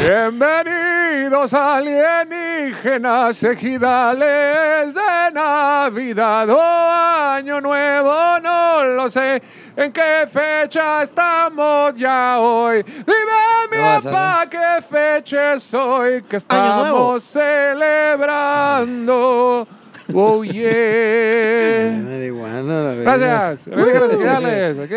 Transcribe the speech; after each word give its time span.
Bienvenidos 0.00 1.52
alienígenas 1.52 3.42
ejidales 3.42 4.94
de 4.94 5.32
Navidad 5.34 6.48
o 6.50 6.60
Año 6.60 7.60
Nuevo, 7.60 8.38
no 8.40 8.84
lo 8.84 9.10
sé. 9.10 9.42
¿En 9.76 9.92
qué 9.92 10.24
fecha 10.30 11.02
estamos 11.02 11.94
ya 11.94 12.38
hoy? 12.38 12.84
Dime, 12.84 13.66
mi 13.72 13.78
No 13.78 14.00
papá, 14.00 14.46
qué 14.48 14.80
fecha 14.88 15.54
es 15.54 15.74
hoy 15.74 16.22
que 16.22 16.36
estamos 16.36 17.24
celebrando. 17.24 19.66
Oh, 20.14 20.42
yeah. 20.44 21.90
Me 22.02 22.18
da 22.20 22.24
igual, 22.24 22.66
no, 22.66 22.84
verga. 22.84 23.16
Gracias. 23.16 23.66
Alienígenas 23.66 24.12
ejidales. 24.12 24.78
Ok. 24.78 24.92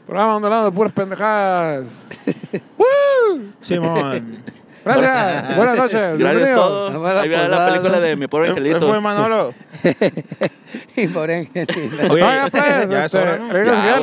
Programa 0.06 0.34
hablamos 0.36 0.64
de 0.64 0.72
puras 0.72 0.92
pendejadas. 0.92 2.06
¡Woo! 2.78 2.86
Simón. 3.60 4.38
Gracias. 4.84 5.56
Buenas 5.56 5.78
noches. 5.78 6.18
Gracias 6.18 6.50
a 6.52 6.90
la 6.90 7.20
Ahí 7.20 7.28
va 7.28 7.48
la 7.48 7.66
película 7.66 8.00
de 8.00 8.16
mi 8.16 8.26
pobre 8.26 8.46
Él 8.46 8.52
angelito. 8.52 8.88
fue 8.88 9.00
Manolo. 9.00 9.54
Y 10.96 11.06
pobre 11.08 11.36
angelito. 11.38 12.12
Oye, 12.12 12.24
pues, 12.50 12.88
ya 12.90 13.04
es 13.04 13.14
este, 13.14 13.38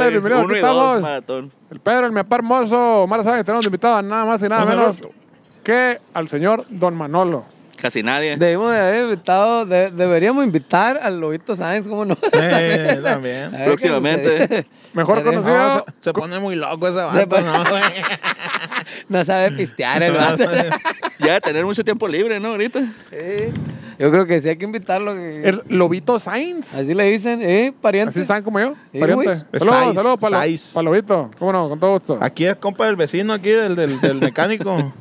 bienvenidos. 0.10 0.44
Aquí 0.44 0.56
estamos. 0.56 1.02
maratón. 1.02 1.52
El 1.72 1.80
Pedro, 1.80 2.06
el 2.08 2.12
mi 2.12 2.18
papá 2.22 2.36
hermoso. 2.36 3.04
Omar 3.04 3.24
sabe, 3.24 3.44
tenemos 3.44 3.66
invitado 3.66 3.98
a 3.98 4.02
nada 4.02 4.26
más 4.26 4.42
y 4.44 4.50
nada 4.50 4.66
menos 4.66 5.04
que 5.64 6.00
al 6.14 6.28
señor 6.28 6.66
Don 6.70 6.96
Manolo. 6.96 7.46
Casi 7.86 8.02
nadie. 8.02 8.36
Debimos 8.36 8.72
de 8.72 8.80
haber 8.80 9.04
invitado, 9.04 9.64
de- 9.68 9.92
deberíamos 9.92 10.44
invitar 10.44 10.98
al 11.04 11.20
Lobito 11.20 11.56
Sáenz, 11.56 11.88
¿cómo 11.88 12.04
no? 12.04 12.18
Eh, 12.34 13.00
también. 13.04 13.52
Próximamente. 13.66 14.66
Mejor 14.96 15.24
conocido. 15.24 15.56
No, 15.56 15.80
se, 15.86 15.94
se 16.06 16.14
pone 16.14 16.40
muy 16.40 16.56
loco 16.56 16.88
ese 16.88 16.98
Se 16.98 17.04
vato, 17.04 17.30
pone- 17.30 17.44
¿no, 17.44 17.64
güey? 17.70 17.84
No 19.10 19.24
sabe 19.24 19.52
pistear 19.52 20.02
el 20.02 20.14
vato. 20.14 20.46
Ya 21.20 21.34
de 21.36 21.42
tener 21.42 21.64
mucho 21.64 21.84
tiempo 21.84 22.08
libre, 22.08 22.40
¿no? 22.40 22.50
Ahorita. 22.50 22.80
Sí. 23.12 23.52
Yo 24.00 24.12
creo 24.12 24.26
que 24.26 24.42
sí 24.42 24.50
hay 24.50 24.58
que 24.58 24.66
invitarlo. 24.66 25.12
El 25.14 25.62
Lobito 25.70 26.18
Sainz. 26.18 26.74
Así 26.78 26.94
le 26.96 27.04
dicen, 27.12 27.40
¿eh? 27.44 27.72
Pariente. 27.82 28.10
Así 28.10 28.26
saben 28.26 28.44
como 28.44 28.60
yo. 28.60 28.74
Sí, 28.92 29.00
Pariente. 29.00 29.44
Saludos, 29.60 29.96
saludos 29.96 30.20
para. 30.20 30.44
Lobito. 30.84 31.30
¿Cómo 31.38 31.54
no? 31.54 31.70
Con 31.70 31.80
todo 31.80 31.92
gusto. 31.92 32.18
Aquí 32.20 32.46
es 32.46 32.56
compa 32.56 32.88
del 32.88 32.96
vecino, 32.96 33.32
aquí 33.32 33.50
del, 33.50 33.76
del, 33.76 34.02
del 34.02 34.16
mecánico. 34.20 34.92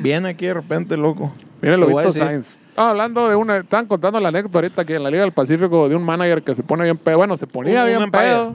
Viene 0.00 0.28
aquí 0.30 0.46
de 0.46 0.54
repente, 0.54 0.96
loco. 0.96 1.32
Viene 1.60 1.74
a 1.74 1.78
Lobito. 1.78 2.12
Sainz. 2.12 2.56
Ah, 2.76 2.90
hablando 2.90 3.28
de 3.28 3.34
una. 3.36 3.56
Estaban 3.58 3.86
contando 3.86 4.20
la 4.20 4.28
anécdota 4.28 4.58
ahorita 4.58 4.82
aquí 4.82 4.92
en 4.94 5.02
la 5.02 5.10
Liga 5.10 5.22
del 5.22 5.32
Pacífico 5.32 5.88
de 5.88 5.96
un 5.96 6.02
manager 6.04 6.42
que 6.42 6.54
se 6.54 6.62
pone 6.62 6.84
bien 6.84 6.96
pedo. 6.96 7.16
Bueno, 7.16 7.36
se 7.36 7.46
ponía 7.46 7.82
Un- 7.82 7.88
bien 7.88 8.02
umpire. 8.02 8.22
pedo. 8.24 8.54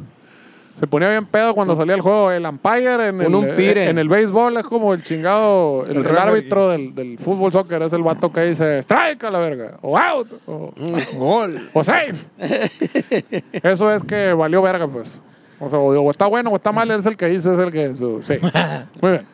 Se 0.75 0.87
ponía 0.87 1.07
bien 1.09 1.25
pedo 1.27 1.53
cuando 1.53 1.75
salía 1.75 1.93
el 1.93 2.01
juego. 2.01 2.31
El 2.31 2.45
umpire 2.47 3.07
en 3.09 3.15
Un 3.15 3.21
el, 3.21 3.35
umpire. 3.35 3.89
en 3.89 3.97
el 3.99 4.07
béisbol 4.09 4.57
es 4.57 4.63
como 4.63 4.93
el 4.93 5.03
chingado. 5.03 5.83
El, 5.85 5.97
El 5.97 6.05
el 6.07 6.17
árbitro 6.17 6.69
del, 6.69 6.95
del 6.95 7.19
fútbol 7.19 7.51
soccer 7.51 7.81
es 7.83 7.93
el 7.93 8.01
vato 8.01 8.31
que 8.31 8.41
dice 8.45 8.79
strike 8.79 9.23
a 9.25 9.29
la 9.29 9.37
verga. 9.39 9.77
O 9.81 9.95
out. 9.97 10.29
O, 10.47 10.73
Gol. 11.15 11.69
o 11.73 11.83
safe. 11.83 12.15
Eso 13.61 13.91
es 13.91 14.03
que 14.03 14.33
valió 14.33 14.61
verga, 14.61 14.87
pues. 14.87 15.21
O 15.59 15.69
sea, 15.69 15.77
o, 15.79 16.01
o 16.01 16.11
está 16.11 16.25
bueno 16.27 16.49
o 16.49 16.55
está 16.55 16.71
mal, 16.71 16.89
es 16.91 17.05
el 17.05 17.17
que 17.17 17.27
dice, 17.27 17.53
es 17.53 17.59
el 17.59 17.71
que. 17.71 17.93
su- 17.95 18.21
sí. 18.23 18.35
Muy 19.01 19.11
bien. 19.11 19.25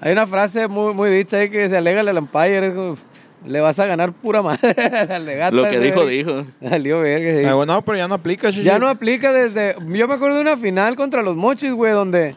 Hay 0.00 0.12
una 0.12 0.26
frase 0.26 0.68
muy, 0.68 0.92
muy 0.92 1.08
dicha 1.10 1.38
ahí 1.38 1.48
que 1.48 1.70
se 1.70 1.76
alega 1.76 2.00
al 2.02 2.16
Empire. 2.18 2.66
Es 2.66 2.74
como, 2.74 2.96
le 3.46 3.60
vas 3.60 3.78
a 3.78 3.86
ganar 3.86 4.12
pura 4.12 4.42
madre. 4.42 4.74
al 5.10 5.56
Lo 5.56 5.64
que 5.64 5.80
dijo, 5.80 6.02
güey. 6.02 6.18
dijo. 6.18 6.44
Salió 6.68 7.00
verga. 7.00 7.40
sí. 7.40 7.46
Ah, 7.46 7.54
bueno, 7.54 7.74
no, 7.74 7.82
pero 7.82 7.96
ya 7.98 8.08
no 8.08 8.14
aplica, 8.14 8.50
chichi. 8.50 8.62
Ya 8.64 8.78
no 8.78 8.88
aplica 8.88 9.32
desde. 9.32 9.76
Yo 9.88 10.08
me 10.08 10.14
acuerdo 10.14 10.36
de 10.36 10.42
una 10.42 10.56
final 10.56 10.96
contra 10.96 11.22
los 11.22 11.36
mochis, 11.36 11.72
güey, 11.72 11.92
donde 11.92 12.34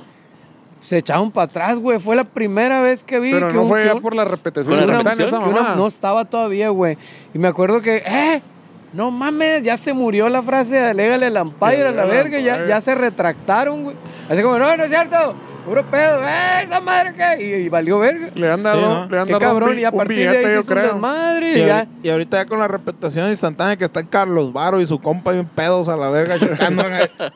se 0.81 0.97
echaron 0.97 1.31
para 1.31 1.45
atrás, 1.45 1.77
güey. 1.77 1.99
Fue 1.99 2.15
la 2.15 2.23
primera 2.23 2.81
vez 2.81 3.03
que 3.03 3.19
vi 3.19 3.31
Pero 3.31 3.49
que 3.49 3.53
no 3.55 3.63
un- 3.63 3.69
fue 3.69 3.81
que 3.81 3.87
ya 3.87 3.95
un- 3.95 4.01
por 4.01 4.15
la 4.15 4.23
repetición. 4.25 4.67
¿Por 4.79 4.87
la 4.87 4.97
repetición? 4.97 5.27
esa 5.27 5.39
mamá. 5.39 5.73
no 5.75 5.87
estaba 5.87 6.25
todavía, 6.25 6.69
güey. 6.69 6.97
Y 7.33 7.39
me 7.39 7.47
acuerdo 7.49 7.81
que, 7.81 7.97
¡eh! 8.05 8.41
No 8.91 9.11
mames, 9.11 9.61
ya 9.61 9.77
se 9.77 9.93
murió 9.93 10.29
la 10.29 10.41
frase 10.41 10.75
de 10.75 10.87
alégale 10.87 11.27
al 11.27 11.37
Empire 11.37 11.89
a 11.89 11.91
la 11.91 12.05
verga. 12.05 12.39
Ya, 12.39 12.65
ya 12.65 12.81
se 12.81 12.95
retractaron, 12.95 13.83
güey. 13.83 13.95
Así 14.29 14.41
como, 14.41 14.57
no, 14.57 14.75
no 14.77 14.83
es 14.83 14.89
cierto. 14.89 15.35
Puro 15.65 15.83
pedo, 15.85 16.21
¡eh! 16.27 16.63
Esa 16.63 16.79
madre 16.79 17.13
que. 17.13 17.43
Y, 17.43 17.53
y 17.65 17.69
valió 17.69 17.99
verga. 17.99 18.29
Le 18.33 18.51
han 18.51 18.63
dado, 18.63 18.79
Sí, 18.79 18.85
¿no? 18.85 19.09
le 19.09 19.19
han 19.19 19.25
Qué 19.25 19.31
dado 19.33 19.39
cabrón. 19.45 19.69
un, 19.69 19.79
y 19.79 19.85
a 19.85 19.91
partir 19.91 20.17
de 20.17 20.23
ahí 20.23 20.27
billete, 20.29 20.47
se 20.49 20.53
yo 20.55 20.59
hizo 20.61 20.71
creo. 20.73 20.83
desmadre. 20.93 21.51
Y, 21.51 21.61
Y 21.61 21.65
ya. 21.65 21.87
y 22.03 22.09
ahorita 22.09 22.37
ya 22.37 22.45
con 22.45 22.59
la 22.59 22.67
repetición 22.67 23.29
instantánea 23.29 23.77
que 23.77 23.85
está 23.85 24.03
Carlos 24.03 24.51
Varo 24.51 24.81
y 24.81 24.85
su 24.85 24.99
compa 24.99 25.31
bien 25.33 25.45
pedos 25.47 25.87
a 25.89 25.95
la 25.95 26.09
verga 26.09 26.39
chocando. 26.39 26.83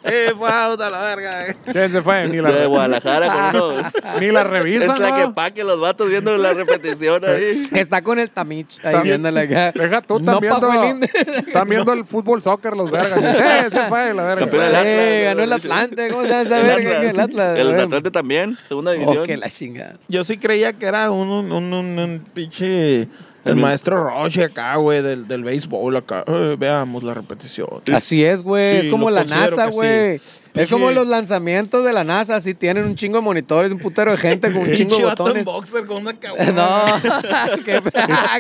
¡Eh, 0.04 0.32
fue 0.38 0.50
a 0.50 0.70
la 0.70 1.02
verga! 1.02 1.46
¿Quién 1.72 1.92
se 1.92 2.02
fue? 2.02 2.28
Ni 2.28 2.38
la, 2.42 2.52
De 2.52 2.66
Guadalajara 2.66 3.52
con 3.52 3.62
unos. 3.74 3.84
ni 4.20 4.28
la 4.32 4.42
Es 4.42 4.48
revisan, 4.48 5.00
la 5.02 5.16
que 5.16 5.22
¿no? 5.24 5.34
paque 5.36 5.64
los 5.64 5.80
vatos 5.80 6.10
viendo 6.10 6.36
la 6.38 6.54
repetición 6.54 7.24
ahí. 7.26 7.68
Está 7.74 8.02
con 8.02 8.18
el 8.20 8.30
Tamich 8.30 8.78
ahí 8.84 8.94
También- 8.94 9.22
viéndole 9.22 9.42
acá. 9.42 9.72
Deja 9.80 10.02
tú, 10.02 10.20
No 10.20 10.38
están 10.38 10.40
viendo, 10.40 10.72
el 10.84 10.90
INDE. 10.90 11.10
están 11.48 11.70
viendo 11.70 11.94
el 11.94 12.04
fútbol 12.06 12.42
soccer 12.42 12.76
los 12.76 12.90
vergas. 12.90 13.20
Sí, 13.20 13.70
se 13.72 13.82
fue 13.88 14.14
la 14.14 14.24
verga. 14.24 14.40
Campeón 14.42 14.64
del 14.72 14.74
Eh, 14.86 15.28
Atlas, 15.30 15.36
ganó 15.36 15.44
el 15.44 15.50
¿no? 15.50 15.56
Atlante. 15.56 16.08
¿Cómo 16.10 16.24
se 16.24 16.30
llama 16.30 16.42
esa 16.44 16.58
verga? 16.60 17.02
El 17.04 17.20
Atlas. 17.20 17.60
El. 17.60 17.80
Atlante 17.80 18.12
también, 18.14 18.58
segunda 18.64 18.92
Oh, 18.92 18.94
división. 18.94 19.26
que 19.26 19.36
la 19.36 19.50
chingada. 19.50 19.98
Yo 20.08 20.24
sí 20.24 20.38
creía 20.38 20.72
que 20.72 20.86
era 20.86 21.12
un, 21.12 21.28
un, 21.28 21.52
un, 21.52 21.74
un- 21.74 22.00
un 22.00 22.20
pinche... 22.34 23.10
El 23.46 23.58
maestro 23.58 24.02
Roche 24.02 24.42
acá, 24.46 24.78
güey, 24.78 25.02
del, 25.02 25.28
del 25.28 25.44
béisbol 25.44 25.98
acá. 25.98 26.24
Eh, 26.28 26.56
veamos 26.58 27.04
la 27.04 27.14
repetición. 27.14 27.68
Así 27.94 28.24
es, 28.24 28.42
güey. 28.42 28.80
Sí, 28.80 28.86
es 28.86 28.92
como 28.92 29.10
la 29.10 29.26
NASA, 29.26 29.70
güey. 29.70 30.20
sí. 30.20 30.40
Es 30.56 30.70
como 30.70 30.92
los 30.92 31.08
lanzamientos 31.08 31.84
de 31.84 31.94
la 31.94 32.04
NASA. 32.04 32.36
Así 32.36 32.54
tienen 32.54 32.86
un 32.86 32.96
chingo 32.96 33.18
de 33.18 33.24
monitores, 33.24 33.72
un 33.72 33.80
putero 33.80 34.12
de 34.12 34.18
gente 34.18 34.52
con 34.52 34.62
un 34.62 34.72
chingo 34.76 34.98
de 34.98 35.04
botones. 35.04 35.46
boxer 35.46 35.86
con 35.86 35.98
una. 36.02 36.14
No, 36.54 36.84
qué, 37.66 37.82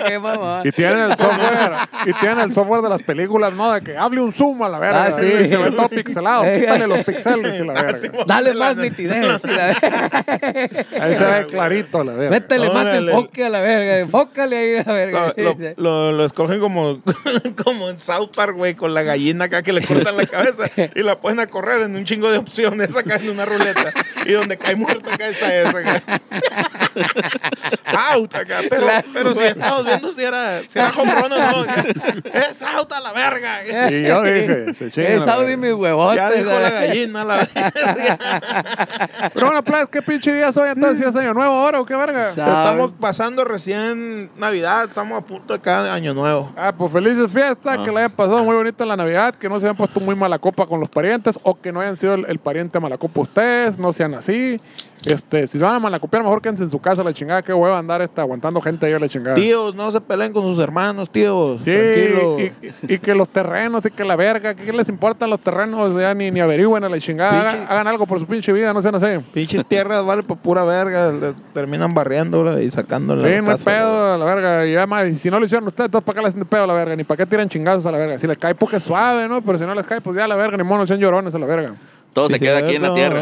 qué 0.07 0.19
mamón. 0.19 0.61
Y 0.67 0.71
tienen 0.71 0.99
el 0.99 1.17
software, 1.17 1.73
y 2.05 2.13
tienen 2.13 2.39
el 2.39 2.53
software 2.53 2.81
de 2.81 2.89
las 2.89 3.01
películas, 3.03 3.53
¿no? 3.53 3.71
De 3.71 3.81
que 3.81 3.97
hable 3.97 4.21
un 4.21 4.31
zoom 4.31 4.61
a 4.63 4.69
la 4.69 4.79
verga. 4.79 5.05
Ah, 5.05 5.11
sí. 5.11 5.25
Y 5.25 5.47
se 5.47 5.57
ve 5.57 5.71
todo 5.71 5.89
pixelado. 5.89 6.43
Quítale 6.43 6.87
los 6.87 7.03
pixeles 7.03 7.59
y 7.59 7.65
la 7.65 7.73
Ah, 7.73 7.81
verga. 7.83 8.09
Dale 8.27 8.53
más 8.53 8.77
nitidez. 8.77 9.41
y 9.43 9.47
la- 9.47 9.69
Ahí 11.01 11.15
se 11.15 11.25
ve 11.25 11.47
clarito 11.47 12.03
la 12.03 12.13
verga. 12.13 12.29
Métele 12.31 12.69
más 12.69 12.87
enfoque 12.95 13.45
a 13.45 13.49
la 13.49 13.61
verga. 13.61 13.99
Enfócale 13.99 14.57
ahí 14.57 14.75
a 14.75 14.83
la 14.83 14.93
verga. 14.93 15.33
Lo, 15.37 15.53
lo, 15.53 15.73
lo- 15.77 16.11
lo 16.11 16.25
escogen 16.25 16.59
como, 16.59 17.01
como 17.63 17.89
en 17.89 17.99
South 17.99 18.29
Park, 18.35 18.55
güey, 18.55 18.75
con 18.75 18.93
la 18.93 19.01
gallina 19.03 19.45
acá 19.45 19.63
que 19.63 19.73
le 19.73 19.85
cortan 19.85 20.17
la 20.17 20.25
cabeza 20.25 20.69
y 20.95 21.01
la 21.03 21.19
ponen 21.19 21.39
a 21.39 21.47
correr 21.47 21.81
en 21.81 21.95
un 21.95 22.02
chingo 22.03 22.31
de 22.31 22.37
opciones 22.37 22.95
acá 22.95 23.15
en 23.15 23.29
una 23.29 23.45
ruleta. 23.45 23.93
Y 24.25 24.31
donde 24.33 24.57
cae 24.57 24.75
muerta 24.75 25.13
acá 25.13 25.27
esa 25.27 25.53
esa. 25.53 25.81
Out 28.13 28.35
acá. 28.35 28.59
Pero, 28.69 29.33
si 29.35 29.43
estamos 29.43 29.85
viendo 29.85 30.11
si 30.11 30.23
era, 30.23 30.61
si 30.67 30.79
era 30.79 30.89
home 30.95 31.13
run 31.15 31.31
o 31.33 31.37
no. 31.39 31.65
Es 32.33 32.61
out 32.61 32.91
a 32.93 32.99
la 32.99 33.13
verga. 33.13 33.59
Y 33.91 34.03
yo 34.07 34.21
dije, 34.23 34.73
se 34.73 34.91
chingan 34.91 35.11
Es 35.11 35.19
la 35.19 35.25
Saudi 35.25 35.45
verga. 35.55 35.57
mis 35.67 35.73
huevotes. 35.73 36.15
Ya 36.17 36.31
dijo 36.31 36.49
la 36.59 36.69
gallina 36.69 37.23
la 37.23 37.35
verga. 37.55 38.39
Pero 39.33 39.47
bueno, 39.47 39.63
pues, 39.63 39.89
¿qué 39.89 40.01
pinche 40.01 40.33
día 40.33 40.51
soy 40.51 40.69
entonces? 40.71 40.99
¿Si 40.99 41.03
es 41.05 41.15
año 41.15 41.33
nuevo 41.33 41.53
ahora 41.53 41.79
o 41.81 41.85
qué 41.85 41.95
verga? 41.95 42.33
Sa- 42.33 42.63
Estamos 42.63 42.91
pasando 42.99 43.43
recién 43.43 44.31
Navidad, 44.37 44.85
estamos 44.85 45.17
a 45.17 45.25
punto 45.25 45.53
de 45.53 45.61
cada 45.61 45.93
año 45.93 46.13
nuevo. 46.13 46.53
Ah, 46.57 46.73
pues 46.75 46.91
felices 46.91 47.31
fiestas, 47.31 47.77
que 47.79 47.91
le 47.91 47.97
hayan 47.99 48.11
pasado 48.11 48.43
muy 48.43 48.55
bonita 48.55 48.85
la 48.85 48.95
Navidad, 48.97 49.33
que 49.35 49.49
no 49.49 49.59
se 49.59 49.65
hayan 49.67 49.75
puesto 49.77 49.99
muy 49.99 50.15
mala 50.15 50.39
copa 50.39 50.65
con 50.65 50.79
los 50.79 50.89
parientes 50.89 51.39
o 51.43 51.59
que 51.59 51.71
no 51.71 51.81
hayan 51.81 51.95
sido 51.95 52.13
el, 52.15 52.25
el 52.27 52.39
pariente 52.39 52.79
mala 52.79 52.97
copa 52.97 53.21
ustedes, 53.21 53.77
no 53.77 53.91
sean 53.93 54.13
así. 54.15 54.57
Este, 55.05 55.47
si 55.47 55.57
se 55.59 55.63
van 55.65 55.75
a 55.75 55.79
malacopiar, 55.79 56.23
mejor 56.23 56.41
quédense 56.41 56.63
en 56.63 56.69
su 56.69 56.79
casa, 56.79 57.03
la 57.03 57.11
chingada, 57.11 57.41
que 57.41 57.53
hueva 57.53 57.77
andar 57.77 58.01
este, 58.01 58.21
aguantando 58.21 58.61
gente 58.61 58.85
ahí 58.85 58.93
a 58.93 58.99
la 58.99 59.09
chingada. 59.09 59.33
Tíos, 59.33 59.75
no 59.75 59.91
se 59.91 59.99
peleen 59.99 60.31
con 60.31 60.43
sus 60.43 60.59
hermanos, 60.59 61.09
tíos. 61.09 61.59
Sí, 61.65 61.71
Tranquilo. 61.71 62.39
y, 62.39 62.43
y- 62.43 62.93
y 62.93 62.99
que 62.99 63.13
los 63.13 63.27
terrenos 63.27 63.85
y 63.85 63.91
que 63.91 64.05
la 64.05 64.15
verga, 64.15 64.53
¿qué 64.55 64.71
les 64.71 64.87
importan 64.87 65.29
los 65.29 65.41
terrenos? 65.41 65.93
Ya 65.99 66.13
ni, 66.13 66.31
ni 66.31 66.39
averigüen 66.39 66.83
a 66.85 66.89
la 66.89 66.97
chingada, 66.99 67.31
Pinche- 67.51 67.55
hagan, 67.55 67.67
hagan 67.69 67.87
algo 67.87 68.05
por 68.05 68.17
su 68.19 68.25
pinche 68.25 68.53
vida, 68.53 68.71
no 68.73 68.81
sean 68.81 68.95
así. 68.95 69.07
Pinches 69.33 69.65
tierras 69.65 70.05
vale 70.05 70.23
por 70.23 70.37
pura 70.37 70.63
verga. 70.63 71.11
le- 71.11 71.33
terminan 71.53 71.89
barriéndola 71.93 72.61
y 72.61 72.71
sacándola. 72.71 73.21
Sí, 73.21 73.27
no 73.27 73.33
hay 73.33 73.57
casa, 73.57 73.65
pedo, 73.65 74.13
a 74.13 74.17
la 74.17 74.25
verga. 74.25 74.65
Y 74.65 74.75
además, 74.75 75.07
y 75.09 75.15
si 75.15 75.29
no 75.29 75.37
lo 75.39 75.45
hicieron 75.45 75.67
ustedes, 75.67 75.87
entonces 75.87 76.05
¿para 76.05 76.15
qué 76.15 76.21
les 76.21 76.29
hacen 76.29 76.39
de 76.39 76.45
pedo 76.45 76.63
a 76.63 76.67
la 76.67 76.73
verga? 76.75 76.95
Ni 76.95 77.03
para 77.03 77.17
qué 77.17 77.25
tiran 77.25 77.49
chingazos 77.49 77.85
a 77.85 77.91
la 77.91 77.97
verga. 77.97 78.17
Si 78.17 78.25
les 78.25 78.37
cae, 78.37 78.55
porque 78.55 78.77
es 78.77 78.83
suave, 78.83 79.27
¿no? 79.27 79.41
Pero 79.41 79.57
si 79.57 79.65
no 79.65 79.73
les 79.75 79.85
cae, 79.85 79.99
pues 79.99 80.15
ya 80.15 80.23
a 80.23 80.27
la 80.29 80.35
verga, 80.37 80.55
ni 80.55 80.63
monos 80.63 80.87
sean 80.87 80.99
llorones 81.01 81.35
a 81.35 81.39
la 81.39 81.45
verga. 81.45 81.73
Todo 82.13 82.27
Sí, 82.27 82.35
se 82.35 82.39
queda 82.39 82.59
aquí 82.59 82.75
en 82.75 82.81
la 82.83 82.93
tierra. 82.93 83.21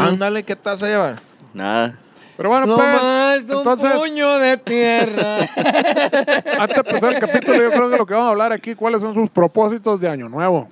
Ándale, 0.00 0.42
¿qué 0.42 0.56
taza 0.56 0.86
lleva? 0.86 1.16
Nada. 1.54 1.98
Pero 2.36 2.48
bueno, 2.48 2.66
No 2.66 2.76
pues, 2.76 2.88
más 2.88 3.38
un 3.50 3.56
entonces, 3.58 3.92
puño 3.92 4.38
de 4.38 4.56
tierra. 4.56 5.36
antes 6.58 6.74
de 6.76 6.90
empezar 6.90 7.12
el 7.12 7.18
capítulo, 7.20 7.56
yo 7.58 7.70
creo 7.70 7.90
que 7.90 7.96
lo 7.98 8.06
que 8.06 8.14
vamos 8.14 8.28
a 8.28 8.30
hablar 8.30 8.52
aquí, 8.52 8.74
¿cuáles 8.74 9.00
son 9.02 9.12
sus 9.14 9.28
propósitos 9.30 10.00
de 10.00 10.08
año 10.08 10.28
nuevo? 10.28 10.68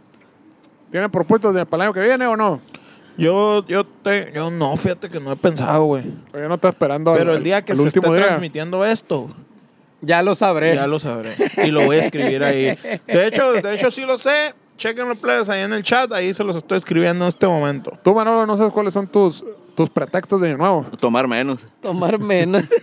¿Tienen 0.91 1.11
propósitos 1.11 1.55
de, 1.55 1.67
para 1.67 1.85
el 1.85 1.89
año 1.89 1.95
que 1.95 2.01
viene 2.01 2.27
o 2.27 2.37
no? 2.37 2.61
Yo, 3.17 3.65
yo, 3.67 3.85
te, 3.85 4.33
yo 4.35 4.51
no, 4.51 4.77
fíjate 4.77 5.09
que 5.11 5.21
no 5.21 5.31
he 5.33 5.37
pensado, 5.37 5.85
güey. 5.85 6.05
O 6.33 6.39
ya 6.39 6.49
no 6.49 6.55
está 6.55 6.71
esperando 6.71 7.15
Pero 7.15 7.33
al- 7.33 7.37
el 7.39 7.43
día 7.45 7.63
que 7.63 7.77
se 7.77 7.87
esté 7.89 8.01
día. 8.01 8.17
transmitiendo 8.27 8.85
esto, 8.85 9.31
ya 10.01 10.23
lo 10.23 10.35
sabré. 10.35 10.75
ya 10.75 10.87
lo 10.87 10.99
sabré. 10.99 11.35
Y 11.65 11.71
lo 11.71 11.85
voy 11.85 11.99
a 11.99 12.05
escribir 12.07 12.43
ahí. 12.43 12.77
De 13.07 13.27
hecho, 13.27 13.53
de 13.53 13.75
hecho 13.75 13.91
sí 13.91 14.07
lo 14.07 14.17
sé. 14.17 14.55
Chequen 14.81 15.07
los 15.09 15.19
plebes 15.19 15.47
ahí 15.51 15.61
en 15.61 15.75
el 15.75 15.83
chat. 15.83 16.11
Ahí 16.11 16.33
se 16.33 16.43
los 16.43 16.57
estoy 16.57 16.79
escribiendo 16.79 17.27
en 17.27 17.29
este 17.29 17.47
momento. 17.47 17.99
Tú, 18.03 18.15
Manolo, 18.15 18.47
no 18.47 18.57
sabes 18.57 18.73
cuáles 18.73 18.95
son 18.95 19.07
tus, 19.07 19.45
tus 19.75 19.91
pretextos 19.91 20.41
de 20.41 20.49
año 20.49 20.57
nuevo. 20.57 20.87
Tomar 20.99 21.29
menos. 21.29 21.67
Tomar 21.83 22.19
menos. 22.19 22.63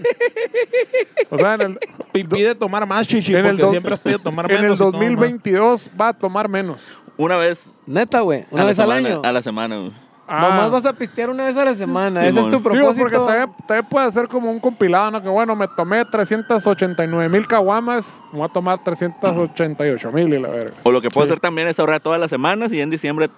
O 1.29 1.37
sea, 1.37 1.55
en 1.55 1.61
el, 1.61 1.79
Pi- 2.13 2.23
Pide 2.23 2.55
tomar 2.55 2.85
más, 2.87 3.05
chichi, 3.05 3.33
en 3.35 3.39
el 3.39 3.45
porque 3.47 3.61
dos- 3.63 3.71
siempre 3.71 3.93
has 3.95 3.99
pedido 3.99 4.19
tomar 4.19 4.45
en 4.51 4.61
menos. 4.61 4.71
el 4.73 4.77
tomas 4.77 4.93
más. 4.93 5.01
2022 5.01 5.89
va 5.99 6.07
a 6.09 6.13
tomar 6.13 6.47
menos. 6.47 6.79
Una 7.17 7.35
vez. 7.35 7.81
Neta, 7.85 8.21
güey. 8.21 8.45
Una 8.51 8.61
a 8.61 8.63
la 8.63 8.69
vez 8.69 8.79
al 8.79 8.87
semana, 8.87 9.09
año. 9.09 9.21
A 9.25 9.31
la 9.33 9.41
semana, 9.41 9.77
güey. 9.77 9.91
Nomás 10.27 10.69
vas 10.71 10.85
a 10.85 10.93
pistear 10.93 11.29
una 11.29 11.45
vez 11.45 11.55
a 11.55 11.63
la 11.63 11.73
semana. 11.73 12.25
Ese 12.25 12.39
es 12.39 12.45
tu 12.49 12.57
Digo, 12.57 12.63
propósito. 12.63 12.97
porque 13.01 13.17
también, 13.17 13.51
también 13.65 13.85
puede 13.89 14.11
ser 14.11 14.27
como 14.27 14.51
un 14.51 14.59
compilado, 14.59 15.11
¿no? 15.11 15.21
Que 15.21 15.29
bueno, 15.29 15.55
me 15.55 15.67
tomé 15.69 16.03
389 16.03 17.29
mil 17.29 17.47
caguamas, 17.47 18.21
me 18.33 18.39
voy 18.39 18.47
a 18.49 18.51
tomar 18.51 18.77
388 18.79 20.11
mil 20.11 20.33
y 20.33 20.39
la 20.39 20.49
verga. 20.49 20.71
O 20.83 20.91
lo 20.91 21.01
que 21.01 21.09
puedo 21.09 21.25
hacer 21.25 21.39
también 21.39 21.67
es 21.67 21.79
ahorrar 21.79 22.01
todas 22.01 22.19
las 22.19 22.29
semanas 22.29 22.71
y 22.73 22.81
en 22.81 22.89
diciembre. 22.89 23.29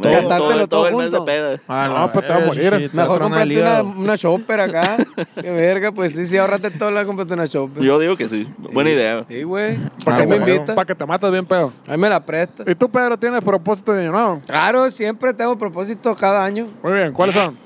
Todo. 0.00 0.10
eh, 0.10 0.14
Gastártelo 0.16 0.68
todo 0.68 0.88
el 0.88 0.94
mes 0.96 1.10
de 1.10 1.20
peda. 1.22 1.60
Ah, 1.68 1.86
No, 1.88 1.94
la 2.06 2.12
pues 2.12 2.26
te 2.26 2.32
vas 2.32 2.42
a 2.42 2.46
morir. 2.46 2.90
Mejor 2.92 3.20
comprarte 3.20 3.60
una, 3.60 3.82
una 3.82 4.18
chopper 4.18 4.60
acá. 4.60 4.96
Qué 5.40 5.50
verga, 5.50 5.92
pues 5.92 6.14
sí, 6.14 6.26
sí, 6.26 6.38
ahorrate 6.38 6.70
todo 6.70 6.90
la 6.90 7.04
comprate 7.04 7.34
una 7.34 7.46
chopper. 7.46 7.82
Yo 7.82 7.98
digo 7.98 8.16
que 8.16 8.28
sí. 8.28 8.48
Buena 8.58 8.90
idea. 8.90 9.24
Sí, 9.28 9.42
güey. 9.42 9.76
Ah, 9.76 9.90
¿Para 10.04 10.16
qué 10.18 10.26
me 10.26 10.36
invitas? 10.36 10.74
Para 10.74 10.86
que 10.86 10.94
te 10.94 11.04
mates 11.06 11.30
bien 11.30 11.44
pedo. 11.46 11.72
Ahí 11.86 11.98
me 11.98 12.08
la 12.08 12.24
prestas. 12.24 12.66
¿Y 12.68 12.74
tú, 12.74 12.88
Pedro, 12.90 13.18
tienes 13.18 13.42
propósito 13.42 13.92
de 13.92 14.02
año 14.02 14.12
nuevo? 14.12 14.40
Claro, 14.46 14.90
siempre 14.90 15.34
tengo 15.34 15.56
propósito 15.58 16.14
cada 16.14 16.44
año. 16.44 16.66
Muy 16.82 16.92
bien, 16.92 17.12
¿cuáles 17.12 17.34
son? 17.34 17.56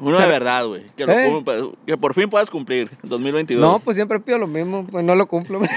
Uno 0.00 0.16
de 0.16 0.28
verdad, 0.28 0.64
güey. 0.64 0.82
Que, 0.96 1.04
lo 1.06 1.12
¿Eh? 1.12 1.28
cum- 1.28 1.44
que 1.84 1.96
por 1.96 2.14
fin 2.14 2.30
puedas 2.30 2.48
cumplir. 2.48 2.88
en 3.02 3.08
2022. 3.10 3.60
No, 3.60 3.80
pues 3.80 3.96
siempre 3.96 4.20
pido 4.20 4.38
lo 4.38 4.46
mismo, 4.46 4.86
pues 4.86 5.04
no 5.04 5.16
lo 5.16 5.26
cumplo. 5.26 5.60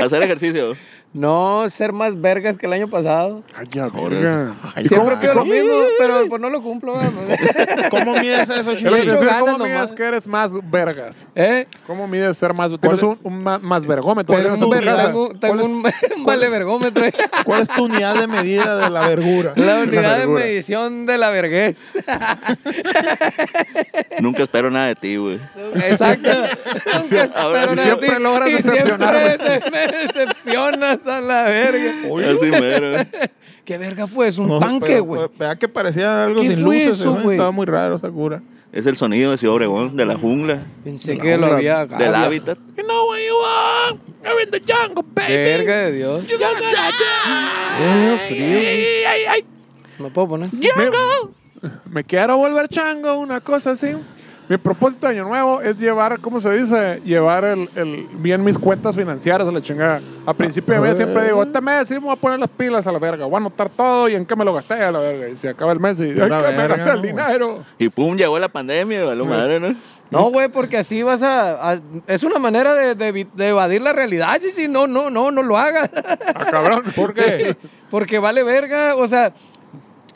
Hacer 0.00 0.22
ejercicio. 0.22 0.74
No, 1.14 1.66
ser 1.70 1.92
más 1.92 2.20
vergas 2.20 2.56
que 2.58 2.66
el 2.66 2.72
año 2.74 2.88
pasado. 2.88 3.42
Ay, 3.56 3.66
ya, 3.70 3.88
Joder. 3.88 4.20
verga. 4.20 4.54
Ay, 4.74 4.88
Siempre 4.88 5.16
pido 5.16 5.34
lo 5.34 5.44
mismo, 5.44 5.72
pero 5.98 6.26
pues 6.28 6.42
no 6.42 6.50
lo 6.50 6.60
cumplo. 6.62 6.94
güey. 6.94 7.08
¿Cómo 7.90 8.12
mides 8.16 8.50
eso, 8.50 8.72
hecho 8.72 8.90
decir, 8.90 9.28
¿Cómo 9.38 9.52
nomás. 9.52 9.68
mides 9.68 9.92
que 9.92 10.02
eres 10.04 10.26
más 10.26 10.50
vergas? 10.70 11.26
¿Eh? 11.36 11.66
¿Cómo 11.86 12.06
mides 12.08 12.36
ser 12.36 12.52
más? 12.52 12.72
¿Tienes 12.80 12.98
es- 12.98 13.02
un, 13.04 13.18
un 13.22 13.42
más 13.42 13.86
vergómetro? 13.86 14.34
¿Tienes 14.36 14.60
un 14.60 14.68
verga, 14.70 15.06
tengo, 15.06 15.28
tengo 15.38 15.64
un, 15.64 15.72
un 16.16 16.24
vale 16.24 16.48
vergómetro. 16.48 17.04
¿Cuál 17.44 17.62
es 17.62 17.68
tu 17.68 17.84
unidad 17.84 18.16
de 18.18 18.26
medida 18.26 18.76
de 18.76 18.90
la 18.90 19.08
vergura? 19.08 19.52
La 19.56 19.76
unidad 19.78 20.12
de 20.14 20.18
vergura. 20.18 20.40
medición 20.44 21.06
de 21.06 21.16
la 21.18 21.30
vergüez. 21.30 21.94
Nunca 24.20 24.42
espero 24.42 24.70
nada 24.70 24.86
de 24.88 24.94
ti, 24.96 25.16
güey. 25.16 25.38
Exacto. 25.74 26.28
Nunca 26.30 27.28
ahora 27.36 27.60
espero 27.60 27.74
nada 27.74 27.74
de 27.74 27.82
siempre 27.84 28.10
ti, 28.16 28.22
logras 28.22 28.48
y 28.48 28.52
decepcionarme. 28.54 29.36
siempre 29.38 29.70
me 29.70 29.98
decepcionas 29.98 31.03
a 31.06 31.20
la 31.20 31.42
verga. 31.44 31.92
Así 32.30 32.50
mero. 32.50 32.98
¿Qué 33.64 33.78
verga 33.78 34.06
fue? 34.06 34.28
Es 34.28 34.38
un 34.38 34.48
No, 34.48 34.58
tanque, 34.58 35.00
güey. 35.00 35.26
pues, 35.26 35.38
Vea 35.38 35.56
que 35.56 35.68
parecía 35.68 36.24
algo 36.24 36.42
¿Qué 36.42 36.48
sin 36.48 36.62
luces. 36.62 37.00
eso, 37.00 37.16
¿eh? 37.18 37.22
güey? 37.22 37.36
Estaba 37.36 37.50
muy 37.50 37.66
raro 37.66 37.96
esa 37.96 38.10
cura. 38.10 38.42
Es 38.72 38.86
el 38.86 38.96
sonido 38.96 39.30
de 39.30 39.38
Ciudad 39.38 39.54
Obregón, 39.54 39.96
de 39.96 40.04
la 40.04 40.16
jungla, 40.18 40.58
Pensé 40.82 41.16
que 41.16 41.38
lo 41.38 41.46
había 41.46 41.82
acá. 41.82 41.96
del 41.96 42.14
hábitat. 42.14 42.58
You 42.76 42.82
know 42.84 43.08
where 43.10 43.24
you 43.24 43.34
are. 43.46 43.98
You're 44.24 44.42
in 44.42 44.50
the 44.50 44.60
jungle, 44.60 45.04
baby. 45.14 45.32
Verga 45.32 45.76
de 45.78 45.92
Dios. 45.92 46.26
You 46.26 46.36
got 46.38 46.56
Eh, 47.80 48.16
frío, 48.28 49.28
güey. 49.28 49.44
¿Me 50.00 50.10
puedo 50.10 50.28
poner? 50.28 50.50
Me 51.88 52.02
quiero 52.04 52.36
volver 52.36 52.68
chango, 52.68 53.16
una 53.18 53.40
cosa 53.40 53.70
así. 53.72 53.92
Mi 54.48 54.58
propósito 54.58 55.06
de 55.06 55.14
año 55.14 55.24
nuevo 55.26 55.62
es 55.62 55.78
llevar, 55.78 56.20
¿cómo 56.20 56.38
se 56.38 56.50
dice? 56.58 57.00
Llevar 57.04 57.44
el, 57.44 57.68
el- 57.76 58.06
bien 58.18 58.44
mis 58.44 58.58
cuentas 58.58 58.94
financieras 58.94 59.48
a 59.48 59.50
la 59.50 59.62
chingada. 59.62 60.02
A 60.26 60.34
principio 60.34 60.74
de 60.74 60.80
mes 60.80 60.96
siempre 60.98 61.24
digo, 61.24 61.42
este 61.42 61.60
mes 61.62 61.88
sí 61.88 61.94
me 61.94 62.00
voy 62.00 62.12
a 62.12 62.16
poner 62.16 62.38
las 62.38 62.50
pilas 62.50 62.86
a 62.86 62.92
la 62.92 62.98
verga. 62.98 63.24
Voy 63.24 63.34
a 63.34 63.38
anotar 63.38 63.70
todo 63.70 64.06
y 64.08 64.14
en 64.14 64.26
qué 64.26 64.36
me 64.36 64.44
lo 64.44 64.52
gasté 64.52 64.74
a 64.74 64.92
la 64.92 64.98
verga. 64.98 65.28
Y 65.30 65.36
se 65.36 65.48
acaba 65.48 65.72
el 65.72 65.80
mes 65.80 65.98
y 65.98 66.12
Pura 66.12 66.38
que 66.38 66.46
me 66.48 66.56
verga, 66.58 66.76
gasté 66.76 66.90
el 66.90 66.96
¿no, 66.96 67.00
güey? 67.02 67.12
dinero. 67.12 67.64
Y 67.78 67.88
pum, 67.88 68.16
llegó 68.16 68.38
la 68.38 68.48
pandemia, 68.48 69.02
y 69.02 69.06
valió 69.06 69.24
madre, 69.24 69.60
¿no? 69.60 69.74
No, 70.10 70.30
güey, 70.30 70.48
porque 70.48 70.76
así 70.76 71.02
vas 71.02 71.22
a, 71.22 71.72
a- 71.72 71.80
Es 72.06 72.22
una 72.22 72.38
manera 72.38 72.74
de, 72.74 72.94
de 72.94 73.14
evi- 73.14 73.30
de 73.32 73.48
evadir 73.48 73.80
la 73.80 73.94
realidad, 73.94 74.38
chichi. 74.42 74.68
No, 74.68 74.86
no, 74.86 75.08
no, 75.08 75.30
no 75.30 75.42
lo 75.42 75.56
hagas. 75.56 75.90
Ah, 76.34 76.44
cabrón. 76.50 76.82
¿Por 76.94 77.14
qué? 77.14 77.56
Porque 77.90 78.18
vale 78.18 78.42
verga, 78.42 78.94
o 78.96 79.06
sea, 79.06 79.32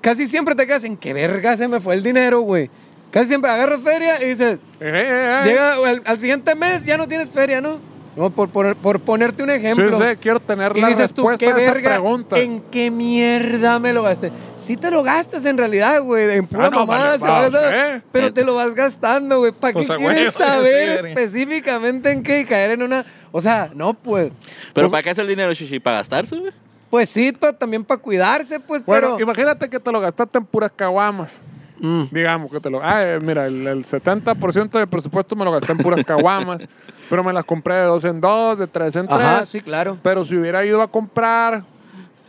casi 0.02 0.26
siempre 0.26 0.54
te 0.54 0.66
quedas 0.66 0.84
en 0.84 0.96
qué 0.98 1.14
verga 1.14 1.56
se 1.56 1.66
me 1.66 1.80
fue 1.80 1.94
el 1.94 2.02
dinero, 2.02 2.40
güey. 2.40 2.70
Casi 3.10 3.28
siempre 3.28 3.50
agarras 3.50 3.80
feria 3.80 4.22
y 4.22 4.28
dices, 4.30 4.58
Eh, 4.80 4.92
eh, 4.92 5.40
eh. 5.42 5.42
llega 5.44 5.74
al, 5.74 6.02
al 6.04 6.18
siguiente 6.20 6.54
mes 6.54 6.84
ya 6.84 6.96
no 6.98 7.08
tienes 7.08 7.30
feria, 7.30 7.60
¿no? 7.60 7.78
No, 8.16 8.30
por, 8.30 8.48
por, 8.48 8.74
por 8.74 8.98
ponerte 8.98 9.44
un 9.44 9.48
Sí, 9.48 9.54
ejemplo. 9.54 9.96
sí, 9.96 10.04
quiero 10.20 10.40
tener 10.40 10.76
Y 10.76 10.80
la 10.80 10.88
dices 10.88 11.12
tú, 11.14 11.24
¿qué 11.38 11.46
a 11.46 11.50
esa 11.50 11.72
verga? 11.72 11.90
pregunta. 11.90 12.36
¿En 12.36 12.60
qué 12.62 12.90
mierda 12.90 13.78
me 13.78 13.92
lo 13.92 14.02
gasté? 14.02 14.32
Sí 14.56 14.76
te 14.76 14.90
lo 14.90 15.04
gastas 15.04 15.44
en 15.44 15.56
realidad, 15.56 16.02
güey. 16.02 16.28
En 16.36 16.44
pura 16.46 16.66
Ah, 16.66 16.70
no, 16.70 16.78
mamada 16.80 17.16
vale, 17.16 17.18
se 17.20 17.24
va 17.24 17.36
a 17.38 17.42
va, 17.42 17.48
gastar, 17.48 17.74
¿eh? 17.96 18.02
Pero 18.10 18.32
te 18.34 18.44
lo 18.44 18.56
vas 18.56 18.74
gastando, 18.74 19.38
güey. 19.38 19.52
¿Para 19.52 19.72
qué 19.72 19.86
Pues, 19.86 19.98
quieres 19.98 20.34
saber 20.34 21.00
sí, 21.00 21.06
específicamente 21.10 22.10
en 22.10 22.22
qué 22.24 22.40
y 22.40 22.44
caer 22.44 22.72
en 22.72 22.82
una... 22.82 23.06
O 23.30 23.40
sea, 23.40 23.70
no, 23.72 23.94
pues... 23.94 24.32
Pero 24.74 24.90
¿para 24.90 25.02
qué 25.04 25.10
es 25.10 25.18
el 25.18 25.28
dinero, 25.28 25.52
Shishi? 25.54 25.78
¿Para 25.78 25.98
gastarse, 25.98 26.36
güey? 26.36 26.52
Pues 26.90 27.08
sí, 27.10 27.30
pa- 27.30 27.52
también 27.52 27.84
para 27.84 28.00
cuidarse, 28.00 28.58
pues, 28.58 28.84
Bueno, 28.84 29.12
pero... 29.16 29.20
imagínate 29.22 29.68
que 29.70 29.78
te 29.78 29.92
lo 29.92 30.00
gastaste 30.00 30.38
en 30.38 30.44
puras 30.44 30.72
caguamas. 30.74 31.40
Mm. 31.80 32.02
Digamos 32.10 32.50
que 32.50 32.60
te 32.60 32.70
lo. 32.70 32.80
Ah, 32.82 33.02
eh, 33.04 33.20
mira, 33.20 33.46
el, 33.46 33.66
el 33.66 33.84
70% 33.84 34.70
del 34.70 34.88
presupuesto 34.88 35.36
me 35.36 35.44
lo 35.44 35.52
gasté 35.52 35.72
en 35.72 35.78
puras 35.78 36.04
caguamas. 36.04 36.62
pero 37.10 37.22
me 37.24 37.32
las 37.32 37.44
compré 37.44 37.74
de 37.76 37.82
dos 37.84 38.04
en 38.04 38.20
dos, 38.20 38.58
de 38.58 38.66
tres 38.66 38.96
en 38.96 39.06
tres. 39.06 39.20
Ajá, 39.20 39.46
sí, 39.46 39.60
claro. 39.60 39.96
Pero 40.02 40.24
si 40.24 40.36
hubiera 40.36 40.64
ido 40.64 40.82
a 40.82 40.88
comprar 40.88 41.62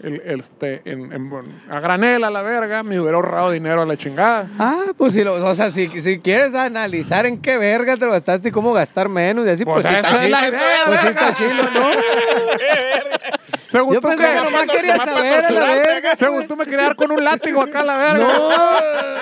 el, 0.02 0.22
este, 0.26 0.82
en, 0.86 1.12
en- 1.12 1.32
a 1.70 1.80
granel 1.80 2.24
a 2.24 2.30
la 2.30 2.42
verga, 2.42 2.84
me 2.84 3.00
hubiera 3.00 3.18
ahorrado 3.18 3.52
dinero 3.52 3.82
a 3.82 3.86
la 3.86 3.98
chingada. 3.98 4.48
Ah, 4.58 4.86
pues 4.98 5.14
si, 5.14 5.24
lo, 5.24 5.34
o 5.46 5.56
sea, 5.56 5.72
si, 5.72 5.88
si 6.02 6.20
quieres 6.20 6.56
analizar 6.56 7.26
en 7.26 7.38
qué 7.42 7.58
verga 7.58 7.98
te 7.98 8.06
lo 8.06 8.12
gastaste 8.12 8.50
y 8.50 8.52
cómo 8.52 8.72
gastar 8.72 9.10
menos 9.10 9.46
y 9.46 9.50
así, 9.50 9.66
pues, 9.66 9.84
Pues 9.84 9.86
esa 9.98 10.00
está 10.26 10.28
idea, 10.28 10.52
Pues 10.86 11.04
verga. 11.04 11.30
está 11.30 11.44
¿no? 11.74 11.90
Según 13.70 13.94
Yo 13.94 14.02
tú, 14.02 14.08
pensé 14.10 14.28
que- 14.28 14.42
nomás 14.42 14.68
quería 14.68 14.98
saber 14.98 15.46
a 15.46 15.52
la 15.52 15.66
verga. 15.76 16.16
según 16.16 16.48
tú 16.48 16.56
me 16.56 16.66
quería 16.66 16.82
dar 16.86 16.96
con 16.96 17.12
un 17.12 17.24
látigo 17.24 17.62
acá 17.62 17.80
a 17.82 17.84
la 17.84 17.98
verga. 17.98 18.28
No. 18.28 18.50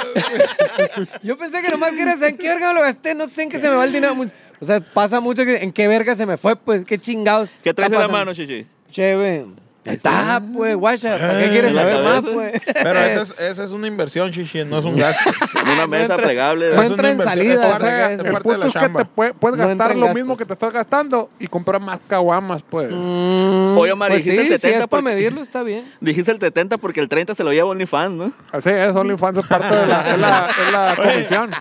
Yo 1.22 1.38
pensé 1.38 1.62
que 1.62 1.70
nomás 1.70 1.92
quería 1.92 2.14
saber 2.14 2.30
en 2.32 2.38
qué 2.38 2.48
verga 2.48 2.70
me 2.70 2.74
lo 2.76 2.82
gasté, 2.82 3.14
no 3.14 3.28
sé 3.28 3.44
en 3.44 3.50
qué 3.50 3.60
se 3.60 3.70
me 3.70 3.76
va 3.76 3.84
el 3.86 3.92
dinero. 3.92 4.16
O 4.60 4.66
sea, 4.66 4.80
pasa 4.80 5.20
mucho 5.20 5.46
que 5.46 5.58
en 5.58 5.72
qué 5.72 5.88
verga 5.88 6.16
se 6.16 6.26
me 6.26 6.38
fue, 6.38 6.56
pues, 6.56 6.84
qué 6.86 6.98
chingados. 6.98 7.50
¿Qué 7.64 7.74
traes 7.74 7.92
en 7.92 8.00
la 8.00 8.08
mano, 8.08 8.34
Shishi? 8.34 8.66
Chévere. 8.90 9.46
Está, 9.88 10.42
pues, 10.54 10.76
guacha. 10.76 11.18
¿Para 11.18 11.40
qué 11.40 11.50
quieres 11.50 11.72
en 11.72 11.76
la 11.76 11.82
saber 11.84 12.04
más, 12.04 12.22
pues? 12.34 12.62
Pero 12.84 13.00
esa 13.00 13.22
es, 13.22 13.36
esa 13.40 13.64
es 13.64 13.72
una 13.72 13.88
inversión, 13.88 14.32
chichi, 14.32 14.64
no 14.66 14.80
es 14.80 14.86
un 14.86 14.96
gasto. 14.98 15.30
En 15.64 15.70
una 15.70 15.88
mesa 15.88 16.14
entra- 16.16 16.24
plegable. 16.24 16.76
no 16.76 16.82
entra 16.84 16.94
una 16.96 17.08
en 17.10 17.12
inversión, 17.14 17.38
salida, 17.38 17.54
es 17.66 17.72
parte- 17.72 17.88
es 17.88 18.12
el 18.12 18.18
parte 18.18 18.28
de 18.28 18.42
punto 18.42 18.58
la 18.58 18.68
es 18.68 18.74
que 18.74 18.90
te 18.98 19.06
puede- 19.06 19.34
puedes 19.34 19.58
No 19.60 19.68
gastar 19.68 19.96
lo 19.96 20.02
gastos. 20.02 20.16
mismo 20.16 20.38
que 20.38 20.46
te 20.46 20.54
estás 20.54 20.74
gastando 20.74 21.30
y 21.40 21.48
comprar 21.48 21.82
más 21.82 22.00
caguamas, 22.08 22.64
pues. 22.70 22.92
Oye, 22.94 23.92
Omar, 23.92 24.10
Pues 24.10 24.26
dijiste 24.26 24.44
sí, 24.46 24.54
el 24.54 24.60
si 24.60 24.62
70 24.62 24.80
es 24.84 24.88
para 24.88 25.02
medirlo, 25.04 25.42
está 25.42 25.64
bien. 25.64 25.84
Dijiste 26.02 26.32
el 26.32 26.40
70 26.40 26.78
porque 26.78 27.00
el 27.00 27.10
30 27.10 27.36
se 27.36 27.44
lo 27.44 27.52
lleva 27.54 27.70
OnlyFans, 27.70 28.12
¿no? 28.16 28.32
Así 28.52 28.70
es, 28.70 28.96
OnlyFans 28.96 29.38
es 29.40 29.46
parte 29.48 29.76
de 29.78 29.88
la, 29.88 30.12
es 30.12 30.20
la, 30.20 30.48
es 30.66 30.72
la 30.72 30.96
comisión. 30.96 31.52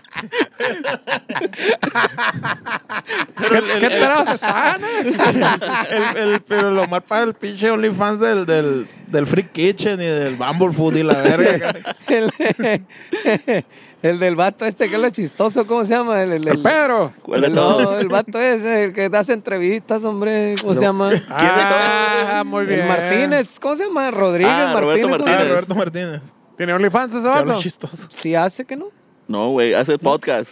¿Qué, 3.49 3.63
¿qué? 3.79 3.99
Ah, 4.41 4.77
no. 4.79 4.87
El- 6.17 6.17
el- 6.33 6.41
pero 6.41 6.71
lo 6.71 6.87
mal 6.87 7.01
para 7.01 7.23
el 7.23 7.33
pinche 7.33 7.69
OnlyFans 7.69 8.16
del, 8.19 8.45
del, 8.45 8.87
del 9.07 9.27
Free 9.27 9.47
Kitchen 9.47 9.99
y 10.01 10.05
del 10.05 10.35
Bumble 10.35 10.71
Food 10.71 10.95
y 10.97 11.03
la 11.03 11.13
verga. 11.21 11.73
El, 12.07 12.85
el 14.03 14.19
del 14.19 14.35
vato 14.35 14.63
este, 14.65 14.89
que 14.89 14.95
es 14.95 15.01
lo 15.01 15.09
chistoso, 15.09 15.65
¿cómo 15.65 15.83
se 15.83 15.95
llama? 15.95 16.21
El, 16.21 16.33
el, 16.33 16.47
El 16.47 16.61
Pedro. 16.61 17.11
¿Cuál 17.23 17.41
de 17.41 17.49
todos? 17.49 17.97
el 17.99 18.07
vato 18.09 18.39
ese, 18.39 18.85
el 18.85 18.93
que 18.93 19.09
hace 19.11 19.33
entrevistas, 19.33 20.03
hombre, 20.03 20.53
¿cómo 20.61 20.75
se 20.75 20.81
llama? 20.81 21.11
Ah, 21.29 22.43
muy 22.45 22.65
bien. 22.67 22.81
El 22.81 22.87
Martínez, 22.87 23.59
¿cómo 23.59 23.75
se 23.75 23.85
llama? 23.85 24.11
Rodríguez 24.11 24.53
Ah, 24.53 24.77
Roberto 24.79 25.09
Martínez. 25.09 25.09
¿cómo 25.09 25.25
se 25.25 25.33
Ah? 25.33 25.35
Martínez. 25.35 25.49
Roberto 25.49 25.75
Martínez. 25.75 26.21
¿Tiene 26.57 26.73
OnlyFans 26.73 27.13
ese 27.15 27.27
vato? 27.27 27.59
chistoso. 27.59 28.07
Sí 28.11 28.35
hace 28.35 28.63
que 28.65 28.75
no. 28.75 28.85
No, 29.27 29.49
güey, 29.49 29.73
hace 29.73 29.97
podcast. 29.97 30.51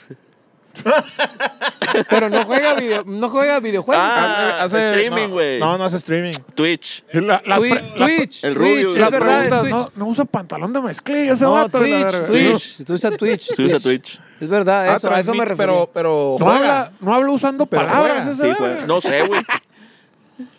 Pero 2.10 2.30
no 2.30 2.44
juega, 2.46 2.74
video, 2.74 3.04
no 3.06 3.30
juega 3.30 3.60
videojuegos. 3.60 4.04
Ah, 4.06 4.66
streaming, 4.66 5.28
no, 5.28 5.34
güey. 5.34 5.60
No, 5.60 5.78
no 5.78 5.86
hace 5.86 5.98
streaming. 5.98 6.34
Twitch. 6.54 7.04
La, 7.14 7.42
la 7.46 7.58
Twi- 7.58 7.70
pre- 7.70 7.82
la- 8.00 8.06
Twitch, 8.06 8.44
el 8.44 8.54
Twitch, 8.56 8.58
rubio. 8.84 8.88
es 8.90 8.96
la 8.96 9.10
verdad, 9.10 9.46
es 9.46 9.60
Twitch. 9.62 9.72
no, 9.74 9.92
no 9.96 10.06
usa 10.08 10.26
pantalón 10.26 10.74
de 10.74 10.82
mezclilla 10.82 11.34
ese 11.34 11.44
No, 11.46 11.52
vato. 11.54 11.80
Twitch. 11.80 12.26
Twitch. 12.28 12.84
Tú 12.86 12.94
usas 12.94 13.18
Twitch. 13.18 13.42
Sí 13.56 13.64
usa 13.66 13.80
Twitch. 13.80 14.20
Es 14.42 14.50
verdad, 14.50 14.90
Ah, 14.90 14.96
eso, 14.96 15.10
a 15.10 15.20
eso 15.20 15.34
me 15.34 15.46
refiero. 15.46 15.90
Pero, 15.94 16.36
pero 16.38 16.46
No 16.46 16.52
habla, 16.52 16.92
no 17.00 17.14
habla 17.14 17.32
usando 17.32 17.66
Pero 17.66 17.88
palabras 17.88 18.26
juega. 18.36 18.54
ese 18.54 18.56
Sí. 18.80 18.86
No 18.88 19.00
sé, 19.00 19.26
güey. 19.28 19.42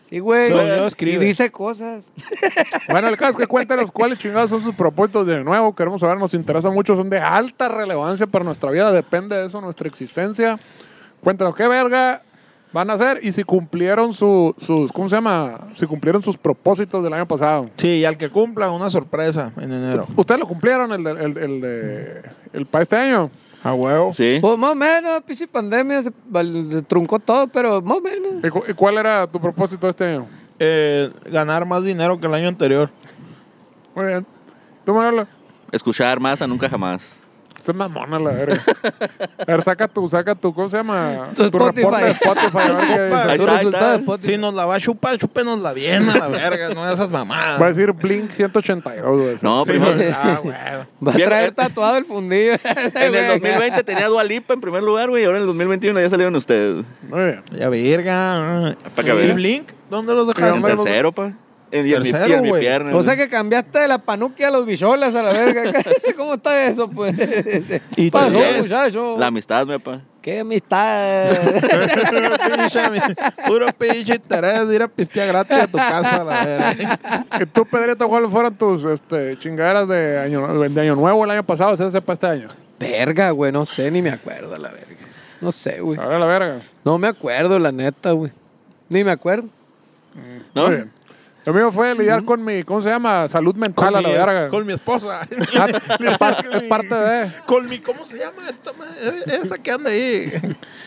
Sí, 0.08 0.20
güey. 0.20 0.50
Yo 0.50 0.88
y 1.00 1.16
dice 1.16 1.50
cosas. 1.50 2.12
Bueno, 2.90 3.08
el 3.08 3.16
caso 3.16 3.32
es 3.32 3.36
que 3.38 3.46
cuéntenos 3.46 3.90
cuáles 3.90 4.18
chingados 4.18 4.50
son 4.50 4.60
sus 4.60 4.74
propósitos 4.74 5.26
de 5.26 5.42
nuevo. 5.42 5.74
Queremos 5.74 6.00
saber, 6.00 6.16
nos 6.18 6.32
interesa 6.34 6.70
mucho, 6.70 6.94
son 6.96 7.10
de 7.10 7.18
alta 7.18 7.68
relevancia 7.68 8.26
para 8.26 8.44
nuestra 8.44 8.70
vida, 8.70 8.92
depende 8.92 9.34
de 9.36 9.46
eso 9.46 9.60
nuestra 9.60 9.88
existencia. 9.88 10.58
Cuéntenos 11.22 11.54
qué 11.56 11.66
verga 11.66 12.22
van 12.72 12.90
a 12.90 12.92
hacer 12.94 13.20
y 13.22 13.32
si 13.32 13.42
cumplieron 13.42 14.12
su- 14.12 14.54
sus, 14.58 14.92
¿cómo 14.92 15.08
se 15.08 15.16
llama? 15.16 15.68
Si 15.72 15.86
cumplieron 15.86 16.22
sus 16.22 16.36
propósitos 16.36 17.02
del 17.02 17.12
año 17.12 17.26
pasado. 17.26 17.70
Sí, 17.76 17.88
y 18.00 18.04
al 18.04 18.16
que 18.18 18.28
cumpla, 18.28 18.70
una 18.70 18.90
sorpresa 18.90 19.50
en 19.56 19.72
enero. 19.72 20.06
¿Ustedes 20.16 20.40
lo 20.40 20.46
cumplieron 20.46 20.92
el 20.92 21.02
de, 21.02 21.10
el, 21.10 21.38
el 21.38 21.60
de 21.60 22.22
el 22.52 22.66
para 22.66 22.82
este 22.82 22.96
año? 22.96 23.30
A 23.66 23.74
huevo. 23.74 24.14
Sí. 24.14 24.38
Pues 24.40 24.56
más 24.58 24.72
o 24.72 24.74
menos, 24.74 25.22
pinche 25.24 25.48
pandemia 25.48 26.02
se 26.02 26.12
truncó 26.86 27.18
todo, 27.18 27.48
pero 27.48 27.82
más 27.82 27.98
o 27.98 28.00
menos. 28.00 28.44
¿Y, 28.44 28.48
cu- 28.48 28.62
y 28.68 28.72
cuál 28.74 28.96
era 28.98 29.26
tu 29.26 29.40
propósito 29.40 29.88
este 29.88 30.04
año? 30.04 30.26
Eh, 30.58 31.10
ganar 31.30 31.66
más 31.66 31.82
dinero 31.84 32.18
que 32.20 32.26
el 32.26 32.34
año 32.34 32.48
anterior. 32.48 32.90
Muy 33.94 34.06
bien. 34.06 34.26
¿Tú, 34.84 34.94
Manolo? 34.94 35.26
Escuchar 35.72 36.20
más 36.20 36.40
a 36.40 36.46
nunca 36.46 36.68
jamás. 36.68 37.20
Se 37.60 37.72
mamona 37.72 38.18
la 38.18 38.30
verga. 38.30 38.62
A 39.38 39.44
ver, 39.44 39.62
saca 39.62 39.88
tu, 39.88 40.06
saca 40.08 40.34
tu, 40.34 40.54
¿cómo 40.54 40.68
se 40.68 40.76
llama? 40.76 41.24
Tu 41.34 41.44
Spotify. 41.44 41.82
reporte 41.82 42.04
de 42.04 42.10
Spotify. 42.12 42.58
a 42.58 42.72
ver 42.72 42.76
qué 42.76 42.86
Compa, 42.86 42.86
dice. 42.86 43.00
Ahí 43.00 43.08
está, 43.08 43.30
ahí 43.32 43.38
resultado 43.38 43.70
está. 43.70 43.90
de 43.90 43.96
Spotify. 43.96 44.32
Si 44.32 44.38
nos 44.38 44.54
la 44.54 44.66
va 44.66 44.74
a 44.76 44.80
chupar, 44.80 45.18
chúpenosla 45.18 45.72
bien 45.72 46.08
a 46.08 46.16
la 46.18 46.28
verga, 46.28 46.68
no 46.74 46.88
esas 46.88 47.10
mamadas. 47.10 47.60
Va 47.60 47.66
a 47.66 47.68
decir 47.70 47.92
Blink 47.92 48.30
182. 48.30 49.20
güey. 49.20 49.36
No, 49.42 49.64
Sí, 49.64 49.70
primero. 49.72 49.92
ah, 50.16 50.40
güey. 50.42 50.54
Va 50.54 51.12
a 51.12 51.16
Bien, 51.16 51.28
traer 51.28 51.48
eh, 51.48 51.52
tatuado 51.52 51.96
el 51.96 52.04
fundillo. 52.04 52.52
En 52.94 53.14
el 53.14 53.26
2020 53.28 53.82
tenía 53.84 54.06
Dua 54.08 54.22
Lipa 54.22 54.54
en 54.54 54.60
primer 54.60 54.82
lugar, 54.82 55.08
güey, 55.08 55.22
y 55.22 55.26
ahora 55.26 55.38
en 55.38 55.42
el 55.42 55.46
2021 55.48 56.00
ya 56.00 56.10
salieron 56.10 56.36
ustedes. 56.36 56.84
Muy 57.08 57.24
bien. 57.24 57.42
Ya 57.58 57.68
verga. 57.68 58.76
Pa' 58.94 59.02
que 59.02 59.10
¿Y 59.10 59.16
vean. 59.16 59.34
Blink? 59.34 59.68
¿Dónde 59.90 60.14
los 60.14 60.28
En 60.28 60.34
dejaron? 60.34 60.62
tercero, 60.62 61.12
pa. 61.12 61.32
En, 61.70 61.86
en 61.86 62.02
mi, 62.02 62.08
en 62.08 62.42
mi 62.42 62.52
pierna. 62.52 62.96
O 62.96 63.02
sea 63.02 63.16
que 63.16 63.28
cambiaste 63.28 63.80
de 63.80 63.88
la 63.88 63.98
panuquia 63.98 64.48
a 64.48 64.50
los 64.50 64.64
bicholas 64.64 65.14
a 65.14 65.22
la 65.22 65.32
verga. 65.32 65.64
¿Cómo 66.16 66.34
está 66.34 66.66
eso, 66.66 66.88
pues? 66.88 67.14
Y 67.96 68.10
pasó, 68.10 68.38
muchacho? 68.58 69.16
La 69.18 69.26
amistad, 69.26 69.66
mi 69.66 69.78
papá. 69.78 70.00
¡Qué 70.22 70.40
amistad! 70.40 71.28
Puro 73.46 73.66
pinche 73.78 74.16
interés 74.16 74.66
de 74.66 74.74
ir 74.74 74.82
a 74.82 74.88
pistear 74.88 75.28
gratis 75.28 75.56
a 75.56 75.66
tu 75.68 75.78
casa, 75.78 76.24
la 76.24 76.44
verga. 76.44 76.98
¿Y 77.40 77.46
tú, 77.46 77.64
Pedrito, 77.64 78.08
cuáles 78.08 78.30
fueron 78.30 78.54
tus 78.54 78.84
este, 78.84 79.36
chingaderas 79.36 79.88
de 79.88 80.18
año, 80.18 80.68
de 80.68 80.80
año 80.80 80.96
nuevo 80.96 81.24
el 81.24 81.30
año 81.30 81.44
pasado? 81.44 81.76
¿Se 81.76 81.88
sepa 81.90 82.12
este 82.12 82.26
año? 82.26 82.48
verga, 82.78 83.30
güey, 83.30 83.52
no 83.52 83.64
sé, 83.64 83.90
ni 83.90 84.02
me 84.02 84.10
acuerdo, 84.10 84.56
la 84.56 84.70
verga. 84.70 84.86
No 85.40 85.52
sé, 85.52 85.80
güey. 85.80 85.98
A 85.98 86.06
ver, 86.06 86.20
la 86.20 86.26
verga. 86.26 86.58
No 86.84 86.98
me 86.98 87.08
acuerdo, 87.08 87.58
la 87.58 87.72
neta, 87.72 88.12
güey. 88.12 88.32
Ni 88.88 89.04
me 89.04 89.10
acuerdo. 89.10 89.48
¿No? 90.54 90.66
Muy 90.66 90.76
bien. 90.76 90.92
Lo 91.46 91.52
mío 91.54 91.70
fue 91.70 91.94
lidiar 91.94 92.24
con 92.24 92.44
mi, 92.44 92.62
¿cómo 92.64 92.82
se 92.82 92.90
llama? 92.90 93.28
Salud 93.28 93.54
mental 93.54 93.94
a 93.94 94.00
la 94.00 94.08
mi, 94.08 94.14
verga. 94.14 94.48
con 94.48 94.66
mi 94.66 94.72
esposa. 94.72 95.20
Ah, 95.58 95.66
es 96.00 96.18
parte- 96.18 96.48
es 96.56 96.62
parte 96.68 96.94
de. 96.94 97.30
Con 97.46 97.66
mi, 97.66 97.78
¿cómo 97.78 98.04
se 98.04 98.18
llama 98.18 98.42
esta 98.50 98.72
Esa 99.32 99.56
que 99.58 99.70
anda 99.70 99.90
ahí. 99.90 100.32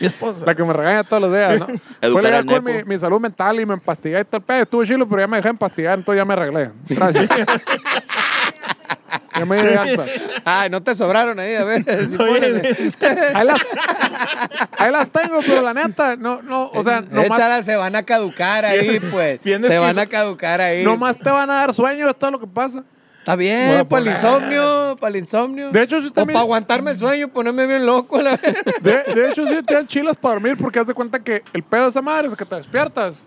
Mi 0.00 0.06
esposa. 0.06 0.44
La 0.44 0.54
que 0.54 0.62
me 0.62 0.72
regaña 0.72 1.02
todos 1.04 1.22
los 1.22 1.32
días, 1.32 1.58
¿no? 1.58 1.66
Fue 1.66 1.78
Educar 2.02 2.24
lidiar 2.24 2.44
con 2.46 2.64
mi, 2.64 2.84
mi 2.84 2.98
salud 2.98 3.20
mental 3.20 3.58
y 3.60 3.66
me 3.66 3.74
empastillé 3.74 4.20
y 4.20 4.24
todo 4.24 4.36
el 4.36 4.42
pedo. 4.42 4.62
Estuve 4.62 4.86
chilo, 4.86 5.08
pero 5.08 5.22
ya 5.22 5.26
me 5.28 5.38
dejé 5.38 5.48
empastillar, 5.48 5.98
entonces 5.98 6.20
ya 6.20 6.24
me 6.24 6.34
arreglé. 6.34 6.70
Gracias. 6.88 7.28
Ya 9.40 9.44
me. 9.46 9.96
Ay, 10.44 10.70
no 10.70 10.82
te 10.82 10.94
sobraron 10.94 11.38
ahí, 11.38 11.54
a 11.54 11.64
ver. 11.64 11.84
si 12.10 12.16
Oye, 12.16 12.40
pones- 12.62 12.96
Ahí 13.34 13.46
las, 13.46 13.60
ahí 14.78 14.90
las 14.92 15.10
tengo, 15.10 15.40
pero 15.46 15.62
la 15.62 15.74
neta, 15.74 16.16
no, 16.16 16.42
no, 16.42 16.70
o 16.72 16.82
sea, 16.82 17.00
nomás, 17.00 17.38
Échalas, 17.38 17.64
se 17.66 17.76
van 17.76 17.96
a 17.96 18.02
caducar 18.02 18.64
ahí, 18.64 19.00
pues. 19.10 19.42
bien 19.42 19.62
se 19.62 19.78
van 19.78 19.98
a 19.98 20.06
caducar 20.06 20.60
ahí. 20.60 20.82
nomás 20.84 21.18
te 21.18 21.30
van 21.30 21.50
a 21.50 21.54
dar 21.56 21.74
sueño, 21.74 22.08
es 22.08 22.16
todo 22.18 22.30
lo 22.32 22.40
que 22.40 22.46
pasa. 22.46 22.84
Está 23.18 23.36
bien, 23.36 23.76
a 23.80 23.84
para 23.84 24.02
el 24.02 24.08
poner- 24.08 24.14
insomnio, 24.14 24.96
para 24.98 25.10
el 25.10 25.16
insomnio. 25.16 25.70
De 25.70 25.82
hecho, 25.82 26.00
si 26.00 26.06
usted 26.06 26.22
o 26.22 26.26
para 26.26 26.38
aguantarme 26.40 26.92
el 26.92 26.98
sueño, 26.98 27.28
ponerme 27.28 27.66
bien 27.66 27.84
loco, 27.84 28.18
la. 28.20 28.38
De, 28.80 29.02
de 29.14 29.28
hecho, 29.30 29.46
sí 29.46 29.62
te 29.62 29.74
dan 29.74 29.86
chilas 29.86 30.16
para 30.16 30.34
dormir 30.34 30.56
porque 30.56 30.78
haz 30.78 30.86
de 30.86 30.94
cuenta 30.94 31.18
que 31.22 31.42
el 31.52 31.62
pedo 31.62 31.82
de 31.84 31.88
esa 31.90 32.00
madre 32.00 32.28
es 32.28 32.34
que 32.34 32.46
te 32.46 32.54
despiertas, 32.56 33.24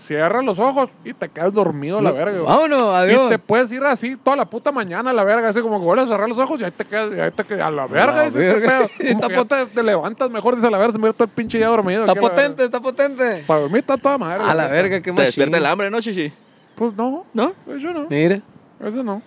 cierras 0.00 0.44
los 0.44 0.58
ojos 0.58 0.90
y 1.04 1.12
te 1.12 1.28
quedas 1.28 1.52
dormido 1.52 1.98
a 1.98 2.02
la 2.02 2.12
verga. 2.12 2.32
güey. 2.40 2.44
Vámonos, 2.46 2.82
adiós. 2.82 3.26
Y 3.26 3.28
te 3.30 3.38
puedes 3.38 3.70
ir 3.72 3.82
así 3.84 4.16
toda 4.16 4.36
la 4.36 4.44
puta 4.44 4.72
mañana 4.72 5.10
a 5.10 5.12
la 5.12 5.22
verga, 5.24 5.48
así 5.48 5.60
como 5.60 5.78
que 5.78 5.84
vuelves 5.84 6.06
a 6.06 6.08
cerrar 6.08 6.28
los 6.28 6.38
ojos 6.38 6.60
y 6.60 6.64
ahí 6.64 6.70
te 6.70 6.84
quedas, 6.84 7.10
y 7.16 7.20
ahí 7.20 7.30
te 7.30 7.44
quedas 7.44 7.66
a 7.66 7.70
la 7.70 7.86
verga. 7.86 8.14
La 8.16 8.24
dices, 8.24 8.42
¿qué 8.54 8.60
verga. 8.60 8.68
pedo? 8.68 8.88
Como 8.98 9.10
Está 9.10 9.28
que 9.28 9.34
ya 9.34 9.44
te, 9.66 9.66
te 9.74 9.82
levantas 9.82 10.30
mejor, 10.30 10.54
dice 10.56 10.66
a 10.66 10.70
la 10.70 10.78
verga, 10.78 10.92
se 10.94 10.98
me 10.98 11.12
todo 11.12 11.24
el 11.24 11.30
pinche 11.30 11.58
ya 11.58 11.68
dormido. 11.68 12.04
Está 12.04 12.14
potente, 12.20 12.64
está 12.64 12.80
potente. 12.80 13.44
Para 13.46 13.60
dormir 13.60 13.78
está 13.80 13.96
toda 13.96 14.18
madre. 14.18 14.42
A 14.44 14.54
la 14.54 14.68
verga, 14.68 15.00
qué 15.00 15.12
Te 15.12 15.22
despierta 15.22 15.56
el 15.58 15.66
hambre, 15.66 15.90
¿no, 15.90 16.00
chichi? 16.00 16.32
Pues 16.74 16.94
no, 16.94 17.26
¿No? 17.34 17.52
eso 17.68 17.90
no. 17.92 18.06
Mira, 18.08 18.40
Eso 18.84 19.02
no. 19.02 19.20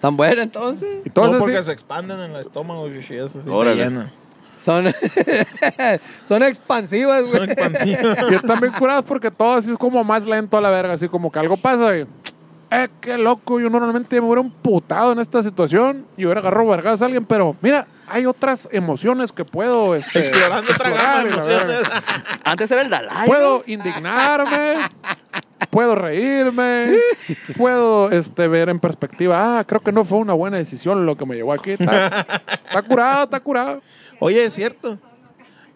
tan 0.00 0.16
buena 0.16 0.42
entonces. 0.42 0.88
Y 0.88 0.94
No, 0.96 1.02
entonces 1.06 1.38
porque 1.38 1.56
sí, 1.58 1.62
se 1.64 1.72
expanden 1.72 2.20
en 2.20 2.30
el 2.32 2.40
estómago, 2.40 2.88
y 2.88 2.98
eso 2.98 3.28
sí 3.28 3.38
te 3.44 3.50
Órale. 3.50 3.76
llena. 3.84 4.12
Son, 4.64 4.92
son 6.28 6.42
expansivas, 6.42 7.22
Son 7.22 7.30
güey. 7.30 7.50
expansivas. 7.50 8.18
y 8.30 8.34
están 8.34 8.60
bien 8.60 8.72
curados 8.72 9.04
porque 9.04 9.30
todo 9.30 9.54
así 9.54 9.70
es 9.70 9.78
como 9.78 10.04
más 10.04 10.24
lento 10.24 10.56
a 10.56 10.60
la 10.60 10.70
verga, 10.70 10.94
así 10.94 11.08
como 11.08 11.30
que 11.30 11.38
algo 11.38 11.56
pasa 11.56 11.96
y... 11.96 12.06
Eh, 12.72 12.86
qué 13.00 13.18
loco, 13.18 13.58
yo 13.58 13.68
normalmente 13.68 14.20
me 14.20 14.28
hubiera 14.28 14.42
emputado 14.42 15.10
en 15.10 15.18
esta 15.18 15.42
situación 15.42 16.06
y 16.16 16.24
hubiera 16.24 16.40
agarrado 16.40 16.68
vergas 16.68 17.02
a 17.02 17.06
alguien, 17.06 17.24
pero 17.24 17.56
mira, 17.60 17.84
hay 18.06 18.26
otras 18.26 18.68
emociones 18.70 19.32
que 19.32 19.44
puedo... 19.44 19.96
Este, 19.96 20.20
Explorando 20.20 20.70
otra. 20.72 21.24
Antes 22.44 22.70
era 22.70 22.82
el 22.82 22.90
Dalai. 22.90 23.26
Puedo 23.26 23.58
¿no? 23.58 23.64
indignarme, 23.66 24.74
puedo 25.68 25.94
reírme, 25.94 26.94
puedo 27.56 28.10
este, 28.10 28.48
ver 28.48 28.68
en 28.70 28.80
perspectiva, 28.80 29.58
ah, 29.58 29.64
creo 29.64 29.80
que 29.80 29.92
no 29.92 30.04
fue 30.04 30.18
una 30.18 30.32
buena 30.32 30.56
decisión 30.56 31.04
lo 31.06 31.16
que 31.16 31.26
me 31.26 31.36
llevó 31.36 31.52
aquí. 31.52 31.72
Está, 31.72 32.06
está 32.64 32.82
curado, 32.82 33.24
está 33.24 33.40
curado. 33.40 33.82
Oye, 34.18 34.44
es 34.44 34.54
cierto. 34.54 34.98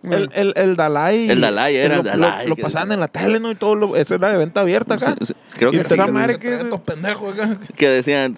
El, 0.03 0.29
el, 0.35 0.53
el 0.57 0.77
Dalai. 0.77 1.31
El 1.31 1.41
Dalai 1.41 1.77
era 1.77 1.95
lo, 1.97 2.01
el 2.03 2.07
Dalai, 2.07 2.43
Lo, 2.45 2.51
lo 2.51 2.57
que- 2.57 2.63
pasaban 2.63 2.93
en 2.93 3.01
la 3.01 3.09
tele, 3.09 3.41
¿no? 3.41 3.51
Y 3.51 3.55
todo. 3.55 3.75
Lo, 3.75 3.97
eso 3.97 4.15
era 4.15 4.29
de 4.31 4.37
venta 4.37 4.61
abierta 4.61 4.95
acá. 4.95 5.15
Sí, 5.19 5.27
sí, 5.27 5.35
Creo 5.53 5.71
Y 5.73 5.77
que, 5.77 5.83
esa 5.83 6.07
madre 6.09 6.35
te- 6.35 6.41
que- 6.41 6.55
estos 6.57 6.81
pendejos 6.81 7.33
acá. 7.35 7.57
que 7.75 7.89
decían, 7.89 8.37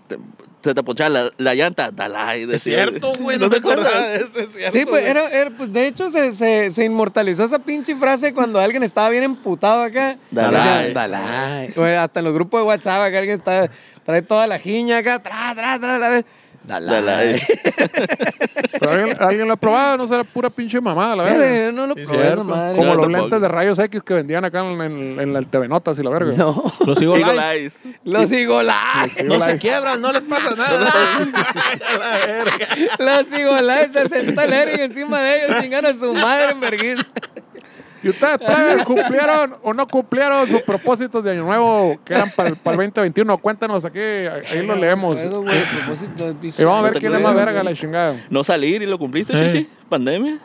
se 0.67 0.75
te 0.75 0.83
ponchaba 0.83 1.09
la, 1.11 1.31
la 1.39 1.55
llanta, 1.55 1.91
Dalai. 1.91 2.47
Es 2.53 2.63
cierto, 2.63 3.13
güey. 3.19 3.39
No, 3.47 3.49
te 3.51 3.57
acordás 3.57 3.93
de 4.13 4.17
eso, 4.17 4.39
es 4.41 4.55
cierto. 4.55 4.79
Sí, 4.79 4.85
pues, 4.87 5.05
era, 5.05 5.29
era- 5.31 5.51
pues 5.51 5.73
de 5.73 5.87
hecho 5.87 6.11
se, 6.11 6.33
se, 6.33 6.71
se 6.71 6.85
inmortalizó 6.85 7.45
esa 7.45 7.59
pinche 7.59 7.95
frase 7.97 8.33
cuando 8.35 8.61
alguien 8.61 8.83
estaba 8.83 9.09
bien 9.11 9.25
emputado 9.25 9.83
acá. 9.83 10.17
Dalai. 10.31 10.93
Dalai. 10.93 11.73
Güey, 11.75 11.95
hasta 11.97 12.21
en 12.21 12.25
los 12.25 12.35
grupos 12.35 12.61
de 12.61 12.67
WhatsApp 12.67 13.03
acá 13.03 13.19
alguien 13.19 13.39
está, 13.39 13.71
trae 14.05 14.23
toda 14.23 14.47
la 14.47 14.59
jiña 14.59 14.99
acá, 14.99 15.23
tra, 15.23 15.55
tra, 15.55 15.79
tra, 15.79 15.99
la 15.99 16.09
vez. 16.09 16.25
Dalai. 16.67 16.95
Dalai. 17.03 17.43
Pero 18.79 18.91
alguien, 18.93 19.17
alguien 19.21 19.47
lo 19.49 19.55
ha 19.55 19.57
probado, 19.57 19.97
no 19.99 20.07
será 20.07 20.25
pura 20.25 20.51
pinche 20.51 20.81
mamada, 20.81 21.17
la 21.17 21.25
verga. 21.25 21.73
No 21.73 21.87
lo 21.87 21.95
probé, 21.95 22.37
madre. 22.37 22.77
Como 22.77 22.95
No, 22.95 23.03
los 23.03 23.09
lentes 23.11 23.41
de 23.41 23.49
rayos 23.49 23.79
X 23.79 24.03
que 24.03 24.15
vendían 24.15 24.45
acá 24.45 24.61
en, 24.61 24.81
en, 24.81 25.21
en 25.21 25.37
el 25.37 25.47
TV 25.49 25.69
Notas 25.69 25.99
y 25.99 26.03
la 26.03 26.11
verga. 26.11 26.33
No, 26.37 26.63
Los. 26.85 27.01
Eyes. 27.01 27.81
los 28.05 28.33
igolais. 28.33 29.25
No 29.25 29.41
se 29.41 29.57
quiebran, 29.59 30.01
no 30.01 30.13
les 30.13 30.23
pasa 30.23 30.55
nada. 30.57 30.91
A 31.95 31.99
la 31.99 32.27
verga. 32.27 32.67
Los 32.99 33.39
igolais 33.39 33.93
se 33.93 34.09
sentó 34.09 34.41
el 34.43 34.53
Eric 34.53 34.81
encima 34.81 35.21
de 35.23 35.45
ellos, 35.47 35.63
chingando 35.63 35.89
a 35.91 35.95
su 35.95 36.13
madre 36.15 36.51
en 36.51 36.61
vergüenza. 36.61 37.05
¿Y 38.03 38.09
ustedes, 38.11 38.39
plebes, 38.39 38.85
cumplieron 38.85 39.55
o 39.63 39.73
no 39.75 39.89
cumplieron 39.89 40.49
sus 40.49 40.63
propósitos 40.63 41.25
de 41.25 41.33
año 41.33 41.45
nuevo 41.45 41.99
que 42.05 42.15
eran 42.15 42.31
para 42.31 42.51
el, 42.51 42.57
para 42.57 42.75
el 42.83 42.91
2021? 42.91 43.39
Cuéntanos 43.39 43.85
aquí, 43.85 43.99
ahí 43.99 44.65
lo 44.65 44.77
leemos. 44.77 45.19
Y 45.19 46.65
vamos 46.65 46.79
a 46.79 46.83
ver 46.83 46.95
No 46.95 47.01
quién 47.01 47.15
es 47.15 47.23
más 47.23 47.35
verga 47.35 47.63
la 47.63 47.73
chingada. 47.75 48.25
No 48.31 48.45
salir 48.45 48.83
y 48.83 48.87
lo 48.87 48.99
cumpliste, 48.99 49.33
Sí. 49.33 49.53
chichi. 49.59 49.71
Pandemia. 49.89 50.39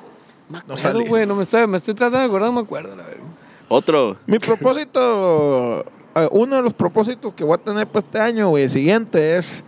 No 0.68 0.78
salí. 0.78 1.08
güey, 1.08 1.26
no 1.26 1.36
me 1.36 1.44
estoy, 1.44 1.66
me 1.68 1.78
estoy 1.78 1.94
tratando 1.94 2.20
de 2.20 2.26
acordar, 2.26 2.50
no 2.50 2.56
me 2.56 2.62
acuerdo, 2.62 2.96
la 2.96 3.04
verdad. 3.04 3.24
Otro. 3.70 4.18
Mi 4.26 4.38
propósito, 4.38 5.86
eh, 6.16 6.28
uno 6.32 6.58
de 6.58 6.62
los 6.62 6.74
propósitos 6.74 7.34
que 7.34 7.44
voy 7.44 7.56
a 7.56 7.58
tener 7.58 7.88
para 7.88 8.06
este 8.06 8.20
año, 8.20 8.50
güey, 8.50 8.68
siguiente 8.70 9.38
es 9.38 9.64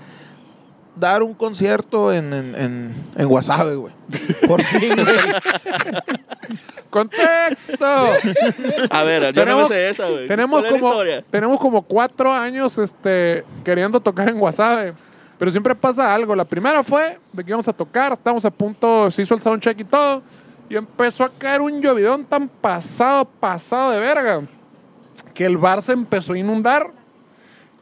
dar 0.96 1.24
un 1.24 1.34
concierto 1.34 2.14
en, 2.14 2.34
en, 2.34 2.56
en, 2.56 2.94
en 3.16 3.26
Wasabi, 3.28 3.76
güey. 3.76 3.94
Por 4.48 4.62
fin, 4.64 4.96
güey. 4.96 5.18
¡Contexto! 6.90 7.86
A 8.92 9.04
ver, 9.04 9.22
yo 9.34 9.46
no 9.46 9.52
Tenemos- 9.52 9.70
me 9.70 9.76
sé 9.76 9.90
esa, 9.90 10.08
güey. 10.10 10.28
tenemos, 10.28 10.62
¿Cuál 10.62 10.76
es 10.76 10.82
la 10.82 10.90
como, 10.90 11.04
tenemos 11.32 11.60
como 11.60 11.82
cuatro 11.82 12.32
años 12.32 12.78
este, 12.78 13.44
queriendo 13.64 14.00
tocar 14.00 14.30
en 14.30 14.40
Wasabi. 14.40 14.92
Pero 15.40 15.50
siempre 15.52 15.74
pasa 15.76 16.14
algo. 16.14 16.36
La 16.36 16.46
primera 16.46 16.84
fue 16.84 17.18
de 17.32 17.44
que 17.44 17.50
íbamos 17.50 17.68
a 17.68 17.74
tocar, 17.74 18.14
estábamos 18.14 18.46
a 18.46 18.52
punto, 18.52 19.10
se 19.10 19.24
hizo 19.24 19.34
el 19.34 19.42
soundcheck 19.42 19.80
y 19.80 19.84
todo. 19.84 20.22
Y 20.70 20.76
empezó 20.76 21.24
a 21.24 21.30
caer 21.30 21.62
un 21.62 21.82
llovidón 21.82 22.26
tan 22.26 22.48
pasado, 22.48 23.26
pasado 23.26 23.92
de 23.92 24.00
verga, 24.00 24.42
que 25.34 25.46
el 25.46 25.58
bar 25.58 25.82
se 25.82 25.94
empezó 25.94 26.34
a 26.34 26.38
inundar. 26.38 26.92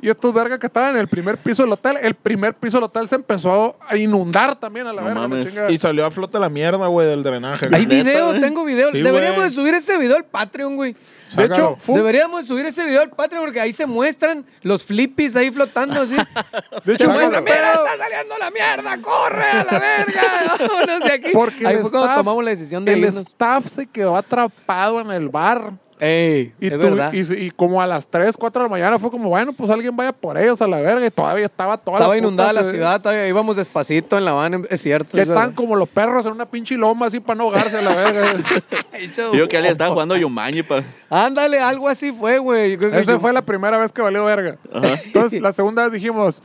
Y 0.02 0.10
estos 0.10 0.34
vergas 0.34 0.58
que 0.58 0.66
estaban 0.66 0.96
en 0.96 1.00
el 1.02 1.08
primer 1.08 1.38
piso 1.38 1.62
del 1.62 1.72
hotel, 1.74 1.98
el 2.02 2.16
primer 2.16 2.56
piso 2.56 2.78
del 2.78 2.86
hotel 2.86 3.08
se 3.08 3.16
empezó 3.16 3.78
a 3.88 3.96
inundar 3.96 4.56
también 4.56 4.88
a 4.88 4.94
la 4.94 5.02
No 5.02 5.08
verga. 5.08 5.22
la 5.22 5.28
mames. 5.28 5.46
chingada. 5.46 5.72
Y 5.72 5.78
salió 5.78 6.06
a 6.06 6.12
flote 6.12 6.40
la 6.40 6.50
mierda, 6.50 6.88
güey, 6.88 7.08
del 7.08 7.22
drenaje. 7.22 7.68
Hay 7.72 7.86
video, 7.86 8.32
tengo 8.40 8.64
video. 8.64 8.92
Sí, 8.92 9.02
Deberíamos 9.02 9.44
de 9.44 9.50
subir 9.52 9.76
ese 9.76 9.98
video 9.98 10.18
al 10.18 10.26
Patreon, 10.26 10.76
güey. 10.76 10.96
De 11.36 11.46
hecho, 11.46 11.76
fue 11.80 11.96
Deberíamos 11.96 12.46
subir 12.46 12.66
ese 12.66 12.84
video 12.84 13.02
al 13.02 13.10
Patreon 13.12 13.46
porque 13.46 13.62
ahí 13.62 13.72
se 13.72 13.86
muestran 13.86 14.44
los 14.64 14.84
flippies 14.84 15.36
ahí 15.36 15.50
flotando 15.52 16.02
así. 16.02 16.16
de 16.86 16.96
se 16.98 17.04
hecho, 17.04 17.12
muestra, 17.12 17.42
fue- 17.42 17.52
mira, 17.54 17.74
está 17.74 17.98
saliendo 17.98 18.38
la 18.40 18.52
mierda, 18.52 19.02
corre 19.02 19.44
a 19.46 19.64
la 19.64 19.80
verga. 19.80 20.22
Vámonos 20.68 21.00
de 21.08 21.14
aquí. 21.14 21.30
porque 21.32 21.68
ahí 21.68 21.78
fue 21.78 21.92
cuando 21.92 22.16
tomamos 22.16 22.44
la 22.44 22.50
decisión 22.50 22.84
de 22.84 22.94
el 22.94 23.00
irnos. 23.00 23.18
staff 23.28 23.68
se 23.68 23.86
quedó 23.88 24.18
atrapado 24.18 25.00
en 25.00 25.12
el 25.12 25.30
bar. 25.30 25.74
Ey, 26.04 26.52
Y, 26.60 26.66
es 26.66 26.74
tú- 26.74 26.80
verdad. 26.80 27.14
y, 27.14 27.20
y 27.46 27.52
como 27.52 27.80
a 27.80 27.86
las 27.86 28.08
3, 28.08 28.36
4 28.36 28.64
de 28.64 28.68
la 28.68 28.72
mañana 28.72 28.98
fue 28.98 29.12
como, 29.12 29.30
bueno, 29.30 29.54
pues 29.54 29.70
alguien 29.70 29.96
vaya 29.96 30.12
por 30.12 30.36
ellos 30.36 30.60
a 30.60 30.66
la 30.68 30.80
verga. 30.80 31.06
Y 31.06 31.12
todavía 31.12 31.46
estaba 31.46 31.78
toda 31.78 31.98
Estaba 31.98 32.16
la 32.16 32.20
puta 32.22 32.28
inundada 32.28 32.54
la 32.54 32.64
ciudad. 32.64 33.00
todavía 33.02 33.28
íbamos 33.28 33.56
despacito 33.56 34.18
en 34.18 34.26
la 34.26 34.32
van, 34.34 34.66
es 34.72 34.82
cierto. 34.82 35.16
Ya 35.16 35.22
es 35.22 35.30
están 35.30 35.44
verdad. 35.50 35.56
como 35.56 35.76
los 35.76 35.88
perros 35.88 36.26
en 36.26 36.32
una 36.32 36.48
pinche 36.50 36.76
loma 36.76 37.06
así 37.06 37.20
para 37.20 37.38
no 37.38 37.44
ahogarse 37.44 37.78
a 37.78 37.82
la 37.84 37.94
verga. 37.94 38.34
Yo 39.34 39.48
que 39.48 39.58
alguien 39.58 39.72
estaba 39.74 39.92
jugando 39.92 40.18
Yumanji, 40.18 40.64
pa. 40.64 40.82
Ándale, 41.10 41.60
algo 41.60 41.88
así 41.88 42.12
fue, 42.12 42.40
güey. 42.40 42.80
Esa 42.94 43.20
fue 43.20 43.32
la 43.32 43.44
primera 43.44 43.78
vez 43.78 43.92
que 43.92 44.02
valió 44.02 44.26
verga. 44.26 44.58
Entonces, 45.06 45.40
la 45.40 45.54
segunda 45.54 45.84
vez 45.84 45.92
dijimos, 45.94 46.42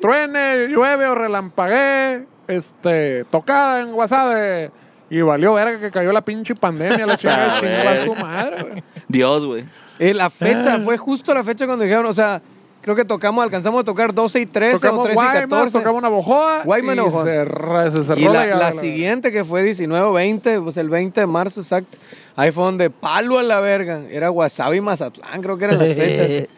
truene, 0.00 0.68
llueve 0.68 1.06
o 1.08 1.16
relampagué, 1.16 2.26
este, 2.46 3.24
tocada 3.24 3.80
en 3.80 3.92
Guasave. 3.92 4.70
Y 5.10 5.20
valió 5.22 5.54
verga 5.54 5.78
que 5.80 5.90
cayó 5.90 6.12
la 6.12 6.20
pinche 6.22 6.54
pandemia, 6.54 7.04
la 7.04 7.16
chingada 7.18 7.56
Ah, 7.56 7.60
chingó 7.60 7.88
a 7.90 8.04
su 8.16 8.24
madre, 8.24 8.56
güey. 8.62 8.82
Dios, 9.08 9.44
güey. 9.44 9.64
Eh, 9.98 10.14
la 10.14 10.30
fecha, 10.30 10.78
fue 10.78 10.96
justo 10.96 11.34
la 11.34 11.42
fecha 11.44 11.66
cuando 11.66 11.84
dijeron, 11.84 12.06
o 12.06 12.12
sea, 12.12 12.40
creo 12.80 12.96
que 12.96 13.04
tocamos, 13.04 13.42
alcanzamos 13.44 13.82
a 13.82 13.84
tocar 13.84 14.14
12 14.14 14.40
y 14.40 14.46
13 14.46 14.76
o 14.76 14.80
Tocamos 14.80 15.04
13 15.04 15.12
y 15.12 15.14
Guaymas, 15.24 15.42
14. 15.50 15.78
tocamos 15.78 15.98
una 15.98 16.08
bojoa 16.08 16.62
Guaymas, 16.64 16.96
y 16.96 17.10
se, 17.24 17.44
re- 17.44 17.90
se 17.90 18.02
cerró 18.04 18.20
Y 18.20 18.24
la, 18.24 18.46
la 18.46 18.56
la- 18.56 18.72
siguiente 18.72 19.30
que 19.32 19.44
fue 19.44 19.62
19 19.62 20.06
o 20.06 20.12
20, 20.14 20.60
pues 20.62 20.76
el 20.78 20.88
20 20.88 21.20
de 21.20 21.26
marzo, 21.26 21.60
exacto. 21.60 21.98
Ahí 22.36 22.50
fue 22.52 22.64
donde 22.64 22.88
palo 22.88 23.38
a 23.38 23.42
la 23.42 23.60
verga. 23.60 24.00
Era 24.10 24.30
Wasabi 24.30 24.78
y 24.78 24.80
Mazatlán, 24.80 25.42
creo 25.42 25.58
que 25.58 25.64
eran 25.66 25.78
las 25.78 25.88
fechas. 25.94 26.48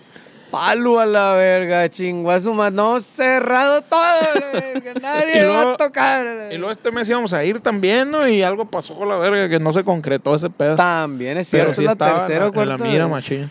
Palo 0.53 1.01
a 1.01 1.07
la 1.07 1.33
verga, 1.33 1.89
chinguazo 1.89 2.53
más. 2.55 2.71
No, 2.73 3.01
cerrado 3.01 3.83
todo, 3.83 4.21
la 4.35 4.47
verga. 4.61 4.93
Nadie 5.01 5.47
va 5.49 5.73
a 5.73 5.77
tocar. 5.77 6.53
Y 6.53 6.59
luego 6.59 6.71
este 6.71 6.93
mes 6.93 7.09
íbamos 7.09 7.33
a 7.33 7.43
ir 7.43 7.59
también, 7.61 8.11
¿no? 8.11 8.29
Y 8.29 8.43
algo 8.43 8.67
pasó 8.67 8.95
con 8.95 9.09
la 9.09 9.17
verga 9.17 9.49
que 9.49 9.59
no 9.59 9.73
se 9.73 9.83
concretó 9.83 10.35
ese 10.35 10.51
pedo. 10.51 10.77
También 10.77 11.39
es 11.39 11.49
Pero 11.51 11.73
cierto, 11.75 11.81
sí 11.81 11.87
es 11.89 11.99
la 11.99 12.15
tercera 12.19 12.47
o 12.47 12.49
en 12.49 12.55
la, 12.57 12.63
en 12.63 12.69
la 12.69 12.77
cuarta. 12.77 12.85
mira, 12.85 13.09
machín. 13.09 13.51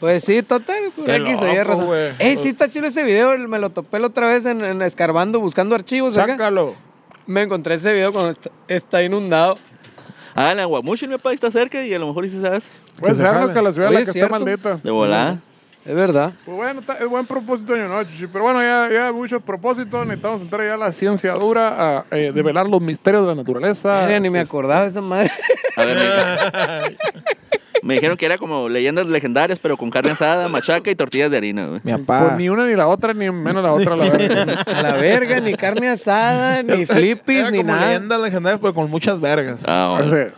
Pues 0.00 0.24
sí, 0.24 0.42
total, 0.42 0.90
por 0.96 1.08
X 1.08 1.40
o 1.40 1.46
Y 1.46 1.62
razón. 1.62 1.88
Ey, 2.18 2.36
sí 2.36 2.48
está 2.48 2.68
chido 2.68 2.86
ese 2.86 3.04
video, 3.04 3.38
me 3.48 3.58
lo 3.58 3.70
topé 3.70 4.00
la 4.00 4.08
otra 4.08 4.26
vez 4.26 4.44
en, 4.46 4.64
en 4.64 4.82
escarbando, 4.82 5.38
buscando 5.40 5.74
archivos 5.76 6.18
acá. 6.18 6.32
Sácalo. 6.32 6.74
Me 7.26 7.42
encontré 7.42 7.74
ese 7.76 7.92
video 7.92 8.10
cuando 8.12 8.30
está, 8.30 8.50
está 8.66 9.02
inundado. 9.04 9.56
Ah, 10.34 10.52
en 10.52 10.58
Aguamuchi, 10.60 11.06
mi 11.06 11.16
papá 11.16 11.32
está 11.32 11.50
cerca 11.50 11.84
y 11.84 11.94
a 11.94 11.98
lo 11.98 12.08
mejor 12.08 12.24
sí 12.24 12.30
se 12.32 12.40
sabes. 12.40 12.68
Puede 12.98 13.12
Que 13.12 13.18
se 13.18 13.22
ser 13.24 13.52
que 13.52 13.62
la 13.62 13.72
ciudad 13.72 13.90
en 13.90 13.96
Oye, 13.96 14.06
la 14.06 14.12
que 14.12 14.18
está 14.18 14.28
maldita. 14.30 14.80
De 14.82 14.90
volada. 14.90 15.38
Es 15.84 15.94
verdad. 15.94 16.32
Pues 16.44 16.56
bueno, 16.56 16.80
está- 16.80 16.94
es 16.94 17.08
buen 17.08 17.24
propósito 17.26 17.72
año 17.74 17.88
nuevo, 17.88 18.04
chichi. 18.04 18.26
Pero 18.26 18.44
bueno, 18.44 18.60
ya, 18.60 18.88
ya 18.92 19.12
muchos 19.12 19.42
propósitos. 19.42 20.04
Necesitamos 20.06 20.42
entrar 20.42 20.66
ya 20.66 20.74
a 20.74 20.76
la 20.76 20.92
ciencia 20.92 21.32
dura, 21.32 21.98
a 22.00 22.04
eh, 22.10 22.32
develar 22.34 22.68
los 22.68 22.80
misterios 22.82 23.22
de 23.22 23.28
la 23.28 23.34
naturaleza. 23.34 24.00
Verga, 24.06 24.20
ni 24.20 24.28
me 24.30 24.40
Es- 24.42 24.48
acordaba 24.48 24.82
de 24.82 24.88
esa 24.88 25.00
madre. 25.00 25.30
A 25.76 25.84
ver, 25.84 25.96
me, 25.96 26.96
me 27.82 27.94
dijeron 27.94 28.16
que 28.18 28.26
era 28.26 28.36
como 28.36 28.68
leyendas 28.68 29.06
legendarias, 29.06 29.58
pero 29.58 29.78
con 29.78 29.88
carne 29.90 30.10
asada, 30.10 30.48
machaca 30.48 30.90
y 30.90 30.94
tortillas 30.94 31.30
de 31.30 31.38
harina, 31.38 31.66
güey. 31.66 31.80
Mi 31.82 31.92
papá. 31.92 32.24
Pues 32.26 32.36
ni 32.36 32.50
una 32.50 32.66
ni 32.66 32.76
la 32.76 32.86
otra, 32.86 33.14
ni 33.14 33.30
menos 33.30 33.62
la 33.62 33.72
otra, 33.72 33.96
la 33.96 34.04
verdad. 34.10 34.58
A 34.66 34.82
la 34.82 34.92
verga, 34.98 35.40
ni 35.40 35.54
carne 35.54 35.88
asada, 35.88 36.62
ni 36.62 36.84
flippies, 36.86 37.38
Era 37.40 37.50
ni 37.50 37.58
como 37.58 37.72
nada. 37.72 37.86
leyendas 37.86 38.20
legendarias, 38.20 38.60
pero 38.60 38.74
con 38.74 38.90
muchas 38.90 39.18
vergas. 39.18 39.60
Ah, 39.66 39.88
O 39.92 39.96
bueno. 39.96 40.10
sea, 40.10 40.32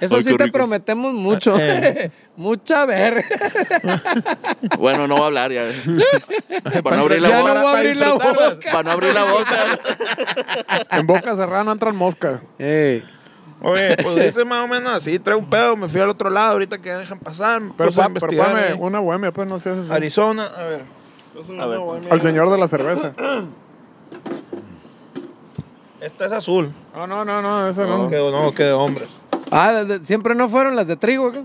Eso 0.00 0.16
Ay, 0.16 0.22
sí 0.22 0.36
te 0.36 0.44
rico. 0.44 0.54
prometemos 0.58 1.12
mucho. 1.12 1.54
Mucha 2.36 2.86
verga. 2.86 3.24
Bueno, 4.78 5.06
no 5.06 5.14
voy 5.14 5.24
a 5.24 5.26
hablar 5.26 5.52
ya. 5.52 5.64
Para 6.82 6.96
no 6.96 7.02
abrir 7.02 7.20
Ya 7.20 7.28
la 7.28 7.36
no 7.36 7.42
boca. 7.42 7.60
voy 7.62 7.74
a 7.74 7.78
abrir 7.78 7.96
la 7.96 8.12
boca. 8.12 8.56
Para 8.72 8.82
no 8.82 8.90
abrir 8.92 9.14
la 9.14 9.24
boca. 9.24 9.78
en 10.98 11.06
boca 11.06 11.36
cerrada 11.36 11.64
no 11.64 11.72
entran 11.72 11.94
moscas. 11.96 12.40
Ey. 12.58 13.04
Oye, 13.62 13.94
pues 14.02 14.24
dice 14.24 14.44
más 14.46 14.64
o 14.64 14.68
menos 14.68 14.90
así, 14.90 15.18
trae 15.18 15.36
un 15.36 15.50
pedo, 15.50 15.76
me 15.76 15.86
fui 15.86 16.00
al 16.00 16.08
otro 16.08 16.30
lado, 16.30 16.52
ahorita 16.52 16.78
que 16.78 16.90
dejan 16.94 17.18
pasar, 17.18 17.60
me 17.60 17.72
Pero, 17.76 17.90
puse 17.90 18.00
a 18.00 18.08
pero 18.08 18.76
una 18.78 19.00
bohemia, 19.00 19.32
pues 19.32 19.46
no 19.46 19.58
seas 19.58 19.76
así. 19.80 19.92
Arizona, 19.92 20.46
a 20.46 20.64
ver. 20.64 20.80
A 21.60 21.66
ver. 21.66 21.80
Al 22.10 22.20
señor 22.22 22.50
de 22.50 22.56
la 22.56 22.66
cerveza. 22.68 23.12
Esta 26.00 26.24
es 26.24 26.32
azul. 26.32 26.72
No, 26.94 27.06
no, 27.06 27.24
no, 27.26 27.42
no, 27.42 27.68
esa 27.68 27.84
no. 27.84 28.04
No, 28.04 28.08
que, 28.08 28.16
no, 28.16 28.54
que 28.54 28.62
de 28.64 28.72
hombres. 28.72 29.08
Ah, 29.50 29.72
las 29.72 29.88
de- 29.88 30.06
siempre 30.06 30.34
no 30.34 30.48
fueron 30.48 30.76
las 30.76 30.86
de 30.86 30.96
trigo 30.96 31.28
acá. 31.28 31.40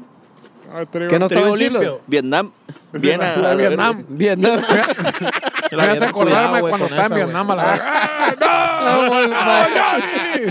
Ay, 0.74 0.86
te 0.88 1.00
digo, 1.00 1.10
Que 1.10 1.20
no 1.20 1.28
Trigo 1.28 1.42
estaban 1.42 1.58
chilos. 1.60 1.82
limpio. 1.84 2.02
Vietnam. 2.08 2.52
es 2.94 3.02
Bien 3.02 3.20
la- 3.20 3.34
a, 3.34 3.38
la 3.38 3.50
la 3.50 3.56
Vietnam. 3.56 4.06
Vietnam. 4.10 4.62
Me 5.72 5.84
hace 5.84 6.06
acordarme 6.06 6.60
cuando 6.62 6.86
estaba 6.86 7.06
en 7.08 7.16
Vietnam 7.16 7.52
a 7.52 7.56
la 7.56 7.66
verga. 7.66 7.86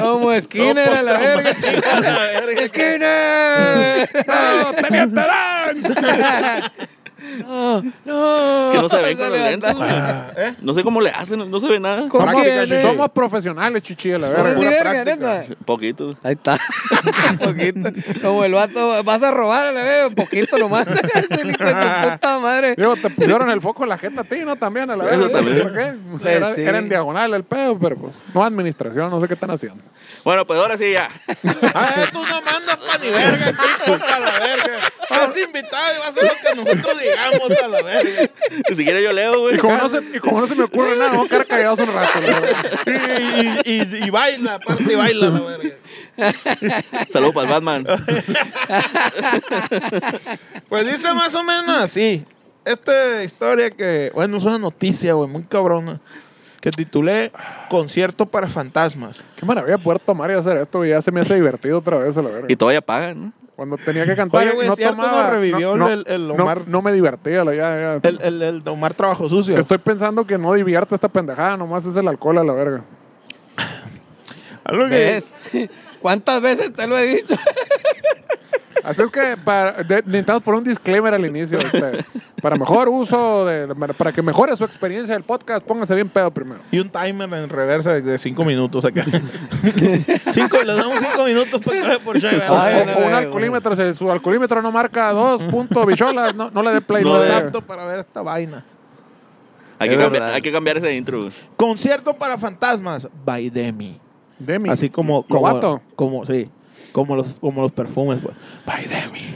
Como 0.00 0.40
Skinner 0.40 0.88
a 0.88 1.02
la 1.02 1.12
verga. 1.18 2.68
Skinner. 2.68 4.10
¡No, 4.26 4.72
teniente 4.82 5.20
Dan! 5.20 6.62
No, 7.38 7.82
no. 8.04 8.70
Que 8.72 8.78
no 8.78 8.88
se 8.88 9.02
ven 9.02 9.16
con 9.18 9.30
los 9.30 9.38
lentes, 9.38 9.74
güey. 9.76 9.90
¿Eh? 10.36 10.54
No 10.60 10.74
sé 10.74 10.82
cómo 10.82 11.00
le 11.00 11.10
hacen, 11.10 11.50
no 11.50 11.60
se 11.60 11.68
ve 11.68 11.80
nada. 11.80 12.08
¿Cómo 12.08 12.42
eh? 12.42 12.82
Somos 12.82 13.10
profesionales, 13.10 13.82
chichi, 13.82 14.10
la 14.10 14.28
ni 14.28 14.54
pura 14.54 14.70
práctica. 14.80 15.44
Poquito. 15.64 16.14
Ahí 16.22 16.32
está. 16.32 16.58
Un 17.30 17.38
poquito. 17.54 17.90
Como 18.22 18.44
el 18.44 18.52
vato, 18.52 19.02
vas 19.04 19.22
a 19.22 19.30
robar 19.30 19.68
a 19.68 19.72
la 19.72 19.82
vez, 19.82 20.08
un 20.08 20.14
poquito 20.14 20.58
nomás. 20.58 20.86
Ese 20.88 21.48
hijo 21.48 21.64
de 21.64 21.72
su 21.72 22.10
puta 22.10 22.38
madre. 22.38 22.74
Digo, 22.76 22.96
te 22.96 23.10
pusieron 23.10 23.50
el 23.50 23.60
foco 23.60 23.82
en 23.84 23.88
la 23.90 23.98
jeta 23.98 24.22
a 24.22 24.24
ti, 24.24 24.36
¿no? 24.44 24.56
También 24.56 24.90
a 24.90 24.96
la 24.96 25.04
Eso 25.10 25.18
verga. 25.18 25.32
también. 25.32 25.62
¿Por 25.62 25.72
qué? 25.74 25.94
Pues 26.10 26.24
era, 26.24 26.54
sí. 26.54 26.62
era 26.62 26.78
en 26.78 26.88
diagonal 26.88 27.34
el 27.34 27.44
pedo, 27.44 27.78
pero 27.78 27.96
pues 27.96 28.22
no 28.32 28.44
administración, 28.44 29.10
no 29.10 29.20
sé 29.20 29.28
qué 29.28 29.34
están 29.34 29.50
haciendo. 29.50 29.82
Bueno, 30.24 30.46
pues 30.46 30.58
ahora 30.58 30.76
sí 30.76 30.92
ya. 30.92 31.08
Ah, 31.74 31.94
tú 32.12 32.20
no 32.22 32.42
mandas 32.42 32.76
pa' 32.76 32.98
ni 32.98 33.10
verga, 33.10 33.46
chico, 33.46 33.98
pa' 33.98 34.18
la 34.20 34.30
verga. 34.38 34.78
Estás 35.02 35.36
invitado 35.38 35.94
y 35.94 35.98
vas 35.98 36.06
a 36.06 36.10
hacer 36.10 36.24
lo 36.24 36.64
que 36.64 36.64
nosotros 36.64 36.98
digamos 37.00 37.23
a 37.26 37.68
la 37.68 37.82
verga. 37.82 38.30
Ni 38.68 38.76
siquiera 38.76 39.00
yo 39.00 39.12
leo, 39.12 39.40
güey. 39.40 39.54
Y 39.56 39.58
como, 39.58 39.76
no 39.76 39.88
se, 39.88 39.98
y 40.14 40.18
como 40.18 40.40
no 40.40 40.46
se 40.46 40.54
me 40.54 40.64
ocurre 40.64 40.96
nada, 40.96 41.10
vamos 41.10 41.26
a 41.26 41.28
quedar 41.28 41.46
callados 41.46 41.78
un 41.80 41.92
rato. 41.92 42.20
la 42.20 42.40
verdad. 42.40 42.50
Y, 43.64 43.70
y, 43.70 43.82
y, 43.82 44.04
y 44.06 44.10
baila, 44.10 44.54
aparte 44.54 44.92
y 44.92 44.96
baila 44.96 45.28
la 45.28 45.40
verga. 45.40 45.76
Saludos 47.10 47.34
para 47.34 47.46
el 47.46 47.52
Batman. 47.52 47.86
Pues 50.68 50.86
dice 50.86 51.12
más 51.14 51.34
o 51.34 51.42
menos 51.42 51.76
así. 51.78 52.24
Esta 52.64 53.22
historia 53.22 53.70
que, 53.70 54.10
bueno, 54.14 54.38
es 54.38 54.44
una 54.44 54.58
noticia, 54.58 55.12
güey, 55.14 55.28
muy 55.28 55.42
cabrona. 55.42 56.00
Que 56.60 56.70
titulé 56.70 57.30
Concierto 57.68 58.24
para 58.24 58.48
fantasmas. 58.48 59.22
Qué 59.36 59.44
maravilla 59.44 59.76
poder 59.76 60.00
tomar 60.00 60.30
y 60.30 60.34
hacer 60.34 60.56
esto, 60.56 60.82
y 60.84 60.88
ya 60.88 61.02
se 61.02 61.12
me 61.12 61.20
hace 61.20 61.34
divertido 61.34 61.78
otra 61.78 61.98
vez 61.98 62.16
a 62.16 62.22
la 62.22 62.30
verga. 62.30 62.46
Y 62.48 62.56
todavía 62.56 62.80
pagan, 62.80 63.26
¿no? 63.26 63.32
Cuando 63.56 63.76
tenía 63.76 64.04
que 64.04 64.16
cantar, 64.16 64.42
Oye, 64.42 64.52
güey, 64.52 64.68
no 64.68 64.74
¿cierto 64.74 64.96
tomaba. 64.96 65.22
no 65.24 65.30
revivió 65.30 65.76
no, 65.76 65.88
el- 65.88 66.30
Omar? 66.32 66.62
No, 66.66 66.82
me 66.82 66.92
divertía, 66.92 67.44
la- 67.44 67.54
ya, 67.54 68.00
ya. 68.02 68.08
El, 68.08 68.20
el, 68.20 68.42
el 68.42 68.62
Omar 68.68 68.94
Trabajo 68.94 69.28
Sucio. 69.28 69.56
Estoy 69.58 69.78
pensando 69.78 70.26
que 70.26 70.36
no 70.38 70.52
divierte 70.54 70.94
esta 70.94 71.08
pendejada, 71.08 71.56
nomás 71.56 71.86
es 71.86 71.94
el 71.96 72.08
alcohol 72.08 72.38
a 72.38 72.44
la 72.44 72.52
verga. 72.52 72.82
Algo 74.64 74.88
que- 74.88 75.22
¿Ves? 75.52 75.70
¿Cuántas 76.02 76.42
veces 76.42 76.72
te 76.74 76.86
lo 76.86 76.98
he 76.98 77.06
dicho? 77.16 77.34
Así 78.84 79.02
es 79.02 79.10
que 79.10 79.36
para, 79.42 79.82
de- 79.82 80.02
necesitamos 80.06 80.42
poner 80.42 80.58
un 80.58 80.64
disclaimer 80.64 81.14
al 81.14 81.24
inicio. 81.24 81.58
este, 81.58 82.04
para 82.42 82.56
mejor 82.56 82.88
uso, 82.88 83.46
de, 83.46 83.74
para 83.96 84.12
que 84.12 84.20
mejore 84.22 84.56
su 84.56 84.64
experiencia 84.64 85.14
del 85.14 85.22
podcast, 85.24 85.66
póngase 85.66 85.94
bien 85.94 86.08
pedo 86.08 86.30
primero. 86.30 86.60
Y 86.70 86.78
un 86.78 86.88
timer 86.90 87.32
en 87.32 87.48
reversa 87.48 87.92
de- 87.94 88.02
de 88.02 88.18
cinco 88.18 88.44
minutos 88.44 88.84
acá. 88.84 89.04
cinco, 90.32 90.62
le 90.62 90.74
damos 90.74 90.98
cinco 90.98 91.24
minutos 91.24 91.60
para 91.62 91.80
que 91.80 91.86
vaya 91.86 91.98
por 92.00 92.16
Ay, 92.16 92.84
no, 92.86 92.92
o 92.92 93.04
un 93.04 93.10
no, 93.10 93.16
alcoholímetro, 93.16 93.76
si 93.76 93.94
su 93.94 94.10
alcoholímetro 94.10 94.60
no 94.62 94.70
marca 94.70 95.12
dos 95.12 95.42
puntos 95.44 95.86
bicholas, 95.86 96.34
no, 96.34 96.50
no 96.50 96.62
le 96.62 96.72
dé 96.72 96.80
play. 96.80 97.02
No 97.04 97.22
es 97.22 97.30
apto 97.30 97.60
para 97.62 97.84
ver 97.84 98.00
esta 98.00 98.22
vaina. 98.22 98.64
Hay, 99.78 99.88
que 99.88 99.96
cambiar, 99.96 100.22
hay 100.22 100.42
que 100.42 100.52
cambiar 100.52 100.76
ese 100.76 100.94
intro. 100.96 101.28
Concierto 101.56 102.14
para 102.14 102.38
fantasmas 102.38 103.08
by 103.24 103.50
Demi. 103.50 104.00
Demi. 104.38 104.68
Así 104.70 104.88
como, 104.90 105.22
como, 105.26 105.34
Lobato. 105.46 105.82
como, 105.96 106.24
sí, 106.24 106.48
como 106.94 107.16
los, 107.16 107.26
como 107.40 107.60
los 107.60 107.72
perfumes, 107.72 108.20
pues. 108.22 108.36
By 108.64 108.84
Demi. 108.86 109.34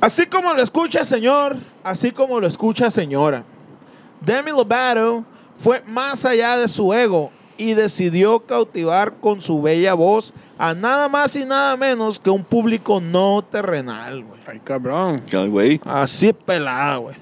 Así 0.00 0.26
como 0.26 0.54
lo 0.54 0.62
escucha, 0.62 1.04
señor, 1.04 1.56
así 1.82 2.12
como 2.12 2.38
lo 2.38 2.46
escucha, 2.46 2.92
señora. 2.92 3.42
Demi 4.20 4.52
Lovato 4.52 5.24
fue 5.56 5.82
más 5.84 6.24
allá 6.24 6.58
de 6.58 6.68
su 6.68 6.94
ego 6.94 7.32
y 7.58 7.74
decidió 7.74 8.38
cautivar 8.38 9.14
con 9.14 9.40
su 9.40 9.60
bella 9.60 9.94
voz 9.94 10.32
a 10.58 10.74
nada 10.74 11.08
más 11.08 11.34
y 11.34 11.44
nada 11.44 11.76
menos 11.76 12.20
que 12.20 12.30
un 12.30 12.44
público 12.44 13.00
no 13.00 13.42
terrenal, 13.42 14.22
güey. 14.22 14.40
Ay, 14.46 14.60
cabrón. 14.60 15.20
Güey. 15.50 15.80
Así 15.84 16.32
pelada, 16.32 16.98
güey. 16.98 17.16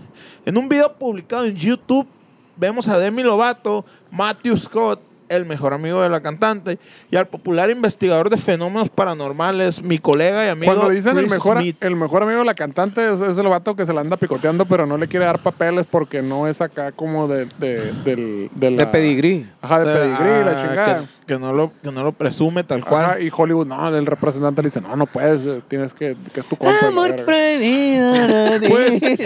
En 0.44 0.58
un 0.58 0.68
video 0.68 0.92
publicado 0.92 1.46
en 1.46 1.56
YouTube, 1.56 2.06
vemos 2.54 2.86
a 2.88 2.98
Demi 2.98 3.22
Lovato, 3.22 3.86
Matthew 4.10 4.58
Scott, 4.58 5.00
el 5.28 5.46
mejor 5.46 5.72
amigo 5.74 6.02
de 6.02 6.08
la 6.08 6.20
cantante, 6.20 6.78
y 7.10 7.16
al 7.16 7.26
popular 7.26 7.70
investigador 7.70 8.30
de 8.30 8.36
fenómenos 8.36 8.88
paranormales, 8.90 9.82
mi 9.82 9.98
colega 9.98 10.44
y 10.46 10.48
amigo 10.48 10.72
Cuando 10.74 10.90
dicen 10.92 11.16
el 11.18 11.28
mejor, 11.28 11.58
Smith. 11.60 11.82
el 11.84 11.96
mejor 11.96 12.22
amigo 12.22 12.40
de 12.40 12.44
la 12.44 12.54
cantante 12.54 13.12
es, 13.12 13.20
es 13.20 13.38
el 13.38 13.46
vato 13.48 13.74
que 13.74 13.86
se 13.86 13.92
la 13.92 14.00
anda 14.02 14.16
picoteando, 14.16 14.64
pero 14.66 14.86
no 14.86 14.96
le 14.98 15.06
quiere 15.06 15.26
dar 15.26 15.38
papeles 15.42 15.86
porque 15.86 16.22
no 16.22 16.46
es 16.48 16.60
acá 16.60 16.92
como 16.92 17.26
de, 17.28 17.46
de, 17.58 17.92
del, 18.04 18.50
de, 18.54 18.70
la- 18.70 18.76
De 18.78 18.86
pedigrí. 18.86 19.46
Ajá, 19.62 19.80
de 19.80 19.84
pedigrí, 19.86 20.16
Ah, 20.18 20.42
la 20.44 20.56
chingada. 20.56 20.98
Que, 21.00 21.34
que 21.34 21.38
no 21.38 21.52
lo, 21.52 21.72
que 21.82 21.90
no 21.90 22.02
lo 22.02 22.12
presume 22.12 22.64
tal 22.64 22.84
cual. 22.84 23.04
Ajá, 23.04 23.20
y 23.20 23.30
Hollywood, 23.34 23.66
no, 23.66 23.88
el 23.96 24.06
representante 24.06 24.62
le 24.62 24.68
dice, 24.68 24.80
no, 24.80 24.94
no 24.94 25.06
puedes, 25.06 25.44
eh, 25.46 25.62
tienes 25.68 25.94
que, 25.94 26.16
que 26.32 26.40
es 26.40 26.46
tu 26.46 26.56
compa. 26.56 26.90
verga. 26.90 27.24
prohibido. 27.24 28.14
Pues, 28.68 28.98
sí, 29.00 29.16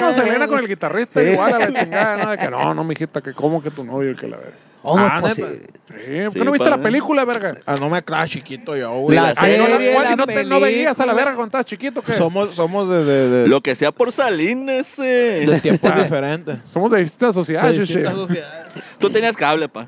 no, 0.00 0.12
Selena 0.12 0.46
con 0.48 0.58
el 0.58 0.68
guitarrista 0.68 1.22
igual 1.22 1.54
a 1.54 1.58
la 1.58 1.72
chingada, 1.84 2.24
¿no? 2.24 2.30
De 2.30 2.38
que 2.38 2.48
no, 2.50 2.74
no, 2.74 2.84
mijita, 2.84 3.20
que 3.20 3.32
como 3.32 3.62
que 3.62 3.70
tu 3.70 3.84
novio 3.84 4.10
y 4.12 4.14
que 4.14 4.28
la 4.28 4.36
verga. 4.36 4.52
Ah, 4.84 5.18
pues, 5.20 5.34
sí. 5.34 5.42
¿por 5.42 5.52
Sí, 5.96 6.38
qué 6.38 6.44
no 6.44 6.50
viste 6.52 6.58
padre. 6.68 6.70
la 6.70 6.82
película, 6.82 7.24
verga? 7.24 7.54
Ah, 7.66 7.74
no 7.80 7.88
me 7.88 7.98
aclara 7.98 8.26
chiquito 8.26 8.76
yo, 8.76 8.90
güey. 9.00 9.14
La 9.16 9.32
Ay, 9.36 9.56
no, 9.58 9.68
la- 9.68 9.76
serie, 9.76 9.94
la 9.94 10.12
¿Y 10.12 10.16
no, 10.16 10.26
te, 10.26 10.44
no 10.44 10.60
veías 10.60 10.98
a 10.98 11.06
la 11.06 11.12
verga 11.14 11.30
cuando 11.34 11.46
estabas 11.46 11.66
chiquito, 11.66 12.02
¿qué? 12.02 12.12
Somos, 12.14 12.54
Somos, 12.54 12.86
somos 12.86 12.88
de, 12.88 13.04
de, 13.04 13.28
de- 13.42 13.48
Lo 13.48 13.60
que 13.60 13.74
sea 13.76 13.92
por 13.92 14.10
Salín 14.10 14.68
ese. 14.68 15.02
de 15.46 15.60
tiempos 15.60 15.94
diferentes. 16.02 16.56
de 16.90 16.98
distintas 16.98 17.34
sociedades, 17.34 17.78
De 17.78 17.86
sí, 17.86 17.92
distintas 17.94 18.14
sociedades. 18.14 18.72
Tú 18.98 19.10
tenías 19.10 19.36
cable, 19.36 19.68
pa. 19.68 19.86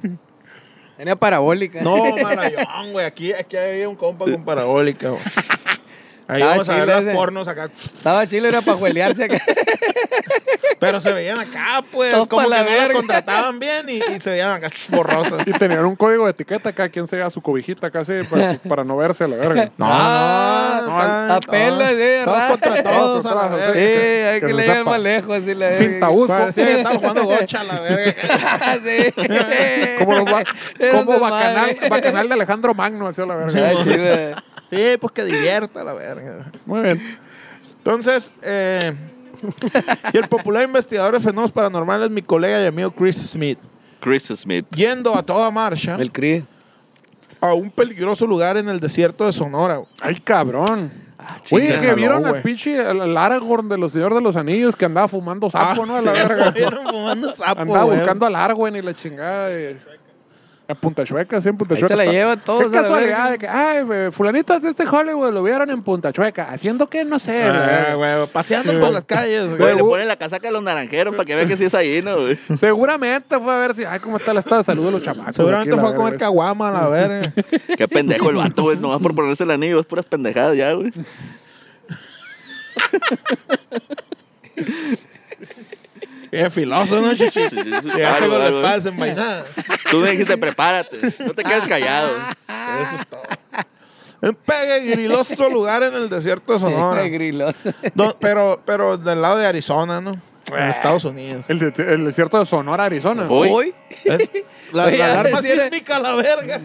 Tenía 0.96 1.16
parabólica. 1.16 1.80
No, 1.83 1.96
malayón, 2.16 2.92
güey. 2.92 3.04
Aquí, 3.04 3.33
aquí 3.33 3.57
había 3.57 3.88
un 3.88 3.96
compa 3.96 4.26
con 4.26 4.44
parabólica, 4.44 5.09
güey. 5.11 5.22
Ahí 6.26 6.40
Ah, 6.42 6.46
vamos 6.46 6.68
a 6.70 6.76
ver 6.78 6.88
las 6.88 7.02
ese. 7.04 7.12
pornos 7.12 7.48
acá. 7.48 7.68
Estaba 7.74 8.26
chile, 8.26 8.48
era 8.48 8.62
para 8.62 8.78
juelearse 8.78 9.24
acá. 9.24 9.38
Pero 10.80 11.00
se 11.00 11.12
veían 11.12 11.38
acá, 11.38 11.82
pues. 11.92 12.12
Todos 12.12 12.28
como 12.28 12.42
pa' 12.42 12.44
que 12.44 12.50
la 12.50 12.58
no 12.64 12.70
las 12.70 12.78
verga. 12.80 12.94
contrataban 12.94 13.58
bien 13.58 13.88
y, 13.88 13.96
y 13.98 14.20
se 14.20 14.30
veían 14.30 14.50
acá 14.52 14.70
borrosas. 14.88 15.46
Y 15.46 15.52
tenían 15.52 15.84
un 15.84 15.96
código 15.96 16.24
de 16.24 16.30
etiqueta 16.32 16.70
acá, 16.70 16.88
quien 16.88 17.06
sea 17.06 17.30
su 17.30 17.40
cobijita 17.40 17.90
casi 17.90 18.22
para, 18.24 18.54
para 18.68 18.84
no 18.84 18.96
verse 18.96 19.24
a 19.24 19.28
la 19.28 19.37
verga. 19.37 19.70
No, 19.76 19.87
Ah, 19.88 20.80
no, 20.82 21.28
no, 21.28 21.34
apenas, 21.34 21.92
eh, 21.92 22.22
Todos 22.24 22.38
ra- 22.38 22.48
contra 22.48 22.82
todos, 22.82 23.26
a 23.26 23.34
la 23.34 23.42
Sí, 23.42 23.64
Sí, 23.66 23.72
verga. 23.74 24.30
hay 24.30 24.40
que 24.40 24.46
que, 24.46 24.52
se 24.52 24.56
le 24.56 24.62
lleven 24.62 24.78
sepa. 24.78 24.90
más 24.90 25.00
lejos. 25.00 25.37
Así 25.38 25.54
la 25.54 25.72
Sin 25.72 26.00
tabú. 26.00 26.26
Parecía 26.26 26.66
que 26.66 26.72
estaban 26.72 26.98
jugando 26.98 27.24
gocha 27.24 27.60
a 27.60 27.64
la 27.64 27.80
verga. 27.80 28.14
sí. 28.82 29.98
Como, 29.98 30.14
los 30.16 30.24
ba- 30.24 30.42
Era 30.78 30.98
un 31.00 31.04
como 31.06 31.18
bacanal, 31.20 31.66
desmadre. 31.68 31.88
bacanal 31.90 32.28
de 32.28 32.34
Alejandro 32.34 32.74
Magno, 32.74 33.08
así 33.08 33.20
a 33.22 33.26
la 33.26 33.34
verga. 33.37 33.68
Ay, 33.68 33.76
chile. 33.84 34.34
Sí, 34.70 34.96
pues 35.00 35.12
que 35.12 35.24
divierta 35.24 35.85
la 35.85 35.92
verga. 35.94 36.50
Muy 36.66 36.81
bien. 36.81 37.18
Entonces, 37.79 38.33
eh, 38.42 38.94
y 40.12 40.16
el 40.16 40.27
popular 40.29 40.64
investigador 40.64 41.12
de 41.14 41.20
fenómenos 41.20 41.53
paranormales, 41.53 42.11
mi 42.11 42.22
colega 42.22 42.62
y 42.62 42.66
amigo 42.66 42.90
Chris 42.90 43.16
Smith, 43.16 43.59
Chris 44.00 44.24
Smith. 44.35 44.66
yendo 44.74 45.14
a 45.14 45.22
toda 45.22 45.50
marcha 45.50 45.96
El 45.98 46.11
CRI. 46.11 46.44
a 47.40 47.53
un 47.53 47.70
peligroso 47.70 48.27
lugar 48.27 48.57
en 48.57 48.68
el 48.68 48.81
desierto 48.81 49.27
de 49.27 49.33
Sonora. 49.33 49.83
Ay, 50.00 50.16
cabrón. 50.16 50.90
sí, 51.42 51.55
Oye, 51.57 51.79
que 51.79 51.94
vieron 51.94 52.24
al 52.24 52.40
pinche, 52.42 52.81
al, 52.81 53.16
Aragorn 53.16 53.68
de 53.68 53.77
los 53.79 53.92
Señores 53.92 54.16
de 54.16 54.22
los 54.22 54.37
Anillos 54.37 54.77
que 54.77 54.87
andaba 54.87 55.09
fumando 55.09 55.50
sapo, 55.50 55.85
¿no? 55.85 55.96
A 55.96 56.00
la 56.03 56.11
Ah, 56.12 56.14
sí, 56.14 56.20
verga. 56.29 56.50
vieron 56.53 56.87
fumando 56.88 57.35
sapo, 57.35 57.61
Andaba 57.61 57.85
buscando 57.85 58.27
al 58.27 58.35
Arwen 58.35 58.77
y 58.77 58.83
la 58.83 58.94
chingada. 58.94 59.48
de- 59.48 59.79
En 60.66 60.77
Punta 60.77 61.05
Chueca, 61.05 61.42
sí, 61.42 61.50
en 61.50 61.59
Punta 61.59 61.74
Ahí 61.74 61.81
Chueca. 61.81 61.94
se 61.94 62.05
la 62.05 62.11
llevan 62.11 62.40
todos 62.40 62.70
Qué 62.70 62.77
la 62.77 62.83
casualidad 62.83 63.31
de 63.33 63.38
que, 63.38 63.46
ay, 63.46 63.83
güey, 63.83 64.11
fulanitos 64.11 64.62
de 64.62 64.70
este 64.70 64.87
Hollywood 64.88 65.31
lo 65.31 65.42
vieron 65.42 65.68
en 65.70 65.83
Punta 65.83 66.11
Chueca. 66.11 66.50
Haciendo 66.50 66.88
que, 66.88 67.05
no 67.05 67.18
sé. 67.18 67.46
la 67.48 67.92
Ah, 67.92 67.94
güey, 67.96 68.27
paseando 68.29 68.81
por 68.81 68.90
las 68.90 69.05
calles. 69.05 69.44
güey. 69.46 69.59
Güey, 69.59 69.77
le 69.77 69.83
ponen 69.83 70.09
la 70.09 70.16
casaca 70.16 70.48
a 70.48 70.50
los 70.50 70.62
naranjeros 70.62 71.14
para 71.14 71.27
que 71.27 71.35
vean 71.35 71.48
que 71.48 71.59
sí 71.59 71.64
es 71.64 71.74
ahí, 71.74 72.00
¿no, 72.03 72.16
güey? 72.16 72.38
Seguramente 72.59 73.38
fue 73.38 73.55
a 73.55 73.59
ver 73.59 73.74
si, 73.74 73.85
ay, 73.85 74.00
cómo 74.00 74.16
está 74.16 74.31
el 74.33 74.38
estado 74.38 74.57
de 74.59 74.64
salud 74.64 74.87
de 74.87 74.90
los 74.92 75.03
chamacos. 75.03 75.37
Seguramente 75.37 75.70
aquí, 75.74 75.81
fue 75.81 75.90
la 75.90 75.94
a 75.94 75.98
comer 75.98 76.12
verga. 76.12 76.27
caguama 76.27 76.68
a 76.70 76.72
la 76.72 76.88
verga. 76.88 77.31
Qué 77.77 77.87
pendejo 77.87 78.31
el 78.31 78.37
vato, 78.37 78.62
güey. 78.62 78.79
Nomás 78.79 79.03
por 79.03 79.14
ponerse 79.14 79.44
el 79.44 79.50
anillo, 79.50 79.79
es 79.81 79.85
puras 79.87 80.07
pendejadas 80.07 80.57
ya, 80.57 80.72
güey. 80.72 80.90
Bien 86.35 86.51
filoso, 86.51 87.01
¿no, 87.01 87.14
chichi? 87.14 87.31
Sí, 87.40 87.49
sí, 87.49 87.57
sí. 87.62 87.64
Llegaste 87.64 88.05
Algo, 88.05 88.31
con 88.31 88.38
la 88.38 88.47
espada 88.49 88.75
desenvainada. 88.77 89.44
Tú 89.90 89.99
me 89.99 90.11
dijiste, 90.11 90.37
prepárate. 90.37 90.99
No 91.20 91.33
te 91.35 91.44
quedes 91.44 91.64
callado. 91.66 92.11
Eso 92.83 92.97
es 92.99 93.07
todo. 93.07 93.23
Un 94.23 94.35
peligroso 94.37 95.49
lugar 95.51 95.83
en 95.83 95.94
el 95.94 96.09
desierto 96.09 96.55
de 96.55 96.59
Sonora. 96.59 97.03
Griloso. 97.09 97.70
No, 97.94 98.16
pero, 98.18 98.61
pero 98.64 98.97
del 98.97 99.20
lado 99.23 99.37
de 99.37 99.47
Arizona, 99.47 100.01
¿no? 100.01 100.20
En 100.53 100.62
Estados 100.64 101.05
Unidos. 101.05 101.44
El, 101.49 101.59
de- 101.59 101.94
el 101.94 102.05
desierto 102.05 102.38
de 102.38 102.47
Sonora, 102.47 102.85
Arizona. 102.85 103.27
Hoy. 103.29 103.49
Hoy. 103.51 103.75
Es 104.05 104.31
la, 104.73 104.85
Oye, 104.87 104.99
la 104.99 105.12
alarma 105.12 105.40
si 105.42 105.49
era- 105.51 105.64
sísmica 105.64 105.97
a 105.97 106.01
la 106.01 106.14
verga. 106.14 106.61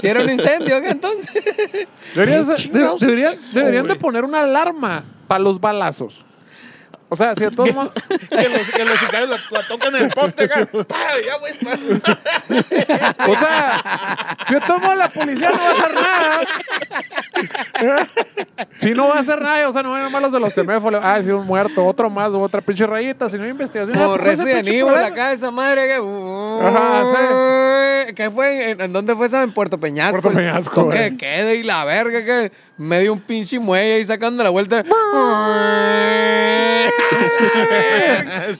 Si 0.00 0.06
era 0.06 0.22
un 0.22 0.30
incendio, 0.30 0.80
¿qué 0.82 0.88
entonces? 0.90 1.30
Deberían, 2.14 2.44
¿Qué 2.44 2.50
de- 2.52 2.56
chingados 2.58 3.00
deberían- 3.00 3.32
es 3.32 3.38
eso, 3.40 3.48
deberían 3.58 3.84
de 3.84 3.94
güey? 3.94 3.98
poner 4.00 4.24
una 4.24 4.42
alarma 4.42 5.02
para 5.26 5.38
los 5.40 5.60
balazos. 5.60 6.24
O 7.10 7.16
sea, 7.16 7.34
si 7.34 7.40
de 7.44 7.50
todos 7.50 7.74
modos... 7.74 7.92
Que 8.28 8.48
los, 8.48 8.70
que 8.70 8.84
los 8.84 8.98
sicarios 8.98 9.30
la, 9.30 9.58
la 9.58 9.66
tocan 9.66 9.96
en 9.96 10.04
el 10.04 10.10
poste 10.10 10.44
acá. 10.52 10.68
Ya, 11.26 11.36
güey. 11.38 11.52
O 13.26 13.34
sea, 13.36 13.82
si 14.46 14.54
de 14.54 14.60
todos 14.60 14.82
modos 14.82 14.98
la 14.98 15.08
policía 15.08 15.50
no 15.50 15.56
va 15.56 15.64
a 15.64 15.70
hacer 15.70 15.94
nada. 15.94 16.40
Si 18.78 18.92
no 18.92 19.08
va 19.08 19.16
a 19.16 19.20
hacer 19.20 19.40
nada, 19.42 19.68
o 19.68 19.72
sea, 19.72 19.82
no 19.82 19.90
van 19.90 20.02
a 20.02 20.04
llamar 20.04 20.22
los 20.22 20.32
de 20.32 20.38
los 20.40 20.52
semáforos. 20.54 21.00
Ah, 21.04 21.20
sí, 21.22 21.30
un 21.30 21.44
muerto, 21.46 21.84
otro 21.84 22.08
más, 22.08 22.30
otra 22.30 22.60
pinche 22.60 22.86
rayita. 22.86 23.28
Si 23.28 23.36
no 23.36 23.42
hay 23.44 23.50
investigación. 23.50 23.96
ah, 23.98 24.02
Como 24.04 24.14
ese 24.16 24.24
Resident 24.24 24.68
Evil 24.68 24.94
acá, 24.94 25.32
esa 25.32 25.50
madre 25.50 25.86
que. 25.88 25.94
Ajá, 25.94 27.02
¿Qué 28.14 28.30
fue? 28.30 28.70
¿En, 28.70 28.80
en 28.80 28.92
dónde 28.92 29.14
fue 29.16 29.26
esa? 29.26 29.42
En 29.42 29.52
Puerto 29.52 29.78
Peñasco. 29.78 30.20
Puerto 30.22 30.38
Peñasco, 30.38 30.88
que 30.88 31.16
quede 31.16 31.56
y 31.56 31.62
la 31.64 31.84
verga 31.84 32.24
que 32.24 32.52
medio 32.76 33.12
un 33.12 33.20
pinche 33.20 33.58
muelle 33.58 33.94
ahí 33.96 34.04
sacando 34.04 34.42
la 34.44 34.50
vuelta. 34.50 34.84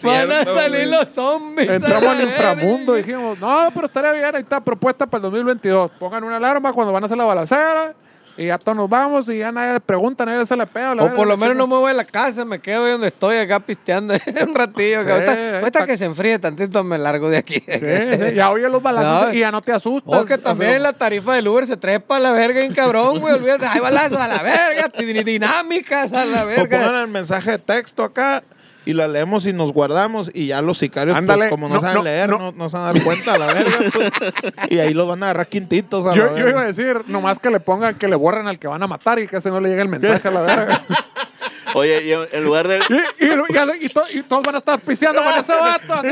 Van 0.04 0.32
a 0.32 0.44
salir 0.44 0.86
güey. 0.88 0.90
los 0.90 1.12
zombies. 1.12 1.70
Entramos 1.70 2.08
al 2.08 2.22
inframundo 2.22 2.94
dijimos, 2.94 3.38
no, 3.38 3.68
pero 3.74 3.86
estaría 3.86 4.12
bien, 4.12 4.34
ahí 4.34 4.42
está 4.42 4.60
propuesta 4.60 5.06
para 5.06 5.18
el 5.18 5.22
2022. 5.22 5.90
Pongan 5.98 6.24
una 6.24 6.36
alarma 6.36 6.72
cuando 6.72 6.92
van 6.92 7.02
a 7.04 7.06
hacer 7.06 7.18
la 7.18 7.24
balacera 7.24 7.94
y 8.38 8.46
ya 8.46 8.56
todos 8.58 8.76
nos 8.76 8.88
vamos 8.88 9.28
y 9.28 9.38
ya 9.38 9.50
nadie 9.52 9.80
pregunta, 9.80 10.24
nadie 10.24 10.46
se 10.46 10.56
le 10.56 10.66
pega. 10.66 10.94
la 10.94 11.04
O 11.04 11.14
por 11.14 11.26
lo 11.26 11.36
menos 11.36 11.56
no 11.56 11.66
me 11.66 11.74
voy 11.76 11.90
a 11.90 11.94
la 11.94 12.04
casa, 12.04 12.44
me 12.44 12.60
quedo 12.60 12.84
ahí 12.84 12.92
donde 12.92 13.08
estoy 13.08 13.36
acá 13.36 13.58
pisteando 13.60 14.14
un 14.46 14.54
ratillo. 14.54 15.02
Sí, 15.02 15.10
ahorita 15.10 15.86
que 15.86 15.96
se 15.96 16.04
enfríe 16.04 16.38
tantito 16.38 16.82
me 16.84 16.96
largo 16.98 17.28
de 17.30 17.36
aquí. 17.38 17.62
Sí, 17.68 17.78
sí, 17.78 18.34
ya 18.34 18.50
oye 18.50 18.68
los 18.68 18.82
balazos 18.82 19.28
No. 19.28 19.34
y 19.34 19.40
ya 19.40 19.50
no 19.50 19.60
te 19.60 19.72
asustas. 19.72 20.20
O 20.22 20.24
que 20.24 20.38
también 20.38 20.82
la 20.82 20.92
tarifa 20.92 21.34
del 21.34 21.48
Uber 21.48 21.66
se 21.66 21.76
trepa 21.76 22.16
a 22.16 22.20
la 22.20 22.30
verga 22.30 22.62
en 22.62 22.72
cabrón, 22.72 23.18
güey. 23.20 23.34
Olvídate, 23.34 23.66
hay 23.66 23.80
balazos 23.80 24.18
a 24.20 24.28
la 24.28 24.42
verga, 24.42 24.90
di- 24.98 25.24
dinámicas 25.24 26.12
a 26.12 26.24
la 26.24 26.44
O 26.44 26.46
pongan 26.46 26.68
verga. 26.68 27.00
el 27.02 27.08
mensaje 27.08 27.50
de 27.52 27.58
texto 27.58 28.04
acá 28.04 28.42
y 28.88 28.94
la 28.94 29.06
leemos 29.06 29.44
y 29.46 29.52
nos 29.52 29.72
guardamos 29.72 30.30
y 30.32 30.46
ya 30.46 30.62
los 30.62 30.78
sicarios, 30.78 31.16
pues, 31.26 31.50
como 31.50 31.68
no, 31.68 31.74
no, 31.76 31.80
saben 31.80 31.96
no, 31.98 32.02
leer, 32.04 32.30
no. 32.30 32.38
no. 32.38 32.52
no 32.52 32.68
se 32.68 32.76
van 32.78 32.86
a 32.88 32.92
dar 32.94 33.02
cuenta 33.04 33.34
a 33.34 33.38
la 33.38 33.46
verga. 33.52 33.76
pues. 33.92 34.10
y 34.70 34.78
ahí 34.78 34.94
los 34.94 35.06
van 35.06 35.22
a 35.22 35.26
agarrar 35.26 35.48
quintitos 35.48 36.06
a 36.06 36.10
la 36.10 36.16
Yo, 36.16 36.22
verga. 36.24 36.38
yo 36.40 36.48
iba 36.48 36.60
a 36.62 36.66
decir, 36.66 37.02
nomás 37.06 37.38
que 37.38 37.50
le 37.50 37.60
pongan 37.60 37.96
que 37.96 38.08
le 38.08 38.16
borren 38.16 38.48
al 38.48 38.58
que 38.58 38.66
van 38.66 38.82
a 38.82 38.86
matar 38.86 39.18
y 39.18 39.26
que 39.28 39.36
ese 39.36 39.50
no 39.50 39.60
le 39.60 39.68
llegue 39.68 39.82
el 39.82 39.88
mensaje 39.88 40.26
a 40.28 40.30
la 40.30 40.40
verga. 40.40 40.82
Oye, 41.74 42.02
y 42.02 42.34
en 42.34 42.44
lugar 42.44 42.66
de. 42.66 42.78
Y, 42.78 43.24
y, 43.24 43.28
y- 43.28 43.86
y 43.86 43.88
to- 43.90 44.04
y 44.14 44.22
todos 44.22 44.42
van 44.42 44.54
a 44.54 44.58
estar 44.58 44.80
pisteando 44.80 45.22
con 45.22 45.32
ese 45.32 45.52
vato. 45.52 46.08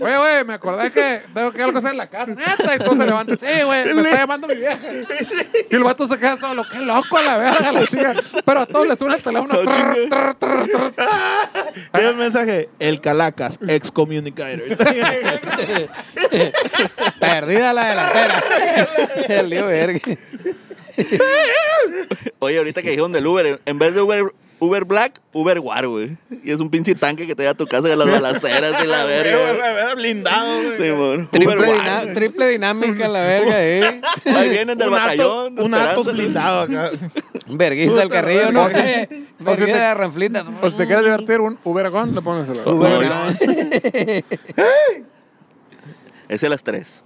Oye, 0.00 0.18
güey, 0.18 0.44
me 0.44 0.54
acordé 0.54 0.90
que 0.90 1.22
tengo 1.32 1.52
que 1.52 1.62
algo 1.62 1.78
hacer 1.78 1.92
en 1.92 1.98
la 1.98 2.08
casa. 2.08 2.34
Neta, 2.34 2.74
y 2.74 2.78
todos 2.78 2.98
se 2.98 3.06
levantan. 3.06 3.38
Sí, 3.38 3.62
güey, 3.64 3.94
me 3.94 4.02
está 4.02 4.16
llamando 4.16 4.46
mi 4.46 4.54
vieja. 4.54 4.78
Y 5.70 5.74
el 5.74 5.84
vato 5.84 6.06
se 6.06 6.18
queda 6.18 6.36
solo. 6.36 6.64
Qué 6.70 6.78
loco 6.80 7.18
a 7.18 7.22
la 7.22 7.38
verga, 7.38 7.72
la 7.72 7.86
chica. 7.86 8.14
Pero 8.44 8.60
a 8.60 8.66
todos 8.66 8.86
les 8.88 8.98
suena 8.98 9.16
el 9.16 9.22
teléfono. 9.22 9.54
Trrr, 9.58 10.08
trrr, 10.08 10.34
trrr, 10.34 10.66
trrr. 10.66 10.94
Y 11.94 12.00
el 12.00 12.14
mensaje, 12.16 12.68
el 12.78 13.00
Calacas, 13.00 13.58
excommunicator. 13.66 14.76
Perdida 17.20 17.72
la 17.72 17.88
delantera. 17.88 18.44
el 19.28 19.50
lío 19.50 19.66
verga. 19.66 20.00
Oye, 22.40 22.58
ahorita 22.58 22.82
que 22.82 22.90
dijeron 22.90 23.12
del 23.12 23.26
Uber, 23.26 23.60
en 23.64 23.78
vez 23.78 23.94
de 23.94 24.00
Uber, 24.00 24.32
Uber 24.60 24.84
Black, 24.84 25.20
Uber 25.32 25.60
War, 25.60 25.86
güey. 25.86 26.16
Y 26.42 26.50
es 26.50 26.58
un 26.60 26.68
pinche 26.70 26.94
tanque 26.94 27.26
que 27.26 27.34
te 27.34 27.42
lleva 27.42 27.52
a 27.52 27.56
tu 27.56 27.66
casa 27.66 27.86
de 27.88 27.96
las 27.96 28.10
balaceras 28.10 28.74
y 28.82 28.86
la 28.86 29.04
verga. 29.06 29.94
blindado, 29.94 30.62
güey. 30.62 30.76
Sí, 30.76 30.90
bueno. 30.90 31.28
Triple, 31.30 31.56
diná- 31.56 32.14
triple 32.14 32.48
dinámica, 32.48 33.06
la 33.08 33.20
verga, 33.20 33.64
eh. 33.64 34.00
Ahí 34.24 34.48
vienen 34.50 34.76
del 34.76 34.88
un 34.88 34.94
batallón. 34.94 35.60
un 35.60 35.74
Atos 35.74 36.12
blindado 36.12 36.62
acá. 36.62 36.90
Verguiza 37.48 38.02
el 38.02 38.08
carrillo, 38.08 38.50
no. 38.52 38.64
O 38.64 39.56
si 39.56 39.64
te- 39.64 39.94
ranflita. 39.94 40.44
O 40.60 40.70
si 40.70 40.76
te 40.76 40.86
quieres 40.86 41.04
divertir, 41.04 41.40
un 41.40 41.58
Ubergón, 41.64 42.14
le 42.14 42.20
pones 42.22 42.48
el. 42.48 42.58
Uber, 42.66 42.96
Uber. 42.98 44.24
Es 46.28 46.44
a 46.44 46.48
las 46.50 46.62
3. 46.62 47.04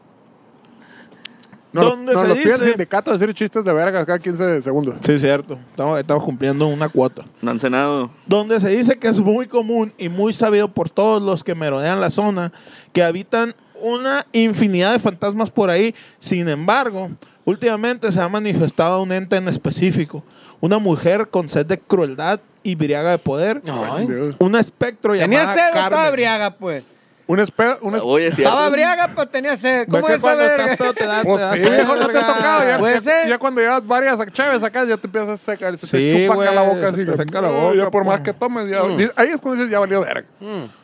Nos, 1.73 1.85
donde 1.87 2.15
se 2.15 2.29
los 2.29 2.37
dice. 2.37 2.55
piden 2.55 2.69
sindicato 2.71 3.11
de 3.11 3.19
decir 3.19 3.35
chistes 3.35 3.65
de 3.65 3.73
vergas 3.73 4.05
cada 4.05 4.19
15 4.19 4.61
segundos. 4.61 4.97
Sí, 5.01 5.19
cierto. 5.19 5.59
Estamos, 5.71 6.23
cumpliendo 6.23 6.67
una 6.67 6.89
cuota. 6.89 7.25
No 7.41 7.51
han 7.51 7.59
cenado. 7.59 8.11
Donde 8.27 8.61
se 8.61 8.69
dice 8.69 8.99
que 8.99 9.09
es 9.09 9.19
muy 9.19 9.47
común 9.47 9.93
y 9.97 10.09
muy 10.09 10.33
sabido 10.33 10.69
por 10.69 10.91
todos 10.91 11.23
los 11.23 11.43
que 11.43 11.55
merodean 11.55 12.01
la 12.01 12.11
zona 12.11 12.53
que 12.93 13.03
habitan 13.03 13.55
una 13.81 14.27
infinidad 14.33 14.93
de 14.93 14.99
fantasmas 14.99 15.51
por 15.51 15.71
ahí. 15.71 15.95
Sin 16.19 16.49
embargo, 16.49 17.11
últimamente 17.45 18.13
se 18.13 18.21
ha 18.21 18.29
manifestado 18.29 19.03
un 19.03 19.11
ente 19.13 19.37
en 19.37 19.49
específico. 19.49 20.23
Una 20.61 20.79
mujer 20.79 21.29
con 21.29 21.49
sed 21.49 21.67
de 21.67 21.79
crueldad 21.79 22.41
y 22.63 22.75
briaga 22.75 23.11
de 23.13 23.19
poder. 23.19 23.63
Ay. 23.67 24.07
Un 24.39 24.57
espectro 24.57 25.15
Tenía 25.15 25.47
sed, 25.47 25.69
estaba 25.69 26.11
briaga, 26.11 26.51
pues. 26.51 26.85
Un 27.33 27.39
espe- 27.39 27.79
un 27.81 27.97
es- 27.97 28.03
Oye, 28.05 28.27
¿cierto? 28.33 28.43
Estaba 28.43 28.69
briaga, 28.69 29.11
pues 29.15 29.31
tenía 29.31 29.57
sed. 29.57 29.87
¿Ves 29.87 29.89
¿Cómo 29.89 30.07
es 30.09 30.17
esa 30.17 30.35
verga? 30.35 30.73
estás 30.73 30.95
te 30.95 31.07
da, 31.07 31.21
te 31.23 31.27
Pues 31.27 31.41
da 31.41 31.53
sí, 31.55 31.59
sed, 31.61 31.77
viejo, 31.77 31.97
no 31.97 32.09
te 32.09 32.19
ha 32.19 32.27
tocado. 32.27 32.69
Ya, 32.69 32.79
Puede 32.79 32.95
ya- 32.95 33.01
ser. 33.01 33.29
ya 33.29 33.39
cuando 33.39 33.61
llevas 33.63 33.87
varias 33.87 34.19
chaves 34.33 34.63
acá, 34.63 34.85
ya 34.85 34.99
te 34.99 35.07
empiezas 35.07 35.31
a 35.31 35.37
secar. 35.39 35.79
Se 35.79 35.87
Sí, 35.87 35.93
te 35.93 36.23
chupa 36.27 36.35
acá 36.35 36.35
güey, 36.35 36.55
la 36.55 36.63
boca 36.63 36.81
se 36.81 36.87
así. 36.89 37.05
te 37.07 37.11
que, 37.13 37.17
seca 37.17 37.41
la 37.41 37.49
"No, 37.49 37.55
boca, 37.55 37.77
ya 37.77 37.91
por 37.91 38.05
más 38.05 38.21
pues". 38.21 38.35
que 38.35 38.39
tomes, 38.39 38.69
ya, 38.69 38.81
ahí 39.17 39.29
es 39.29 39.41
cuando 39.41 39.55
dices, 39.63 39.71
ya 39.71 39.79
valió 39.79 40.03
verga. 40.03 40.27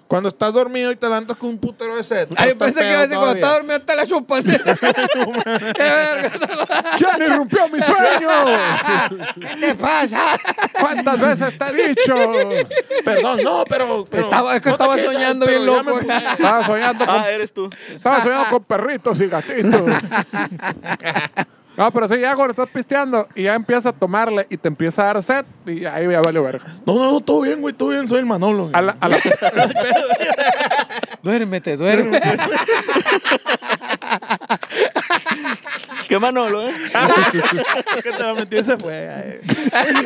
Cuando 0.09 0.31
estás 0.31 0.55
dormido 0.55 0.90
y 0.90 0.97
te 0.97 1.07
levantas 1.07 1.37
con 1.37 1.51
un 1.51 1.59
putero 1.59 1.94
de 1.94 2.03
sed. 2.03 2.29
Ay, 2.37 2.51
estás 2.53 2.73
pensé 2.73 2.81
que 2.81 2.88
iba 2.90 2.99
a 2.99 3.03
decir 3.03 3.16
cuando 3.18 3.35
estaba 3.35 3.53
dormido 3.55 3.81
te 3.83 3.94
la 3.97 4.07
chupan. 4.07 4.42
¡Qué 5.75 5.83
verga! 5.83 6.31
¡Ya 6.99 7.16
ni 7.18 7.27
rompió 7.27 7.68
mi 7.68 7.79
sueño! 7.81 8.29
¿Qué 9.40 9.57
te 9.61 9.75
pasa? 9.75 10.18
¿Cuántas 10.81 11.21
veces 11.21 11.59
te 11.59 11.64
he 11.66 11.88
dicho? 11.88 12.14
Perdón, 13.05 13.40
no, 13.44 13.64
pero... 13.68 14.07
pero 14.11 14.23
Estaba, 14.25 14.57
es 14.57 14.62
que 14.62 14.68
no 14.71 14.75
estaba 14.77 14.97
soñando 14.99 15.47
bien 15.47 15.61
me 15.61 15.66
loco. 15.66 16.01
puse- 16.01 16.16
Estaba 16.33 16.64
soñando 16.64 17.07
con 17.07 17.14
Ah, 17.14 17.29
eres 17.31 17.53
tú. 17.53 17.71
Estaba 17.90 18.23
soñando 18.23 18.49
con 18.51 18.64
perritos 18.64 19.21
y 19.21 19.27
gatitos. 19.27 19.83
No, 21.78 21.90
pero 21.92 22.08
sí, 22.08 22.18
ya 22.18 22.34
cuando 22.34 22.50
estás 22.50 22.68
pisteando 22.68 23.28
y 23.36 23.44
ya 23.44 23.54
empiezas 23.54 23.86
a 23.86 23.92
tomarle 23.92 24.46
y 24.50 24.56
te 24.56 24.66
empieza 24.66 25.02
a 25.02 25.14
dar 25.14 25.22
sed 25.22 25.44
y 25.64 25.84
ahí 25.84 26.08
ya 26.10 26.20
valió 26.20 26.42
verga. 26.42 26.66
No, 26.84 26.94
no, 26.96 27.12
no, 27.12 27.20
todo 27.20 27.42
bien, 27.42 27.60
güey, 27.60 27.72
todo 27.72 27.90
bien, 27.90 28.08
soy 28.08 28.18
el 28.18 28.26
Manolo. 28.26 28.64
güey. 28.64 28.74
A 28.74 28.82
la, 28.82 28.96
a 29.00 29.08
la- 29.08 29.18
Duérmete, 31.22 31.76
duerme. 31.76 32.20
¿Qué 36.08 36.18
Manolo, 36.18 36.68
eh? 36.68 36.72
que 38.02 38.10
te 38.12 38.22
la 38.22 38.34
metí 38.34 38.64
se 38.64 38.76
fue. 38.76 39.08
ay. 39.72 40.04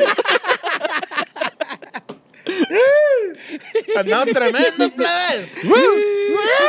Andaba 3.97 4.25
tremendo, 4.25 4.89
plebes. 4.91 5.57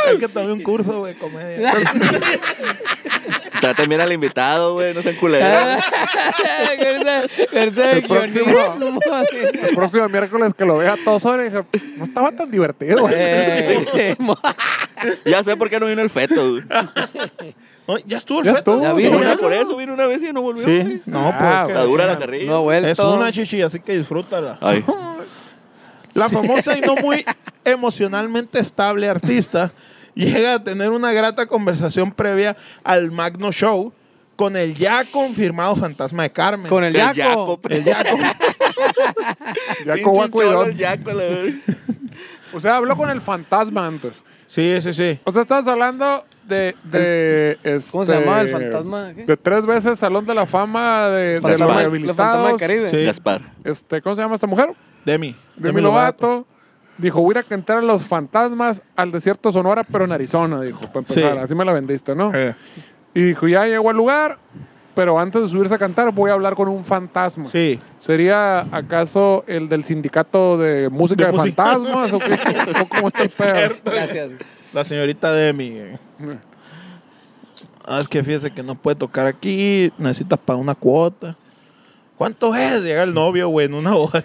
Hay 0.09 0.19
que 0.19 0.29
tomar 0.29 0.51
un 0.53 0.63
curso, 0.63 0.99
güey, 1.01 1.15
comedia. 1.15 1.73
Traten 3.61 3.89
bien 3.89 4.01
al 4.01 4.13
invitado, 4.13 4.75
güey. 4.75 4.93
No 4.93 5.01
sean 5.03 5.15
culeros. 5.17 5.49
el 7.53 8.03
próximo- 8.07 9.01
el 9.63 9.75
próximo 9.75 10.09
miércoles 10.09 10.53
que 10.55 10.65
lo 10.65 10.79
vea 10.79 10.97
todo 11.05 11.19
sobre, 11.19 11.45
dije, 11.51 11.65
no 11.97 12.05
estaba 12.05 12.31
tan 12.33 12.51
divertido. 12.51 12.99
güey". 13.03 13.15
Eh, 13.17 14.17
Ya 15.25 15.43
sé 15.43 15.57
por 15.57 15.71
qué 15.71 15.81
no 15.81 15.87
vino 15.87 16.03
el 16.03 16.11
feto, 16.11 16.51
güey. 16.53 16.63
No, 17.87 17.99
ya 18.07 18.17
estuvo 18.19 18.41
el 18.41 18.47
Ya 18.47 18.55
feto. 18.55 18.73
estuvo, 18.73 18.83
Ya 18.83 18.89
¿no? 18.91 18.95
vino, 18.97 19.23
ya 19.23 19.37
por 19.37 19.53
eso 19.53 19.77
vino 19.77 19.93
una 19.95 20.07
vez 20.07 20.23
y 20.23 20.33
no 20.33 20.41
volvió. 20.43 20.65
Sí, 20.65 20.81
güey. 20.81 21.03
no, 21.07 21.29
Ah, 21.29 21.63
porque 21.65 21.73
Está 21.75 21.85
dura 21.87 22.07
la 22.07 22.19
carrilla. 22.19 22.51
No, 22.51 22.63
vuelto. 22.63 22.89
es 22.91 22.99
una 22.99 23.31
chichi, 23.33 23.61
así 23.63 23.81
que 23.81 23.97
disfrútala. 23.99 24.59
Ay. 24.63 24.83
La 26.15 26.29
famosa 26.29 26.77
y 26.79 26.81
no 26.81 26.95
muy 26.97 27.25
emocionalmente 27.65 28.59
estable 28.61 29.09
artista 29.09 29.73
llega 30.15 30.55
a 30.55 30.65
tener 30.65 30.91
una 30.91 31.13
grata 31.13 31.47
conversación 31.47 32.13
previa 32.13 32.57
al 32.85 33.11
Magno 33.11 33.51
Show 33.53 33.93
con 34.37 34.57
el 34.57 34.75
ya 34.75 35.05
confirmado 35.05 35.77
fantasma 35.77 36.25
de 36.25 36.31
Carmen. 36.33 36.69
Con 36.69 36.83
el 36.85 36.95
El 36.97 37.15
yaco. 37.15 37.61
yaco, 37.61 37.61
el 37.69 37.85
Yaco. 37.85 38.19
Ya 39.87 39.95
Pinche 39.95 40.03
con 40.03 40.15
guaco 40.15 40.43
y 40.43 40.47
cholo 40.47 40.59
don. 40.61 40.69
el 40.71 40.77
yaco. 40.77 41.11
O 42.53 42.61
sea, 42.61 42.77
habló 42.77 42.97
con 42.97 43.11
el 43.11 43.21
fantasma 43.21 43.87
antes. 43.87 44.23
Sí, 44.47 44.81
sí, 44.81 44.93
sí. 44.93 45.19
O 45.25 45.31
sea, 45.33 45.43
estabas 45.43 45.67
hablando 45.67 46.25
de. 46.45 46.75
de 46.85 47.59
¿Cómo 47.91 48.05
se 48.05 48.13
este, 48.13 48.25
llamaba 48.25 48.41
el 48.43 48.49
fantasma? 48.49 49.13
¿Qué? 49.15 49.25
De 49.25 49.37
tres 49.37 49.67
veces 49.67 49.99
Salón 49.99 50.25
de 50.27 50.35
la 50.35 50.47
Fama 50.47 51.09
de, 51.09 51.41
de 51.41 51.41
los 51.41 51.61
Fantasma- 51.61 51.77
rehabilitados. 51.79 52.17
fantasmas 52.17 52.51
del 52.51 52.69
Caribe. 52.69 52.91
Sí. 52.91 53.05
Gaspar. 53.05 53.41
Este, 53.65 54.01
¿Cómo 54.03 54.15
se 54.17 54.23
llama 54.23 54.35
esta 54.37 54.47
mujer? 54.47 54.71
Demi. 55.05 55.37
Demi 55.57 55.81
Lovato. 55.81 56.47
Dijo, 56.97 57.21
voy 57.23 57.37
a 57.37 57.43
cantar 57.43 57.79
a 57.79 57.83
los 57.83 58.05
fantasmas 58.05 58.83
al 58.95 59.11
desierto 59.11 59.51
Sonora, 59.51 59.83
pero 59.83 60.05
en 60.05 60.13
Arizona, 60.13 60.61
dijo, 60.61 60.81
para 60.83 61.01
empezar. 61.01 61.33
Sí. 61.35 61.39
Así 61.41 61.55
me 61.57 61.65
la 61.65 61.73
vendiste, 61.73 62.15
¿no? 62.15 62.31
Eh, 62.33 62.55
Y 63.15 63.23
dijo, 63.23 63.49
ya 63.49 63.67
llegó 63.67 63.91
al 63.91 63.97
lugar, 63.97 64.39
pero 64.95 65.19
antes 65.19 65.43
de 65.43 65.49
subirse 65.49 65.75
a 65.75 65.79
cantar 65.79 66.13
voy 66.13 66.31
a 66.31 66.35
hablar 66.35 66.55
con 66.55 66.69
un 66.69 66.85
fantasma. 66.85 67.49
sí. 67.51 67.81
¿Sería 67.99 68.61
acaso 68.71 69.43
el 69.49 69.69
del 69.69 69.83
sindicato 69.83 70.57
de 70.59 70.89
música 70.89 71.25
De 71.27 71.33
de, 71.33 71.37
música. 71.39 71.65
fantasmas? 71.65 72.13
¿O, 72.13 72.19
qué, 72.21 72.35
o 72.81 72.87
cómo 72.87 73.09
está 73.09 73.23
el 73.25 73.31
pedo? 73.71 73.77
Gracias. 73.85 74.31
La 74.73 74.85
señorita 74.85 75.33
Demi. 75.33 75.69
eh. 75.77 75.99
Ah, 77.87 77.99
es 78.01 78.09
que 78.09 78.23
fíjese 78.23 78.51
que 78.51 78.63
no 78.63 78.75
puede 78.77 78.95
tocar 78.97 79.27
aquí. 79.27 79.93
Necesitas 79.99 80.39
pagar 80.39 80.61
una 80.63 80.75
cuota. 80.75 81.35
¿Cuánto 82.17 82.55
es? 82.55 82.83
Llega 82.83 83.03
el 83.03 83.13
novio, 83.15 83.49
güey, 83.49 83.67
en 83.67 83.75
una 83.75 83.95
hora. 83.97 84.23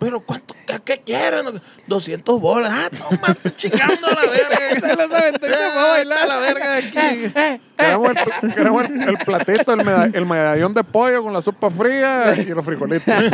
Pero 0.00 0.20
¿cuánto? 0.20 0.54
¿Qué, 0.66 0.80
qué 0.84 1.02
quieren? 1.04 1.60
200 1.86 2.40
bolas. 2.40 2.70
Ah, 2.72 2.88
no, 2.98 3.18
más 3.18 3.36
chingando 3.56 4.06
a 4.08 4.10
la 4.10 4.22
verga. 4.22 4.58
Se 4.88 4.96
los 4.96 5.12
aventó 5.12 5.46
y 5.46 5.50
se 5.50 5.56
fue 5.56 5.80
a 5.82 5.86
bailar. 5.88 6.18
Está 6.18 6.26
la 6.26 6.38
verga 6.40 6.70
de 6.70 6.78
aquí. 6.78 7.32
Queremos 7.76 8.10
el, 8.42 8.54
queremos 8.54 8.84
el- 8.86 9.02
el 9.10 9.18
platito, 9.18 9.72
el, 9.74 9.84
meda- 9.84 10.10
el 10.12 10.26
medallón 10.26 10.74
de 10.74 10.82
pollo 10.84 11.22
con 11.22 11.32
la 11.34 11.42
sopa 11.42 11.70
fría 11.70 12.34
y 12.36 12.46
los 12.46 12.64
frijolitos. 12.64 13.14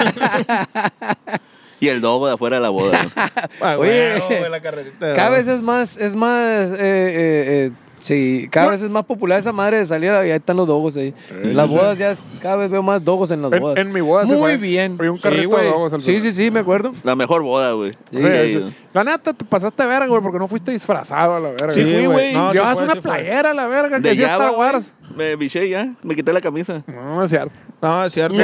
Y 1.79 1.89
el 1.89 2.01
dogo 2.01 2.27
de 2.27 2.33
afuera 2.35 2.57
de 2.57 2.63
la 2.63 2.71
boda. 2.71 3.03
¿no? 3.05 3.11
Ah, 3.61 3.77
Oye, 3.79 4.19
güey, 4.19 4.39
güey, 4.39 4.51
la 4.51 4.61
Cada 4.61 5.31
vez 5.31 5.47
es 5.47 5.61
más, 5.61 5.97
es 5.99 6.17
más, 6.17 6.71
eh, 6.71 6.77
eh, 6.79 7.67
eh, 7.67 7.73
sí, 8.07 8.49
cada 8.51 8.69
vez 8.69 8.83
es 8.83 8.91
más 8.91 9.05
popular 9.05 9.39
esa 9.39 9.53
madre 9.53 9.79
de 9.79 9.87
salir 9.87 10.11
y 10.11 10.15
ahí 10.15 10.31
están 10.31 10.57
los 10.57 10.67
dogos 10.67 10.97
ahí. 10.97 11.13
Las 11.43 11.69
bodas 11.69 11.99
ya, 11.99 12.13
es- 12.13 12.21
cada 12.41 12.57
vez 12.57 12.71
veo 12.71 12.83
más 12.83 13.05
dogos 13.05 13.31
en 13.31 13.43
las 13.43 13.53
En, 13.53 13.61
bodas. 13.61 13.77
en 13.79 13.93
mi 13.93 14.01
boda 14.01 14.27
se 14.27 14.33
Muy 14.33 14.41
fue. 14.43 14.57
bien. 14.57 14.97
Fue 14.97 15.11
un 15.11 15.17
Sí, 15.17 15.23
carrito 15.25 15.49
güey. 15.51 15.65
de 15.65 15.71
dogos 15.71 15.93
al 15.93 16.03
Sí, 16.03 16.21
sí, 16.21 16.33
sí, 16.33 16.51
me 16.51 16.61
acuerdo. 16.61 16.93
La 17.03 17.17
mejor 17.17 17.43
boda, 17.43 17.73
güey. 17.73 17.93
Sí, 18.11 18.19
Sí, 18.19 18.55
sí. 18.55 18.75
La 18.95 19.05
neta, 19.05 19.33
te 19.33 19.45
pasaste 19.45 19.85
verga, 19.85 20.07
güey, 20.07 20.23
porque 20.23 20.39
no 20.39 20.47
fuiste 20.49 20.71
disfrazado 20.71 21.35
a 21.37 21.41
la 21.41 21.49
verga. 21.51 21.71
Sí, 21.71 21.83
fui, 21.85 22.07
güey. 22.07 22.33
No, 22.33 22.49
sí 22.51 22.55
Llevas 22.55 22.75
fue, 22.75 22.85
una 22.85 22.95
sí 22.95 23.01
playera 23.01 23.51
a 23.51 23.55
la 23.55 23.67
verga 23.67 23.97
que 23.97 24.03
De 24.03 24.09
decía 24.11 24.29
Java, 24.29 24.45
Star. 24.47 24.59
Wars. 24.59 24.93
Me 25.17 25.35
biché 25.37 25.69
ya. 25.69 25.93
Me 26.03 26.15
quité 26.15 26.33
la 26.33 26.41
camisa. 26.41 26.83
No, 26.87 27.17
no 27.17 27.25
es 27.25 27.31
cierto. 27.31 27.55
No, 27.83 28.05
es 28.05 28.13
cierto. 28.13 28.37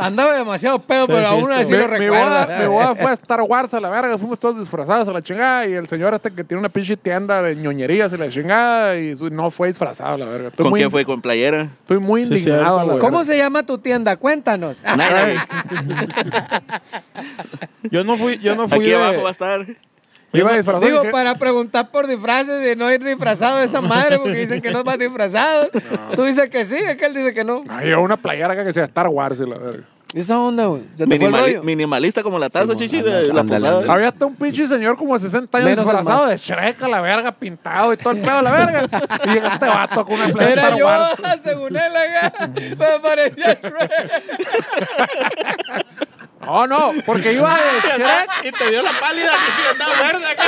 Andaba 0.00 0.34
demasiado 0.36 0.78
pedo, 0.80 1.06
pero 1.06 1.20
sí, 1.20 1.24
aún 1.26 1.46
sí. 1.46 1.52
así 1.52 1.72
lo 1.72 1.88
mi 1.98 2.08
boda, 2.08 2.46
recuerda. 2.46 2.58
mi 2.62 2.66
boda 2.66 2.94
fue 2.94 3.10
a 3.10 3.14
Star 3.14 3.40
Wars 3.42 3.74
a 3.74 3.80
la 3.80 3.90
verga. 3.90 4.16
Fuimos 4.18 4.38
todos 4.38 4.58
disfrazados 4.58 5.08
a 5.08 5.12
la 5.12 5.22
chingada. 5.22 5.66
Y 5.66 5.74
el 5.74 5.86
señor 5.88 6.14
este 6.14 6.30
que 6.32 6.42
tiene 6.44 6.58
una 6.60 6.68
pinche 6.68 6.96
tienda 6.96 7.42
de 7.42 7.54
ñoñerías 7.56 8.12
y 8.12 8.16
la 8.16 8.28
chingada. 8.28 8.98
Y 8.98 9.14
no 9.30 9.50
fue 9.50 9.68
disfrazado 9.68 10.14
a 10.14 10.18
la 10.18 10.26
verga. 10.26 10.48
Estoy 10.48 10.64
¿Con 10.64 10.70
muy, 10.70 10.80
qué 10.80 10.90
fue? 10.90 11.04
¿Con 11.04 11.20
playera? 11.20 11.68
Estoy 11.82 11.98
muy 11.98 12.22
Sí, 12.24 12.28
indignado 12.28 12.58
cierto, 12.62 12.78
a 12.78 12.84
la 12.84 12.92
verga. 12.94 13.08
¿Cómo 13.08 13.24
se 13.24 13.36
llama 13.38 13.62
tu 13.64 13.78
tienda? 13.78 14.16
Cuéntanos. 14.16 14.80
Yo 17.90 18.04
no 18.04 18.16
fui, 18.16 18.38
yo 18.38 18.54
no 18.54 18.68
fui 18.68 18.78
Aquí 18.80 18.90
de- 18.90 18.96
abajo 18.96 19.22
va 19.22 19.28
a 19.28 19.32
estar. 19.32 19.66
Iba 20.32 20.52
disfrazado. 20.56 20.86
Digo, 20.86 21.02
que- 21.02 21.10
para 21.10 21.34
preguntar 21.34 21.90
por 21.90 22.06
disfraces 22.06 22.60
de 22.62 22.76
no 22.76 22.90
ir 22.92 23.02
disfrazado 23.02 23.58
de 23.58 23.64
esa 23.66 23.80
madre, 23.80 24.18
porque 24.18 24.34
dicen 24.38 24.60
que 24.60 24.70
no 24.70 24.84
vas 24.84 24.98
disfrazado. 24.98 25.68
Tú 26.14 26.24
dices 26.24 26.48
que 26.50 26.64
sí, 26.64 26.76
aquel 26.84 27.14
dice 27.14 27.34
que 27.34 27.42
no. 27.44 27.64
Ay, 27.68 27.92
una 27.92 28.16
playera 28.16 28.52
acá 28.54 28.62
que 28.62 28.68
decía 28.68 28.84
Star 28.84 29.08
Wars 29.08 29.40
y 29.40 29.46
la 29.46 29.58
verga. 29.58 29.84
¿Y 30.12 30.18
esa 30.20 30.40
onda, 30.40 30.66
güey? 30.66 30.82
Minimalista 31.62 32.24
como 32.24 32.36
la 32.36 32.50
taza, 32.50 32.72
Sí, 32.72 32.78
chichi, 32.78 33.00
de 33.00 33.32
la 33.32 33.44
posada. 33.44 33.92
Había 33.92 34.08
hasta 34.08 34.26
un 34.26 34.34
pinche 34.34 34.66
señor 34.66 34.96
como 34.96 35.14
de 35.14 35.20
60 35.20 35.56
años 35.58 35.70
Menos 35.70 35.84
disfrazado 35.84 36.26
de 36.26 36.36
Shrek 36.36 36.82
a 36.82 36.88
la 36.88 37.00
verga, 37.00 37.30
pintado 37.30 37.92
y 37.92 37.96
todo 37.96 38.14
el 38.14 38.20
pedo 38.20 38.38
a 38.38 38.42
la 38.42 38.50
verga. 38.50 38.88
Y 39.24 39.28
llega 39.34 39.52
este 39.52 39.66
vato 39.66 40.04
con 40.04 40.14
una 40.16 40.28
playera 40.30 40.52
Era 40.52 40.62
Star 40.62 40.78
yo, 40.80 40.86
Wars. 40.86 41.14
según 41.44 41.76
él, 41.76 41.92
acá. 41.96 42.50
Me 42.56 43.00
parecía 43.00 43.54
Shrek. 43.62 44.10
No, 46.40 46.66
no, 46.66 46.92
porque 47.04 47.32
iba 47.34 47.54
de 47.54 47.80
Shrek 47.98 48.30
Y 48.44 48.52
te 48.52 48.70
dio 48.70 48.82
la 48.82 48.92
pálida 48.92 49.30
que 49.30 49.52
sí 49.52 49.68
andaba 49.70 49.94
verde 50.02 50.26
acá. 50.26 50.44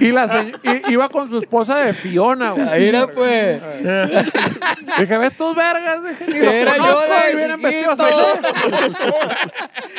Y, 0.00 0.12
la 0.12 0.28
se- 0.28 0.52
y- 0.62 0.92
iba 0.92 1.08
con 1.08 1.28
su 1.28 1.38
esposa 1.38 1.76
de 1.76 1.92
Fiona, 1.94 2.50
güey. 2.52 2.68
Ahí 2.68 2.86
era, 2.88 3.06
pues. 3.06 3.60
Dije, 4.98 5.18
ves 5.18 5.36
tus 5.36 5.54
vergas. 5.54 6.02
Dije, 6.02 6.24
ni 6.32 6.38
lo 6.40 6.50
Era 6.50 6.76
yo 6.76 7.00
de 7.00 7.32
y 7.32 7.36
vienen 7.36 7.60
chiquito. 7.60 7.96
vestidos. 7.96 8.96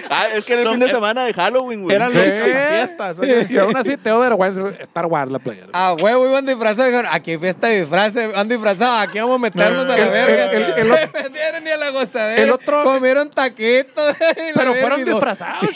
Ah, 0.10 0.28
es 0.34 0.46
que 0.46 0.54
era 0.54 0.62
el 0.63 0.70
fin 0.70 0.80
de 0.80 0.88
semana 0.90 1.26
de 1.26 1.34
Halloween, 1.34 1.84
güey. 1.84 1.94
Eran 1.96 2.13
los 2.13 2.24
fiestas. 2.24 3.18
Y 3.50 3.58
aún 3.58 3.76
así 3.76 3.98
te 3.98 4.10
dio 4.10 4.20
vergüenza 4.20 4.62
Star 4.80 5.06
Wars 5.06 5.30
la 5.30 5.40
playera. 5.40 5.68
A 5.74 5.94
huevo 5.94 6.28
iban 6.28 6.46
disfrazados. 6.46 6.86
Dijeron, 6.92 7.12
aquí 7.13 7.32
hay 7.32 7.38
fiesta 7.38 7.68
de 7.68 7.82
disfraces. 7.82 8.30
Han 8.36 8.48
disfrazados. 8.48 9.08
Aquí 9.08 9.20
vamos 9.20 9.36
a 9.36 9.40
meternos 9.40 9.86
a 9.90 9.98
la 9.98 10.08
verga. 10.08 10.52
el- 10.54 10.88
Se 10.88 11.24
metieron 11.24 11.63
ni 11.63 11.70
a 11.72 11.78
la 11.78 11.90
gozadera. 11.90 12.42
el 12.42 12.52
otro- 12.52 12.84
Comieron 12.84 13.30
taquitos. 13.30 14.16
Pero 14.56 14.74
fueron 14.76 15.02
no- 15.04 15.12
disfrazados. 15.12 15.70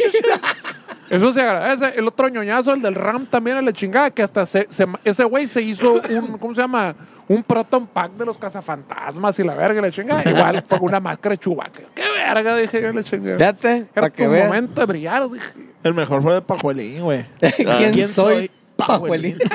Eso 1.11 1.33
se 1.33 1.41
agradece. 1.41 1.93
El 1.97 2.07
otro 2.07 2.29
ñoñazo, 2.29 2.73
el 2.73 2.81
del 2.81 2.95
RAM, 2.95 3.25
también 3.25 3.57
a 3.57 3.61
la 3.61 3.73
chingada, 3.73 4.09
que 4.11 4.23
hasta 4.23 4.45
se, 4.45 4.65
se- 4.69 4.87
ese 5.03 5.23
güey 5.25 5.45
se 5.45 5.61
hizo 5.61 5.93
un, 6.09 6.37
¿cómo 6.37 6.55
se 6.55 6.61
llama? 6.61 6.95
Un 7.27 7.43
proton 7.43 7.85
pack 7.85 8.13
de 8.13 8.25
los 8.25 8.37
cazafantasmas 8.37 9.37
y 9.39 9.43
la 9.43 9.53
verga, 9.53 9.79
y 9.79 9.81
la 9.83 9.91
chingada. 9.91 10.23
Igual 10.29 10.63
fue 10.65 10.79
una 10.79 10.99
máscara 11.01 11.33
de 11.33 11.37
chubaca. 11.37 11.81
¡Qué 11.93 12.03
verga! 12.25 12.55
Dije 12.55 12.81
yo, 12.81 12.93
la 12.93 13.03
chingada. 13.03 13.37
Fíjate, 13.37 13.75
Era 13.77 13.87
para 13.93 14.09
tu 14.09 14.15
que 14.15 14.27
momento 14.27 14.79
de 14.81 14.85
brillar, 14.87 15.29
dije. 15.29 15.47
El 15.83 15.93
mejor 15.93 16.21
fue 16.23 16.33
de 16.35 16.41
Pajuelín, 16.41 17.01
güey. 17.01 17.25
¿Quién, 17.39 17.93
¿Quién 17.93 18.07
soy? 18.07 18.35
soy? 18.35 18.51
Pajuelín. 18.77 19.37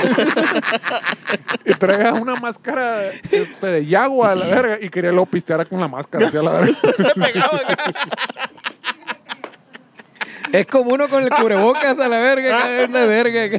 Y 1.64 1.74
traía 1.74 2.12
una 2.12 2.36
máscara 2.36 3.02
este, 3.30 3.66
de 3.66 3.84
yagua 3.86 4.30
a 4.32 4.34
la 4.36 4.46
verga 4.46 4.78
y 4.80 4.88
quería 4.88 5.10
luego 5.10 5.26
pistear 5.26 5.66
con 5.68 5.80
la 5.80 5.88
máscara, 5.88 6.26
así 6.28 6.36
a 6.36 6.42
la 6.42 6.52
verga. 6.52 6.74
Se 6.96 7.20
pegaba 7.20 7.56
acá. 7.58 7.92
Es 10.52 10.66
como 10.66 10.92
uno 10.92 11.08
con 11.08 11.22
el 11.22 11.30
cubrebocas 11.30 11.98
a 11.98 12.08
la 12.08 12.18
verga, 12.18 12.80
es 12.82 12.88
una 12.88 13.04
verga. 13.04 13.58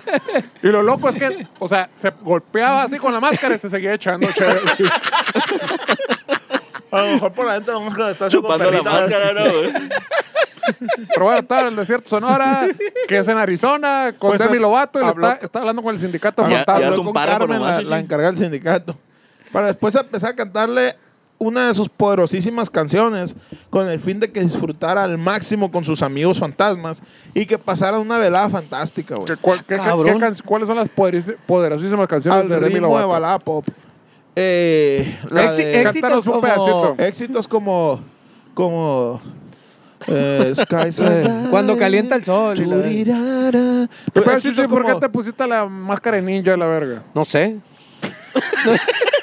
Y 0.64 0.68
lo 0.68 0.82
loco 0.84 1.10
es 1.10 1.16
que, 1.16 1.48
o 1.60 1.68
sea, 1.68 1.90
se 1.96 2.12
golpeaba 2.22 2.84
así 2.84 2.98
con 2.98 3.14
la 3.14 3.20
máscara 3.20 3.56
y 3.56 3.60
se 3.60 3.70
seguía 3.70 3.94
echando 3.94 4.28
chévere. 4.32 4.60
A 6.92 7.02
lo 7.02 7.08
mejor 7.14 7.34
por 7.34 7.46
la 7.46 7.54
gente 7.56 7.72
la 7.72 7.80
máscara 7.80 8.12
está 8.12 8.30
Chupando 8.30 8.72
la 8.72 8.82
máscara, 8.82 9.34
¿no? 9.34 9.44
güey? 9.44 9.74
Pero 11.14 11.26
bueno, 11.26 11.40
estaba 11.40 11.62
en 11.62 11.68
el 11.68 11.76
desierto 11.76 12.10
Sonora, 12.10 12.68
que 13.08 13.18
es 13.18 13.28
en 13.28 13.38
Arizona, 13.38 14.14
con 14.18 14.32
Pues, 14.32 14.42
Demi 14.42 14.60
Lovato, 14.60 15.00
y 15.00 15.04
le 15.04 15.10
habló- 15.10 15.32
está, 15.34 15.46
está 15.46 15.60
hablando 15.60 15.82
con 15.82 15.94
el 15.94 16.00
sindicato 16.00 16.44
Ya- 16.48 16.58
fantasma. 16.58 16.82
ya 16.82 16.90
es 16.90 16.98
un 16.98 17.06
con 17.06 17.14
Carmen, 17.14 17.62
la, 17.62 17.82
la 17.82 18.00
encargada 18.00 18.32
del 18.32 18.40
sindicato. 18.42 18.98
Para 19.52 19.68
después 19.68 19.96
empezar 19.96 20.32
a 20.32 20.36
cantarle 20.36 20.96
una 21.40 21.68
de 21.68 21.74
sus 21.74 21.88
poderosísimas 21.90 22.70
canciones 22.70 23.36
con 23.70 23.88
el 23.90 24.00
fin 24.00 24.20
de 24.20 24.32
que 24.32 24.42
disfrutara 24.42 25.04
al 25.04 25.18
máximo 25.20 25.72
con 25.72 25.86
sus 25.86 26.02
amigos 26.02 26.40
fantasmas 26.40 27.00
y 27.34 27.46
que 27.46 27.58
pasara 27.60 28.00
una 28.00 28.18
velada 28.18 28.50
fantástica, 28.50 29.16
güey. 29.16 29.28
¿Qué- 29.28 29.36
cuál- 29.38 29.60
qué- 29.66 29.76
qué- 29.76 29.82
Cabrón. 29.82 30.14
qué 30.16 30.20
can- 30.20 30.36
¿Cuáles 30.46 30.68
son 30.68 30.78
las 30.78 30.90
poderosísimas 30.90 32.08
canciones 32.08 32.42
Al 32.42 32.50
de 32.50 32.56
Demi 32.60 32.76
ritmo 32.76 32.98
de 32.98 33.06
balada 33.06 33.38
pop. 33.40 33.66
Eh, 34.36 35.20
la 35.30 35.46
Exi- 35.52 35.58
de- 35.58 35.82
éxitos 35.82 36.26
un 36.28 36.32
como- 36.34 36.42
pedacito. 36.42 36.96
éxitos 37.00 37.48
como 37.48 38.00
como 38.54 39.22
eh, 40.08 40.54
Skies 40.56 41.00
Eh, 41.04 41.48
Cuando 41.52 41.78
calienta 41.78 42.16
el 42.16 42.24
sol. 42.24 42.58
y 42.60 43.06
la. 43.06 43.88
Pero 44.14 44.26
¿por 44.70 44.86
qué 44.86 44.96
te 45.00 45.10
pusiste 45.10 45.46
la 45.48 45.66
máscara 45.66 46.18
de 46.18 46.24
ninja 46.24 46.52
de 46.52 46.58
la 46.58 46.66
verga? 46.68 47.04
No 47.14 47.24
sé. 47.26 47.58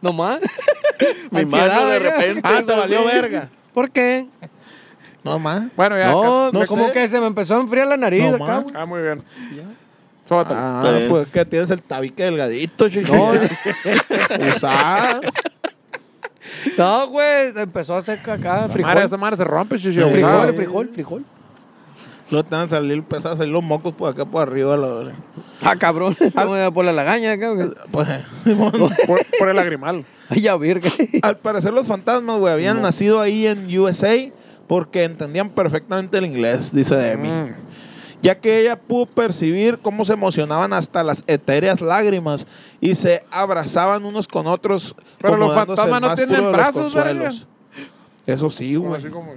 no 0.00 0.12
más. 0.12 0.38
Mi 1.30 1.40
Ansiedad, 1.40 1.68
mano 1.68 1.86
de 1.88 1.98
repente. 1.98 2.40
Ah, 2.44 2.62
te 2.66 2.72
valió 2.72 3.04
verga. 3.04 3.48
¿Por 3.72 3.90
qué? 3.90 4.26
No 5.22 5.38
más. 5.38 5.64
Bueno, 5.76 5.98
ya. 5.98 6.10
No, 6.12 6.50
no 6.50 6.66
como 6.66 6.86
sé. 6.86 6.92
que 6.92 7.08
se 7.08 7.20
me 7.20 7.26
empezó 7.26 7.56
a 7.56 7.60
enfriar 7.60 7.88
la 7.88 7.96
nariz 7.96 8.22
No 8.30 8.44
acá. 8.44 8.64
Ah, 8.74 8.86
muy 8.86 9.02
bien. 9.02 9.22
Sóbatelo. 10.24 10.60
Ah, 10.60 10.82
bien. 10.84 11.08
pues 11.08 11.28
que 11.28 11.44
tienes 11.44 11.70
el 11.70 11.82
tabique 11.82 12.24
delgadito, 12.24 12.88
chichi. 12.88 13.12
No. 13.12 13.32
Usada. 14.56 15.20
No, 16.78 17.08
güey, 17.08 17.52
empezó 17.56 17.94
a 17.94 17.98
hacer 17.98 18.18
acá 18.18 18.68
frijol. 18.68 18.92
Madre, 18.94 19.04
esa 19.04 19.16
madre 19.16 19.36
se 19.36 19.44
rompe, 19.44 19.76
chichi. 19.76 20.00
Frijol. 20.00 20.10
Frijol, 20.12 20.54
frijol, 20.54 20.88
frijol. 20.88 21.24
No 22.30 22.44
te 22.44 22.56
van 22.56 22.66
a 22.66 22.68
salir, 22.68 22.92
empiezan 22.98 23.32
a 23.32 23.36
salir 23.36 23.52
los 23.52 23.62
mocos 23.62 23.94
por 23.94 24.10
acá 24.12 24.24
por 24.24 24.42
arriba. 24.42 24.76
la- 24.76 25.12
Ah, 25.62 25.76
cabrón. 25.76 26.14
por 26.74 26.84
la 26.84 26.92
lagaña 26.92 27.32
acá. 27.32 27.52
Pues. 27.90 28.08
Por, 29.06 29.24
por 29.38 29.48
el 29.48 29.56
lagrimal. 29.56 30.04
Ay, 30.28 30.40
ya, 30.40 30.56
virga. 30.56 30.90
Al 31.22 31.38
parecer 31.38 31.72
los 31.72 31.86
fantasmas, 31.86 32.38
güey, 32.40 32.52
habían 32.52 32.82
nacido 32.82 33.20
ahí 33.20 33.46
en 33.46 33.78
USA 33.78 34.14
porque 34.66 35.04
entendían 35.04 35.50
perfectamente 35.50 36.18
el 36.18 36.24
inglés, 36.26 36.72
dice 36.72 36.96
Demi. 36.96 37.28
Mm. 37.28 37.54
Ya 38.22 38.34
que 38.40 38.58
ella 38.60 38.76
pudo 38.76 39.06
percibir 39.06 39.78
cómo 39.78 40.04
se 40.04 40.14
emocionaban 40.14 40.72
hasta 40.72 41.04
las 41.04 41.22
etéreas 41.28 41.80
lágrimas 41.80 42.46
y 42.80 42.96
se 42.96 43.24
abrazaban 43.30 44.04
unos 44.04 44.26
con 44.26 44.48
otros. 44.48 44.96
Pero 45.20 45.36
los 45.36 45.54
fantasmas 45.54 46.00
no 46.00 46.14
tienen 46.16 46.50
brazos, 46.50 46.92
consuelos. 46.94 47.46
Eso 48.26 48.50
sí, 48.50 48.74
güey. 48.74 48.94
así 48.96 49.08
como. 49.10 49.32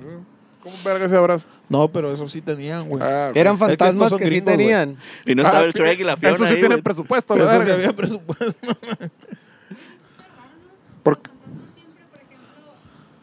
¿Cómo 0.71 0.83
verga 0.83 1.05
ese 1.05 1.15
abrazo? 1.17 1.47
No, 1.69 1.87
pero 1.91 2.11
eso 2.13 2.27
sí 2.27 2.41
tenían, 2.41 2.87
güey. 2.87 3.01
Ah. 3.03 3.31
Eran 3.33 3.55
Es 3.55 3.59
que 3.59 3.65
estos 3.73 3.77
fantasmas 3.77 4.09
son 4.09 4.19
que, 4.19 4.25
sí 4.25 4.29
gringos, 4.31 4.45
güey. 4.53 4.57
tenían. 4.67 4.97
Y 5.25 5.35
no 5.35 5.41
estaba 5.43 5.59
Ah, 5.59 5.65
el 5.65 5.71
Shrek 5.73 5.99
y 5.99 6.03
la 6.03 6.17
Fiona 6.17 6.35
Eso 6.35 6.45
sí 6.45 6.51
ahí, 6.53 6.59
tienen 6.59 6.77
güey. 6.77 6.83
presupuesto, 6.83 7.35
la 7.35 7.43
Eso 7.43 7.51
sí 7.53 7.57
verga. 7.59 7.73
había 7.75 7.93
presupuesto. 7.95 8.45
Porque- 11.03 11.29
siempre, 11.75 12.03
por 12.11 12.19
ejemplo, 12.19 12.73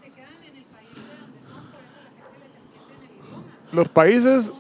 se 0.02 0.10
quedan 0.10 0.32
en 0.48 0.56
el 0.56 0.64
país 0.64 0.90
de 0.94 1.00
donde 1.20 1.40
son, 1.42 1.62
por 1.70 1.80
eso 1.80 1.92
la 2.02 2.10
gente 2.10 2.48
les 2.48 2.56
entiende 2.56 2.94
en 2.96 3.02
el 3.02 3.10
idioma. 3.16 3.42
los 3.72 3.88
países, 3.88 4.52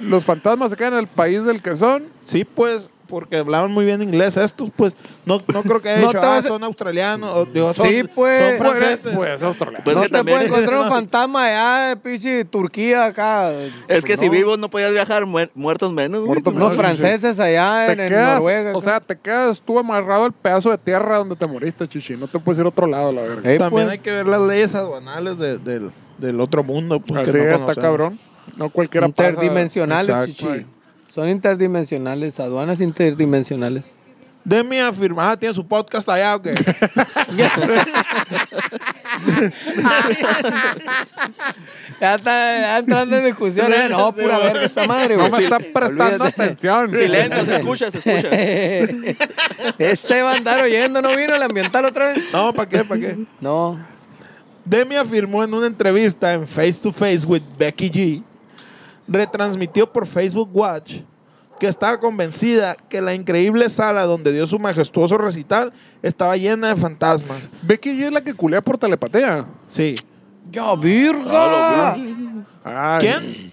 los 0.00 0.24
fantasmas 0.24 0.70
se 0.70 0.76
quedan 0.76 0.94
en 0.94 0.98
el 1.00 1.06
país 1.08 1.44
del 1.44 1.62
que 1.62 1.76
son. 1.76 2.04
Sí, 2.26 2.44
pues, 2.44 2.90
porque 3.06 3.36
hablaban 3.38 3.70
muy 3.70 3.84
bien 3.84 4.02
inglés 4.02 4.36
estos, 4.36 4.70
pues. 4.76 4.92
No, 5.26 5.40
no 5.52 5.62
creo 5.62 5.80
que 5.80 5.88
haya 5.90 6.00
No 6.00 6.06
dicho, 6.08 6.18
ah, 6.22 6.26
vas 6.26 6.44
son 6.46 6.62
australianos. 6.64 7.36
O, 7.36 7.44
digo, 7.46 7.72
son, 7.74 7.88
Sí, 7.88 8.02
pues. 8.14 8.58
son 8.58 8.66
franceses. 8.66 9.12
Pues 9.16 9.42
australiano. 9.42 9.84
Pues 9.84 9.96
no 9.96 10.02
que 10.02 10.08
te 10.08 10.14
también- 10.14 10.38
puedes 10.38 10.52
encontrar 10.52 10.80
un 10.82 10.88
fantasma 10.88 11.44
allá 11.46 11.88
de 11.88 11.96
pinche 11.96 12.44
Turquía 12.44 13.04
acá. 13.06 13.50
Es 13.88 14.04
que 14.04 14.16
No. 14.16 14.22
si 14.22 14.28
vivos 14.28 14.58
no 14.58 14.68
podías 14.68 14.92
viajar, 14.92 15.24
muer- 15.24 15.50
muertos 15.54 15.92
menos. 15.92 16.22
Muertos 16.24 16.52
Unos 16.54 16.68
No, 16.68 16.74
sí, 16.74 16.78
franceses 16.80 17.38
allá 17.40 17.86
te 17.86 17.92
en, 17.92 18.00
en 18.00 18.08
quedas, 18.08 18.38
Noruega. 18.40 18.76
o 18.76 18.80
sea, 18.80 19.00
te 19.00 19.16
quedas 19.18 19.60
tú 19.60 19.78
amarrado 19.78 20.24
al 20.24 20.32
pedazo 20.32 20.70
de 20.70 20.78
tierra 20.78 21.18
donde 21.18 21.36
te 21.36 21.46
moriste, 21.46 21.86
chichi. 21.88 22.16
No 22.16 22.28
te 22.28 22.38
puedes 22.38 22.58
ir 22.60 22.66
a 22.66 22.68
otro 22.68 22.86
lado, 22.86 23.12
la 23.12 23.22
verga. 23.22 23.50
Ey, 23.50 23.58
También 23.58 23.86
pues. 23.86 23.92
hay 23.92 23.98
que 23.98 24.10
ver 24.10 24.26
las 24.26 24.40
leyes 24.42 24.74
aduanales 24.74 25.38
de- 25.38 25.58
del, 25.58 25.90
del 26.18 26.40
otro 26.40 26.62
mundo. 26.62 27.00
Pues, 27.00 27.22
Así 27.22 27.32
que 27.32 27.38
no 27.38 27.44
está, 27.44 27.58
conocemos. 27.60 27.84
cabrón. 27.84 28.20
No 28.56 28.68
cualquiera 28.68 29.08
pasa. 29.08 29.30
interdimensionales, 29.30 30.08
Exacto. 30.08 30.32
chichi. 30.32 30.66
Son 31.14 31.28
interdimensionales, 31.28 32.40
aduanas 32.40 32.80
interdimensionales. 32.80 33.94
Demi 34.44 34.78
afirma, 34.80 35.30
ah, 35.30 35.36
tiene 35.38 35.54
su 35.54 35.66
podcast 35.66 36.08
allá, 36.08 36.34
¿o 36.36 36.42
qué? 36.42 36.52
Ya 42.00 42.16
está 42.16 42.58
ya 42.60 42.78
entrando 42.78 43.16
en 43.16 43.24
discusiones. 43.24 43.90
No, 43.90 44.12
pura 44.12 44.38
verga 44.38 44.64
esa 44.64 44.86
madre, 44.86 45.16
No 45.16 45.28
güey. 45.28 45.32
me 45.32 45.44
está 45.44 45.58
prestando 45.58 46.04
Olvídate. 46.24 46.42
atención. 46.42 46.94
Silencio, 46.94 47.44
se 47.44 47.56
escucha, 47.60 47.90
se 47.90 47.98
escucha. 47.98 48.28
Ese 49.78 50.22
va 50.22 50.32
a 50.32 50.36
andar 50.36 50.62
oyendo, 50.62 51.00
¿no 51.00 51.14
vino 51.16 51.34
el 51.34 51.42
ambiental 51.42 51.84
otra 51.84 52.08
vez? 52.08 52.18
No, 52.32 52.52
¿para 52.52 52.68
qué? 52.68 52.84
¿Para 52.84 53.00
qué? 53.00 53.16
No. 53.40 53.78
Demi 54.64 54.96
afirmó 54.96 55.44
en 55.44 55.54
una 55.54 55.66
entrevista 55.66 56.32
en 56.32 56.46
Face 56.48 56.74
to 56.82 56.92
Face 56.92 57.24
with 57.26 57.42
Becky 57.58 57.90
G, 57.90 58.22
retransmitió 59.08 59.92
por 59.92 60.06
Facebook 60.06 60.50
Watch, 60.52 60.96
que 61.60 61.66
estaba 61.68 61.98
convencida 62.00 62.74
que 62.88 63.00
la 63.00 63.14
increíble 63.14 63.68
sala 63.68 64.02
donde 64.04 64.32
dio 64.32 64.46
su 64.46 64.58
majestuoso 64.58 65.16
recital 65.18 65.72
estaba 66.02 66.36
llena 66.36 66.68
de 66.68 66.76
fantasmas. 66.76 67.48
Becky 67.62 67.90
G 67.90 68.06
es 68.06 68.12
la 68.12 68.20
que 68.22 68.34
culea 68.34 68.60
por 68.60 68.76
telepatía. 68.78 69.44
Sí. 69.68 69.94
Ya, 70.50 70.74
virga. 70.74 71.92
Ay. 72.64 72.98
¿Quién? 73.00 73.52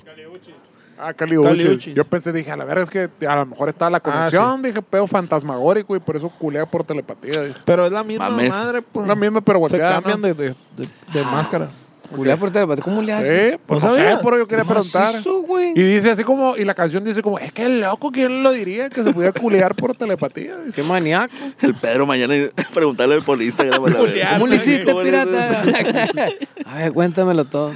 Ah, 1.03 1.13
Caliuchi. 1.15 1.93
Yo 1.95 2.03
pensé, 2.03 2.31
dije, 2.31 2.51
a 2.51 2.55
la 2.55 2.63
verga 2.63 2.83
es 2.83 2.89
que 2.91 3.09
a 3.27 3.35
lo 3.37 3.47
mejor 3.47 3.69
está 3.69 3.89
la 3.89 3.99
conexión. 3.99 4.61
Dije, 4.61 4.83
pedo 4.83 5.07
fantasmagórico 5.07 5.95
y 5.95 5.99
por 5.99 6.15
eso 6.15 6.29
culea 6.29 6.67
por 6.67 6.83
telepatía. 6.83 7.41
Dije. 7.41 7.59
Pero 7.65 7.87
es 7.87 7.91
la 7.91 8.03
misma 8.03 8.29
Mames. 8.29 8.49
madre, 8.51 8.81
pues. 8.83 9.07
La 9.07 9.15
misma, 9.15 9.41
pero 9.41 9.67
Se 9.67 9.79
cambian 9.79 10.21
¿no? 10.21 10.27
de, 10.27 10.33
de- 10.35 10.55
de- 10.77 10.89
de 11.11 11.23
máscara. 11.23 11.69
Culea 12.15 12.37
por 12.37 12.51
telepatía. 12.51 12.83
¿Cómo 12.83 13.01
le 13.01 13.13
hace? 13.13 13.51
Sí, 13.51 13.57
pues 13.65 13.81
¿No 13.81 13.89
no 13.89 13.95
sé, 13.95 14.01
sabía? 14.01 14.19
pero 14.21 14.37
yo 14.37 14.47
quería 14.47 14.63
¿Cómo 14.65 14.79
hace 14.79 14.89
preguntar. 14.91 15.19
eso, 15.21 15.41
güey? 15.41 15.71
Y 15.75 15.81
dice 15.83 16.09
así 16.11 16.23
como, 16.23 16.55
y 16.57 16.63
la 16.65 16.73
canción 16.73 17.03
dice 17.03 17.21
como, 17.21 17.39
es 17.39 17.51
que 17.51 17.67
loco, 17.69 18.11
¿quién 18.11 18.43
lo 18.43 18.51
diría 18.51 18.89
que 18.89 19.03
se 19.03 19.11
pudiera 19.13 19.31
culear 19.39 19.75
por 19.75 19.95
telepatía? 19.95 20.57
Dice, 20.65 20.81
Qué 20.81 20.87
maníaco. 20.87 21.33
El 21.61 21.75
Pedro 21.75 22.05
mañana 22.05 22.33
preguntarle 22.73 23.21
por 23.21 23.41
Instagram. 23.41 23.81
¿Cómo 24.33 24.47
le 24.47 24.55
hiciste, 24.55 24.85
¿Cómo 24.85 25.01
le 25.01 25.05
pirata? 25.11 25.63
A 26.65 26.77
ver, 26.77 26.91
cuéntamelo 26.93 27.45
todo. 27.45 27.71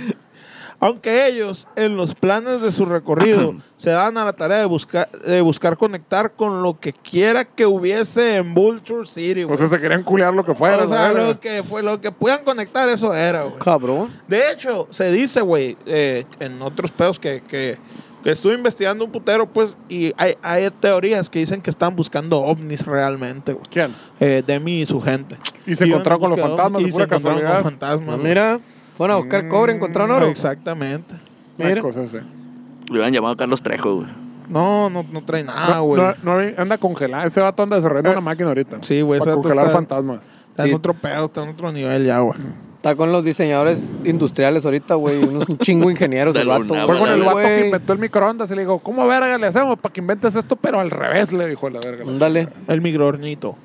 Aunque 0.80 1.28
ellos, 1.28 1.68
en 1.76 1.96
los 1.96 2.14
planes 2.16 2.62
de 2.62 2.72
su 2.72 2.86
recorrido, 2.86 3.56
se 3.78 3.92
dan 3.92 4.18
a 4.18 4.26
la 4.26 4.34
tarea 4.34 4.60
de 4.60 4.66
buscar, 4.66 5.10
de 5.12 5.42
buscar 5.42 5.78
conectar 5.78 6.34
con 6.34 6.62
lo 6.62 6.80
que 6.80 6.94
quiera 6.94 7.46
que 7.46 7.66
hubiese 7.66 8.36
en 8.38 8.54
Vulture 8.54 9.06
City, 9.08 9.44
O 9.44 9.48
güey. 9.48 9.58
sea, 9.58 9.68
se 9.68 9.80
querían 9.80 10.04
culear 10.04 10.34
lo 10.34 10.44
que 10.44 10.54
fuera. 10.54 10.84
O 10.84 10.88
sea, 10.88 11.12
lo 11.14 11.40
que 11.40 11.64
fue, 11.64 11.82
lo 11.82 12.00
que 12.02 12.12
puedan 12.12 12.44
conectar, 12.44 12.88
eso 12.90 13.14
era, 13.14 13.44
güey. 13.44 13.56
Cabrón. 13.60 14.10
De 14.28 14.52
hecho, 14.52 14.88
se 14.90 15.12
dice, 15.12 15.42
güey, 15.42 15.78
eh, 15.86 16.26
en 16.40 16.62
otros 16.62 16.92
pedos 16.92 17.20
que, 17.20 17.42
que, 17.42 17.78
que 18.24 18.32
estuve 18.32 18.54
investigando 18.54 19.06
un 19.06 19.12
putero, 19.12 19.46
pues, 19.52 19.78
y 19.88 20.14
hay, 20.18 20.36
hay 20.42 20.70
teorías 20.72 21.30
que 21.30 21.40
dicen 21.40 21.62
que 21.62 21.70
están 21.70 21.96
buscando 21.96 22.42
ovnis 22.42 22.86
realmente, 22.86 23.54
güey. 23.54 23.66
¿Quién? 23.72 23.96
Eh, 24.20 24.44
Demi 24.46 24.82
y 24.82 24.86
su 24.86 25.00
gente. 25.02 25.38
Y 25.66 25.76
se 25.76 25.86
Iban 25.88 26.00
encontraron 26.00 26.20
con 26.22 26.30
los 26.32 26.40
fantasmas, 26.40 26.84
de 26.84 26.90
y 26.90 26.92
pura 26.92 27.06
se 27.06 27.16
encontraron 27.16 27.40
casualidad. 27.42 27.62
con 27.64 27.72
fantasmas. 27.72 28.20
Güey. 28.20 28.75
Fueron 28.96 29.16
a 29.16 29.20
buscar 29.20 29.48
cobre, 29.48 29.74
encontraron 29.76 30.12
oro. 30.16 30.28
Exactamente. 30.28 31.16
Mira. 31.58 31.82
cosa 31.82 32.02
así. 32.02 32.18
Lo 32.18 32.94
hubieran 32.94 33.14
llamado 33.14 33.36
Carlos 33.38 33.62
Trejo, 33.62 33.96
güey. 33.98 34.08
No, 34.50 34.90
no, 34.90 35.04
no 35.12 35.24
trae 35.24 35.44
nada, 35.44 35.78
no, 35.78 35.84
güey. 35.86 36.02
no, 36.02 36.14
no 36.24 36.38
hay- 36.40 36.54
anda 36.58 36.78
congelado. 36.78 37.26
Ese 37.28 37.40
vato 37.42 37.64
anda 37.64 37.78
desarrollando 37.78 38.12
una 38.12 38.22
máquina 38.22 38.50
ahorita. 38.50 38.78
Sí, 38.82 39.02
güey, 39.02 39.20
ese 39.20 39.26
Para 39.26 39.36
congelar 39.36 39.66
está- 39.68 39.78
fantasmas. 39.78 40.30
Está 40.50 40.64
en 40.64 40.70
Sí. 40.70 40.76
otro 40.76 40.94
pedo, 40.94 41.26
está 41.26 41.44
en 41.44 41.50
otro 41.50 41.72
nivel 41.72 42.06
ya, 42.06 42.20
güey. 42.20 42.40
Está 42.76 42.96
con 42.96 43.12
los 43.12 43.24
diseñadores 43.24 43.88
industriales 44.04 44.64
ahorita, 44.64 44.94
güey. 44.94 45.18
Unos 45.18 45.50
un 45.50 45.58
chingo 45.58 45.90
ingenieros 45.90 46.36
De 46.36 46.42
el 46.42 46.48
vato. 46.48 46.76
Fue 46.86 47.00
con 47.00 47.10
el 47.10 47.24
vato 47.24 47.40
que 47.40 47.66
inventó 47.66 47.94
el 47.94 48.00
microondas 48.00 48.52
y 48.52 48.56
le 48.56 48.62
digo, 48.62 48.78
¿cómo 48.78 49.08
verga 49.08 49.38
le 49.40 49.48
hacemos 49.48 49.80
para 49.80 49.92
que 49.92 50.02
inventes 50.02 50.36
esto, 50.36 50.56
pero 50.56 50.80
al 50.80 50.92
revés? 50.92 51.34
Le 51.34 51.48
dijo 51.48 51.68
la 51.72 51.80
verga. 51.84 52.04
Ándale. 52.08 52.48
El 52.68 52.82
microornito. 52.82 53.56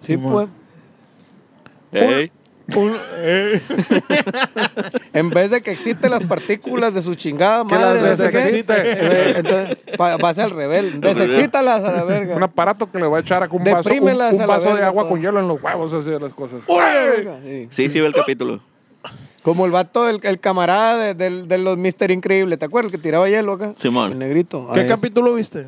Sí, 0.00 0.18
pues. 0.18 0.48
Ey, 1.92 2.30
Un- 2.76 2.96
eh, 3.16 3.60
En 5.14 5.30
vez 5.30 5.50
de 5.50 5.60
que 5.60 5.72
excite 5.72 6.08
las 6.08 6.22
partículas 6.24 6.94
de 6.94 7.02
su 7.02 7.14
chingada 7.14 7.64
Que 7.66 7.74
madre. 7.76 8.00
las 8.02 8.18
sé 8.18 8.28
qué, 8.30 8.36
desexcite. 8.38 8.74
eh, 8.76 9.34
Entonces, 9.36 9.78
pa- 9.96 10.16
va 10.16 10.28
a 10.30 10.34
ser 10.34 10.44
al 10.44 10.50
revés. 10.52 11.00
Desexítalas 11.00 11.82
a 11.84 11.92
la 11.92 12.04
verga. 12.04 12.30
Es 12.30 12.36
un 12.36 12.42
aparato 12.42 12.90
que 12.90 12.98
le 12.98 13.06
va 13.06 13.18
a 13.18 13.20
echar 13.20 13.42
acá 13.42 13.54
un 13.54 13.64
vaso, 13.64 13.90
un, 13.92 14.08
a 14.42 14.46
vaso 14.46 14.74
de 14.76 14.82
agua 14.84 15.08
con 15.08 15.20
hielo 15.20 15.40
en 15.40 15.48
los 15.48 15.62
huevos, 15.62 15.92
así 15.92 16.10
de 16.10 16.20
las 16.20 16.32
cosas. 16.34 16.64
Sí. 16.64 17.68
sí, 17.70 17.90
sí 17.90 18.00
ve 18.00 18.06
el 18.06 18.14
capítulo. 18.14 18.60
Como 19.42 19.66
el 19.66 19.72
vato, 19.72 20.08
el, 20.08 20.20
el 20.22 20.38
camarada 20.38 20.96
de, 20.98 21.14
del- 21.14 21.48
de 21.48 21.58
los 21.58 21.76
Mister 21.76 22.10
Increíble, 22.12 22.56
¿te 22.56 22.64
acuerdas? 22.66 22.92
El 22.92 22.98
que 22.98 23.02
tiraba 23.02 23.28
hielo 23.28 23.54
acá. 23.54 23.72
Simón. 23.76 24.12
El 24.12 24.18
negrito. 24.20 24.68
¿Qué 24.72 24.86
capítulo 24.86 25.34
viste? 25.34 25.66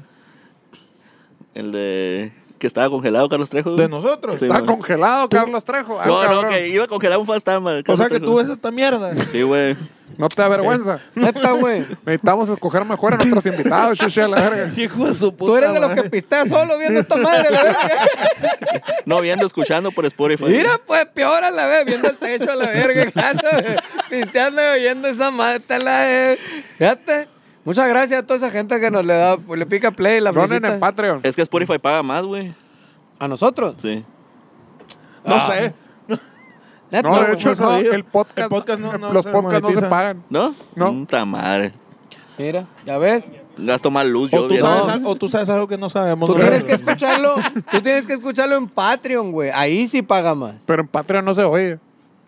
El 1.55 1.73
de 1.73 2.33
que 2.65 2.69
estaba 2.69 2.89
congelado 2.89 3.29
Carlos 3.29 3.51
Trejo. 3.51 3.77
De 3.77 3.91
nosotros. 3.91 4.39
Sí, 4.39 4.47
Está 4.47 4.55
man. 4.57 4.65
congelado, 4.67 5.29
Carlos 5.29 5.63
Trejo. 5.67 6.01
Ah, 6.01 6.07
No, 6.07 6.43
no, 6.43 6.49
que 6.49 6.67
iba 6.69 6.85
a 6.85 6.89
congelar 6.89 7.19
un 7.19 7.27
fantasma. 7.27 7.73
O 7.79 7.83
Carlos 7.83 7.99
sea 7.99 8.09
que 8.09 8.15
Trejo. 8.19 8.25
tú 8.25 8.39
ves 8.39 8.49
esta 8.49 8.71
mierda. 8.71 9.13
Sí, 9.31 9.43
güey. 9.43 9.77
No 10.17 10.29
te 10.31 10.41
da 10.41 10.49
vergüenza. 10.49 10.99
Neta, 11.15 11.51
güey. 11.53 11.81
Necesitamos 12.07 12.49
escoger 12.49 12.85
mejor 12.87 13.13
a 13.13 13.17
nuestros 13.19 13.45
invitados, 13.47 13.99
chuchi, 13.99 14.21
a 14.23 14.29
la 14.29 14.41
verga. 14.49 14.73
Hijo 14.83 15.07
de 15.07 15.13
su 15.13 15.35
puta 15.37 15.51
Tú 15.53 15.57
eres 15.59 15.73
de 15.75 15.81
los 15.81 15.91
que 15.91 15.97
madre. 15.97 16.11
pisteas 16.11 16.49
solo 16.49 16.79
viendo 16.79 17.01
esta 17.01 17.17
madre, 17.17 17.51
la 17.51 17.63
verga. 17.63 17.79
No 19.07 19.21
viendo, 19.21 19.45
escuchando 19.45 19.93
por 19.93 20.07
Spotify. 20.07 20.45
Mira, 20.45 20.81
pues, 20.87 21.05
peor 21.07 21.45
a 21.45 21.51
la 21.51 21.67
vez, 21.67 21.85
viendo 21.85 22.09
el 22.09 22.17
techo 22.17 22.51
a 22.51 22.57
la 22.57 22.69
verga, 22.71 23.11
claro. 23.11 23.39
Pisteando 24.09 24.63
y 24.63 24.67
oyendo 24.81 25.09
esa 25.09 25.31
madre, 25.31 25.57
está 25.59 25.79
la 25.79 25.99
verga. 26.03 26.43
Fíjate. 26.79 27.29
Muchas 27.65 27.89
gracias 27.89 28.21
a 28.23 28.27
toda 28.27 28.37
esa 28.37 28.51
gente 28.51 28.79
que 28.79 28.91
nos 28.91 29.05
le 29.07 29.15
da, 29.17 29.37
le 29.37 29.67
pica 29.67 29.91
play, 29.91 30.21
la 30.21 30.33
Donen 30.33 30.65
en 30.65 30.79
Patreon. 30.81 31.21
Es 31.23 31.35
que 31.35 31.43
Spotify 31.43 31.79
paga 31.79 32.03
más, 32.03 32.25
güey. 32.25 32.55
¿A 33.19 33.27
nosotros? 33.29 33.77
Sí. 33.79 34.05
No 35.25 35.47
sé. 35.51 35.73
Neta, 36.91 37.09
No, 37.09 37.17
de 37.17 37.23
güey. 37.23 37.33
hecho, 37.35 37.49
no 37.49 37.55
no, 37.55 37.57
sabía. 37.73 37.95
el 37.95 38.05
podcast, 38.05 38.39
El 38.39 38.49
podcast 38.49 38.81
no- 38.81 38.93
no 38.99 39.13
los 39.13 39.25
se 39.25 39.31
podcasts 39.33 39.63
no 39.63 39.69
se 39.69 39.75
monetiza. 39.75 39.89
pagan. 39.89 40.23
¿No? 40.29 40.55
No. 40.77 40.93
Puta 40.93 41.25
madre. 41.25 41.73
Mira, 42.39 42.67
ya 42.85 42.99
ves. 42.99 43.25
Gasto 43.57 43.91
más 43.91 44.05
luz 44.07 44.33
O 44.33 44.37
yo 44.37 44.43
tú, 44.43 44.49
viendo. 44.49 44.67
sabes, 44.69 44.89
al- 44.95 45.07
o 45.07 45.15
tú 45.17 45.29
sabes 45.29 45.49
algo 45.49 45.67
que 45.69 45.79
no 45.79 45.89
sabemos. 45.89 46.27
Tú 46.29 46.35
güey. 46.35 46.45
tienes 46.47 46.65
que 46.65 46.73
escucharlo, 46.75 47.37
tú 47.71 47.81
tienes 47.81 48.07
que 48.07 48.13
escucharlo 48.13 48.57
en 48.57 48.67
Patreon, 48.69 49.33
güey. 49.33 49.51
Ahí 49.55 49.87
sí 49.87 50.03
paga 50.03 50.35
más. 50.35 50.57
Pero 50.67 50.83
en 50.83 50.89
Patreon 50.89 51.25
no 51.25 51.33
se 51.35 51.45
oye. 51.45 51.79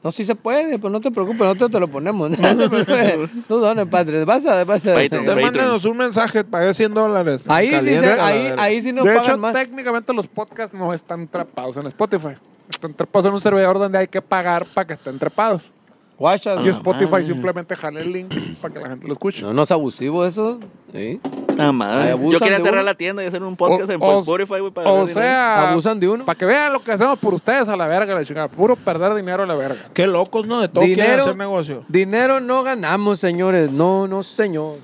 No, 0.07 0.12
sí 0.12 0.22
se 0.22 0.36
puede, 0.36 0.78
pues 0.78 0.92
no 0.92 1.00
te 1.00 1.11
preocupes, 1.11 1.40
nosotros 1.40 1.68
te 1.72 1.80
lo 1.80 1.88
ponemos. 1.88 2.30
No 2.38 2.57
te 2.57 2.68
preocupes. 2.68 3.28
Tú 3.48 3.59
dones, 3.59 3.88
Patreon. 3.88 4.24
Vas 4.24 4.46
a, 4.46 4.62
vas 4.62 4.86
a. 4.86 4.94
Patreon, 4.94 5.09
Te 5.11 5.16
Patreon. 5.18 5.42
mándanos 5.42 5.84
un 5.84 5.96
mensaje, 5.96 6.44
pagué 6.44 6.72
100 6.74 6.94
dólares. 6.94 7.42
Ahí 7.48 7.70
sí, 7.80 7.96
se, 7.96 8.12
ahí, 8.12 8.54
ahí 8.57 8.80
sí 8.82 8.92
nos 8.92 9.04
de 9.04 9.11
pagan 9.11 9.24
hecho, 9.24 9.38
más. 9.38 9.52
técnicamente 9.52 10.12
los 10.12 10.28
podcasts 10.28 10.72
no 10.72 10.94
están 10.94 11.26
trepados 11.26 11.76
en 11.78 11.88
Spotify. 11.88 12.36
Están 12.70 12.94
trepados 12.94 13.26
en 13.26 13.32
un 13.34 13.40
servidor 13.40 13.80
donde 13.80 13.98
hay 13.98 14.07
que 14.07 14.22
pagar 14.22 14.64
para 14.66 14.86
que 14.86 14.92
estén 14.92 15.18
trepados. 15.18 15.72
Guachas. 16.18 16.64
y 16.64 16.68
Spotify 16.68 17.10
madre. 17.10 17.24
simplemente 17.24 17.76
jala 17.76 18.00
el 18.00 18.12
link 18.12 18.34
para 18.60 18.72
que 18.74 18.80
la 18.80 18.88
gente 18.88 19.06
lo 19.06 19.12
escuche. 19.12 19.42
No, 19.42 19.52
no 19.52 19.62
es 19.62 19.70
abusivo 19.70 20.24
eso. 20.24 20.58
Sí. 20.92 21.20
Puta 21.46 21.72
madre. 21.72 22.14
Yo 22.30 22.38
quería 22.40 22.58
cerrar 22.60 22.84
la 22.84 22.94
tienda 22.94 23.22
y 23.22 23.26
hacer 23.26 23.42
un 23.42 23.54
podcast 23.56 23.88
O- 23.90 23.92
en 23.92 23.98
o- 24.02 24.20
Spotify, 24.20 24.60
güey, 24.60 24.70
para 24.72 24.88
O 24.88 24.92
ganar 24.94 25.08
dinero. 25.08 25.20
sea, 25.26 25.70
Abusan 25.70 26.00
de 26.00 26.08
uno. 26.08 26.24
Para 26.24 26.38
que 26.38 26.44
vean 26.46 26.72
lo 26.72 26.82
que 26.82 26.92
hacemos 26.92 27.18
por 27.18 27.34
ustedes 27.34 27.68
a 27.68 27.76
la 27.76 27.86
verga, 27.86 28.14
la 28.14 28.24
chingada. 28.24 28.48
Puro 28.48 28.76
perder 28.76 29.14
dinero 29.14 29.42
a 29.42 29.46
la 29.46 29.54
verga. 29.56 29.88
Qué 29.92 30.06
locos, 30.06 30.46
¿no? 30.46 30.60
De 30.60 30.68
todo 30.68 30.84
quieren 30.84 31.20
hacer 31.20 31.36
negocio. 31.36 31.84
dinero 31.88 32.40
no 32.40 32.62
ganamos, 32.62 33.20
señores. 33.20 33.70
No, 33.70 34.06
no, 34.08 34.22
señor. 34.22 34.76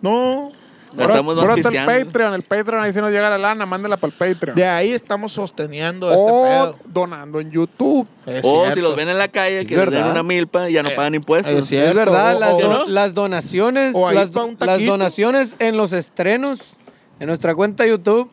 No. 0.00 0.48
Gastamos 1.06 1.36
más 1.36 1.44
Puro 1.44 1.54
el 1.56 1.62
pisteando. 1.62 2.04
Patreon. 2.04 2.34
El 2.34 2.42
Patreon 2.42 2.82
ahí 2.82 2.92
si 2.92 3.00
nos 3.00 3.10
llega 3.10 3.30
la 3.30 3.38
lana, 3.38 3.66
mándela 3.66 3.96
para 3.96 4.12
el 4.12 4.16
Patreon. 4.34 4.56
De 4.56 4.66
ahí 4.66 4.92
estamos 4.92 5.32
sosteniendo 5.32 6.10
este 6.10 6.22
o 6.26 6.42
pedo. 6.42 6.78
donando 6.86 7.40
en 7.40 7.50
YouTube. 7.50 8.06
Es 8.26 8.44
O 8.44 8.50
cierto. 8.62 8.72
si 8.74 8.80
los 8.80 8.96
ven 8.96 9.08
en 9.08 9.18
la 9.18 9.28
calle, 9.28 9.60
Es 9.60 9.66
que 9.66 9.76
les 9.76 9.84
den 9.86 9.94
verdad. 9.94 10.10
una 10.12 10.22
milpa 10.22 10.68
y 10.68 10.74
ya 10.74 10.82
no 10.82 10.90
pagan 10.90 11.14
impuestos. 11.14 11.54
es 11.54 11.66
cierto. 11.66 11.88
Es 11.90 11.94
verdad, 11.94 12.36
o- 12.36 12.40
las, 12.40 12.50
o- 12.52 12.58
do- 12.60 12.72
¿no? 12.72 12.86
las 12.86 13.14
donaciones, 13.14 13.94
O 13.94 14.08
ahí 14.08 14.14
las, 14.16 14.30
pa' 14.30 14.44
un 14.44 14.56
las 14.58 14.68
taquito. 14.68 14.92
donaciones 14.92 15.54
en 15.58 15.76
los 15.76 15.92
estrenos, 15.92 16.60
en 17.20 17.26
nuestra 17.28 17.54
cuenta 17.54 17.84
de 17.84 17.90
YouTube, 17.90 18.30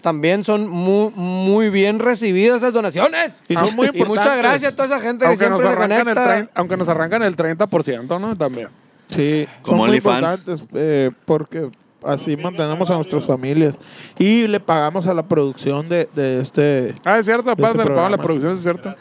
también 0.00 0.44
son 0.44 0.68
muy, 0.68 1.10
muy 1.16 1.68
bien 1.68 1.98
recibidas 1.98 2.58
esas 2.58 2.72
donaciones. 2.72 3.42
Y 3.48 3.54
son 3.54 3.64
muy 3.74 3.86
Y 3.86 3.90
muchas 3.90 3.96
importantes. 3.96 4.38
gracias 4.38 4.72
a 4.72 4.76
toda 4.76 4.86
esa 4.88 5.00
gente 5.00 5.24
que 5.24 5.28
Aunque 5.30 5.48
nos, 5.50 5.60
siempre 5.62 5.66
se 5.66 5.72
arrancan 5.72 5.98
el 6.08 6.14
conecta. 6.14 6.24
30, 6.34 6.52
aunque 6.54 6.76
nos 6.76 6.88
arrancan 6.88 7.22
el 7.24 7.36
30%, 7.36 8.20
¿no? 8.20 8.36
También. 8.36 8.68
Sí, 9.08 9.46
Como 9.62 9.66
son 9.66 9.76
muy 9.78 9.88
OnlyFans. 9.88 10.16
importantes 10.40 10.62
eh, 10.74 11.10
porque 11.24 11.70
así 12.06 12.36
mantenemos 12.36 12.90
a 12.90 12.94
nuestras 12.94 13.24
familias. 13.24 13.74
Y 14.18 14.46
le 14.46 14.60
pagamos 14.60 15.06
a 15.06 15.14
la 15.14 15.22
producción 15.22 15.88
de, 15.88 16.08
de 16.14 16.40
este... 16.40 16.94
Ah, 17.04 17.18
es 17.18 17.26
cierto, 17.26 17.50
aparte 17.50 17.78
Este 17.78 17.88
le 17.90 17.94
pagan 17.94 18.12
la 18.12 18.18
producción, 18.18 18.52
es 18.52 18.62
cierto. 18.62 18.94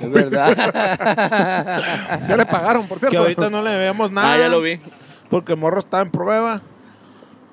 Es 0.00 0.10
verdad. 0.10 0.56
Ya 2.28 2.36
le 2.36 2.46
pagaron, 2.46 2.86
por 2.86 2.98
cierto. 2.98 3.12
Que 3.12 3.18
ahorita 3.18 3.50
no 3.50 3.62
le 3.62 3.70
debemos 3.70 4.10
nada. 4.10 4.32
Ah, 4.34 4.38
ya 4.38 4.48
lo 4.48 4.60
vi. 4.60 4.80
Porque 5.28 5.52
el 5.52 5.58
morro 5.58 5.78
está 5.78 6.00
en 6.00 6.10
prueba. 6.10 6.60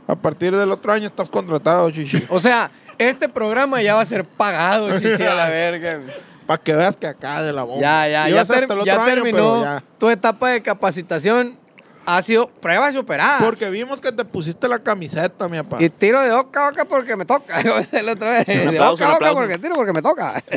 A 0.07 0.15
partir 0.15 0.55
del 0.55 0.71
otro 0.71 0.91
año 0.91 1.05
estás 1.05 1.29
contratado, 1.29 1.89
chichi. 1.91 2.23
o 2.29 2.39
sea, 2.39 2.69
este 2.97 3.29
programa 3.29 3.81
ya 3.81 3.95
va 3.95 4.01
a 4.01 4.05
ser 4.05 4.25
pagado, 4.25 4.89
chichi, 4.99 5.23
a 5.23 5.33
la 5.35 5.49
verga. 5.49 5.99
Para 6.45 6.61
que 6.61 6.73
veas 6.73 6.97
que 6.97 7.07
acá 7.07 7.41
de 7.41 7.53
la 7.53 7.63
bomba. 7.63 7.81
Ya, 7.81 8.07
ya, 8.07 8.29
ya, 8.29 8.45
ter- 8.45 8.67
ya 8.83 8.95
año, 8.95 9.05
terminó 9.05 9.37
pero 9.37 9.63
ya. 9.63 9.83
tu 9.97 10.09
etapa 10.09 10.49
de 10.49 10.61
capacitación. 10.61 11.57
Ha 12.05 12.21
sido 12.21 12.47
pruebas 12.47 12.93
y 12.93 12.97
operadas. 12.97 13.43
Porque 13.43 13.69
vimos 13.69 14.01
que 14.01 14.11
te 14.11 14.25
pusiste 14.25 14.67
la 14.67 14.79
camiseta, 14.79 15.47
mi 15.47 15.57
papá. 15.57 15.83
Y 15.83 15.89
tiro 15.89 16.21
de 16.21 16.31
oca 16.31 16.67
a 16.67 16.69
oca 16.69 16.85
porque 16.85 17.15
me 17.15 17.25
toca. 17.25 17.61
La 17.91 18.13
otra 18.13 18.31
vez. 18.31 18.45
De 18.45 18.67
aplauso, 18.67 19.03
oca 19.05 19.15
oca 19.15 19.33
porque 19.33 19.57
tiro 19.57 19.75
porque 19.75 19.93
me 19.93 20.01
toca. 20.01 20.43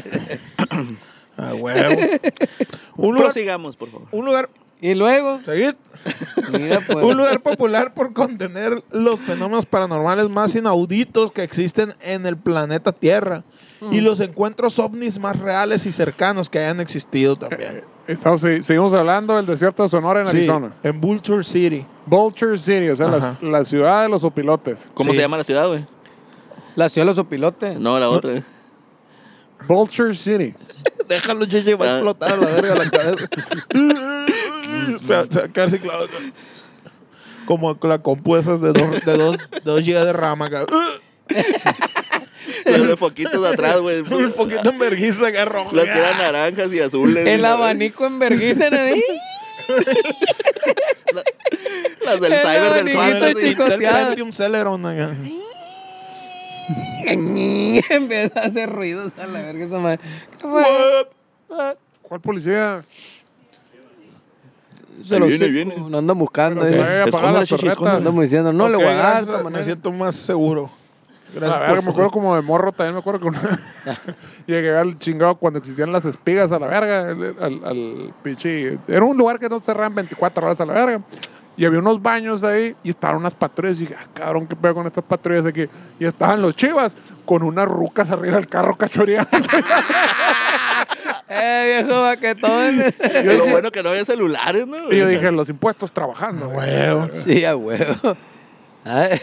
Ah, 1.39 1.53
huevo. 1.53 2.01
un, 2.97 3.15
lugar, 3.15 3.25
Prosigamos, 3.25 3.77
por 3.77 3.91
favor. 3.91 4.09
un 4.11 4.25
lugar... 4.25 4.49
Y 4.81 4.95
luego, 4.95 5.39
¿seguid? 5.45 5.75
mira, 6.51 6.81
pues. 6.81 7.05
Un 7.05 7.17
lugar 7.17 7.41
popular 7.41 7.93
por 7.93 8.15
contener 8.15 8.83
los 8.91 9.21
fenómenos 9.21 9.67
paranormales 9.67 10.31
más 10.31 10.55
inauditos 10.55 11.33
que 11.33 11.43
existen 11.43 11.93
en 12.01 12.25
el 12.25 12.39
planeta 12.39 12.93
Tierra. 12.93 13.45
Mm. 13.81 13.93
Y 13.93 14.01
los 14.01 14.21
encuentros 14.21 14.79
ovnis 14.79 15.19
más 15.19 15.39
reales 15.39 15.85
y 15.87 15.93
cercanos 15.93 16.49
que 16.49 16.59
hayan 16.59 16.81
existido 16.81 17.37
también. 17.37 17.85
Estamos, 18.07 18.41
sí, 18.41 18.63
seguimos 18.63 18.95
hablando 18.95 19.37
del 19.37 19.45
desierto 19.47 19.83
de 19.83 19.89
Sonora 19.89 20.21
en 20.21 20.27
Sí, 20.27 20.37
Arizona. 20.39 20.73
en 20.83 21.01
Vulture 21.01 21.43
City. 21.45 21.85
Vulture 22.07 22.57
City, 22.57 22.89
o 22.91 22.97
sea, 22.97 23.09
la, 23.09 23.37
la 23.43 23.65
ciudad 23.65 24.03
de 24.03 24.09
los 24.09 24.25
opilotes. 24.25 24.89
¿Cómo 24.95 25.11
Sí. 25.11 25.17
se 25.17 25.23
llama 25.23 25.37
la 25.39 25.45
ciudad, 25.45 25.69
güey? 25.69 25.85
La 26.77 26.89
ciudad 26.89 27.05
de 27.07 27.11
los 27.11 27.19
opilotes. 27.19 27.79
No, 27.81 27.99
la 27.99 28.09
otra. 28.09 28.43
Vulture 29.67 30.15
City. 30.15 30.55
Déjalo, 31.09 31.45
Cheche, 31.47 31.75
va 31.75 31.87
a 31.87 31.89
Ah. 31.89 31.93
explotar 31.97 32.33
a 32.33 32.37
la 32.37 32.47
verga 32.47 32.75
la 32.77 32.91
cabeza. 32.91 33.29
así 35.65 35.79
clavado. 35.79 36.07
Como 37.47 37.79
la 37.83 37.99
compuesta 38.01 38.57
de 38.59 38.73
dos, 38.73 39.05
de 39.05 39.17
dos, 39.17 39.37
de 39.37 39.61
dos 39.65 39.81
gigas 39.83 40.05
de 40.05 40.13
rama. 40.13 40.47
acá. 40.47 40.67
Los 42.65 42.89
de 42.89 42.97
foquitos 42.97 43.43
de 43.43 43.49
atrás, 43.49 43.79
güey. 43.79 44.01
Un 44.11 44.33
poquito 44.33 44.71
en 44.71 44.79
vergüenza 44.79 45.27
acá 45.29 45.45
rojo. 45.45 45.75
Las 45.75 45.85
que 45.85 45.99
eran 45.99 46.19
naranjas 46.19 46.73
y 46.73 46.81
azules. 46.81 47.27
El 47.27 47.45
abanico 47.45 48.07
en 48.07 48.19
vergüenza, 48.19 48.71
¿no? 48.71 48.77
Las 52.05 52.21
del 52.21 52.33
El 52.33 52.39
cyber 52.41 52.85
del. 52.85 52.87
Del 53.35 53.37
chicoteada. 53.37 54.07
Pentium 54.07 54.33
Celeron 54.33 54.87
acá. 54.87 55.15
Empieza 57.09 58.41
a 58.41 58.45
hacer 58.45 58.71
ruidos 58.71 59.13
a 59.19 59.27
la 59.27 59.43
verga 59.43 59.65
esa 59.65 59.79
madre. 59.79 60.01
¿Qué 60.41 60.49
fue? 60.49 60.65
¿Cuál 62.03 62.21
policía? 62.21 62.83
Se 65.05 65.19
lo 65.19 65.27
viene, 65.27 65.49
viene. 65.49 65.75
No 65.89 65.99
andan 65.99 66.19
buscando. 66.19 66.67
Eh. 66.67 66.77
vaya 66.79 67.03
a 67.03 67.05
Esconde 67.05 67.13
pagar 67.13 67.35
la 67.35 67.45
las. 67.45 67.97
Andamos 67.97 68.23
diciendo, 68.23 68.53
no 68.53 68.69
le 68.69 68.77
Ok, 68.77 68.83
voy 68.83 68.93
a 68.93 68.97
dar. 68.97 69.05
de 69.05 69.11
gracias, 69.13 69.39
todas 69.39 69.53
Me 69.53 69.65
siento 69.65 69.93
más 69.93 70.15
seguro. 70.15 70.71
A 71.35 71.39
Gracias 71.39 71.61
ver, 71.61 71.69
por- 71.77 71.85
me 71.85 71.91
acuerdo 71.91 72.11
como 72.11 72.37
de 72.37 72.43
morro 72.43 72.73
también, 72.73 72.95
me 72.95 73.01
acuerdo 73.01 73.21
que 73.21 73.27
una- 73.27 73.41
llegué 74.47 74.77
al 74.77 74.99
chingado 74.99 75.35
cuando 75.37 75.59
existían 75.59 75.93
las 75.93 76.05
espigas 76.05 76.53
a 76.53 76.59
la 76.59 76.67
verga, 76.69 77.01
al, 77.11 77.37
al, 77.41 77.65
al 77.65 78.15
pinche- 78.25 78.79
Era 78.89 79.05
un 79.05 79.17
lugar 79.17 79.39
que 79.39 79.49
no 79.49 79.59
cerraban 79.61 79.95
24 79.95 80.47
horas 80.47 80.61
a 80.61 80.67
la 80.67 80.73
verga. 80.73 81.01
Y 81.59 81.65
había 81.65 81.79
unos 81.79 82.03
baños 82.03 82.45
ahí 82.45 82.77
y 82.85 82.91
estaban 82.91 83.17
unas 83.17 83.33
patrullas. 83.33 83.79
Y 83.79 83.87
dije, 83.87 83.97
ah, 83.99 84.07
cabrón, 84.13 84.47
¿qué 84.47 84.55
pedo 84.55 84.75
con 84.75 84.87
estas 84.87 85.03
patrullas 85.05 85.47
aquí? 85.47 85.65
Y 85.99 86.05
estaban 86.05 86.43
los 86.43 86.55
chivas 86.55 86.95
con 87.25 87.43
unas 87.43 87.67
rucas 87.67 88.11
arriba 88.11 88.35
del 88.37 88.47
carro 88.47 88.77
cachoreando. 88.77 89.29
Eh, 91.29 91.83
viejo 91.83 92.03
baquetón. 92.03 92.77
Lo 93.25 93.47
bueno 93.47 93.71
que 93.73 93.83
no 93.83 93.89
había 93.91 94.05
celulares, 94.05 94.67
¿no? 94.67 94.93
y 94.93 94.99
yo 94.99 95.07
dije, 95.09 95.31
los 95.33 95.49
impuestos 95.49 95.91
trabajando. 95.91 96.49
güey. 96.51 96.69
sí, 97.13 97.45
a 97.45 97.57
huevo. 97.57 98.17
Ay, 98.89 99.19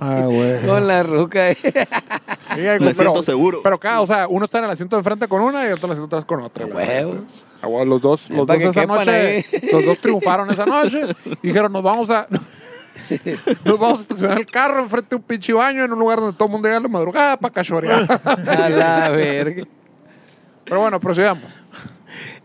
Ah, 0.00 0.22
güey. 0.24 0.66
Con 0.66 0.86
la 0.86 1.02
ruca. 1.02 1.52
Sí, 1.54 2.60
Me 2.80 2.94
siento 2.94 3.22
seguro. 3.22 3.60
Pero 3.62 3.78
cada, 3.78 4.00
o 4.00 4.06
sea, 4.06 4.26
uno 4.28 4.44
está 4.46 4.58
en 4.58 4.64
el 4.64 4.70
asiento 4.70 4.96
de 4.96 5.02
frente 5.02 5.28
con 5.28 5.42
una 5.42 5.68
y 5.68 5.72
otro 5.72 5.86
en 5.86 5.90
el 5.90 5.92
asiento 5.92 6.16
atrás 6.16 6.24
con 6.24 6.40
otra. 6.40 6.66
sí. 6.66 7.14
Ah, 7.62 7.68
los 7.84 8.00
dos, 8.00 8.30
los 8.30 8.46
dos 8.46 8.60
esa 8.60 8.86
noche, 8.86 9.10
ahí. 9.10 9.44
los 9.72 9.84
dos 9.84 9.98
triunfaron 9.98 10.50
esa 10.50 10.66
noche 10.66 11.02
y 11.42 11.48
dijeron, 11.48 11.72
nos 11.72 11.82
vamos 11.82 12.10
a... 12.10 12.26
Nos 13.64 13.78
vamos 13.78 13.98
a 14.00 14.02
estacionar 14.02 14.38
el 14.38 14.46
carro 14.46 14.80
enfrente 14.80 15.10
de 15.10 15.16
un 15.16 15.22
pinche 15.22 15.52
baño 15.52 15.84
en 15.84 15.92
un 15.92 15.98
lugar 15.98 16.18
donde 16.18 16.36
todo 16.36 16.46
el 16.46 16.52
mundo 16.52 16.66
llega 16.68 16.78
a 16.78 16.82
la 16.82 16.88
madrugada 16.88 17.36
para 17.36 17.52
cachorear. 17.54 18.04
A 18.24 18.68
la 18.68 19.08
verga. 19.10 19.64
Pero 20.64 20.80
bueno, 20.80 20.98
procedamos. 20.98 21.44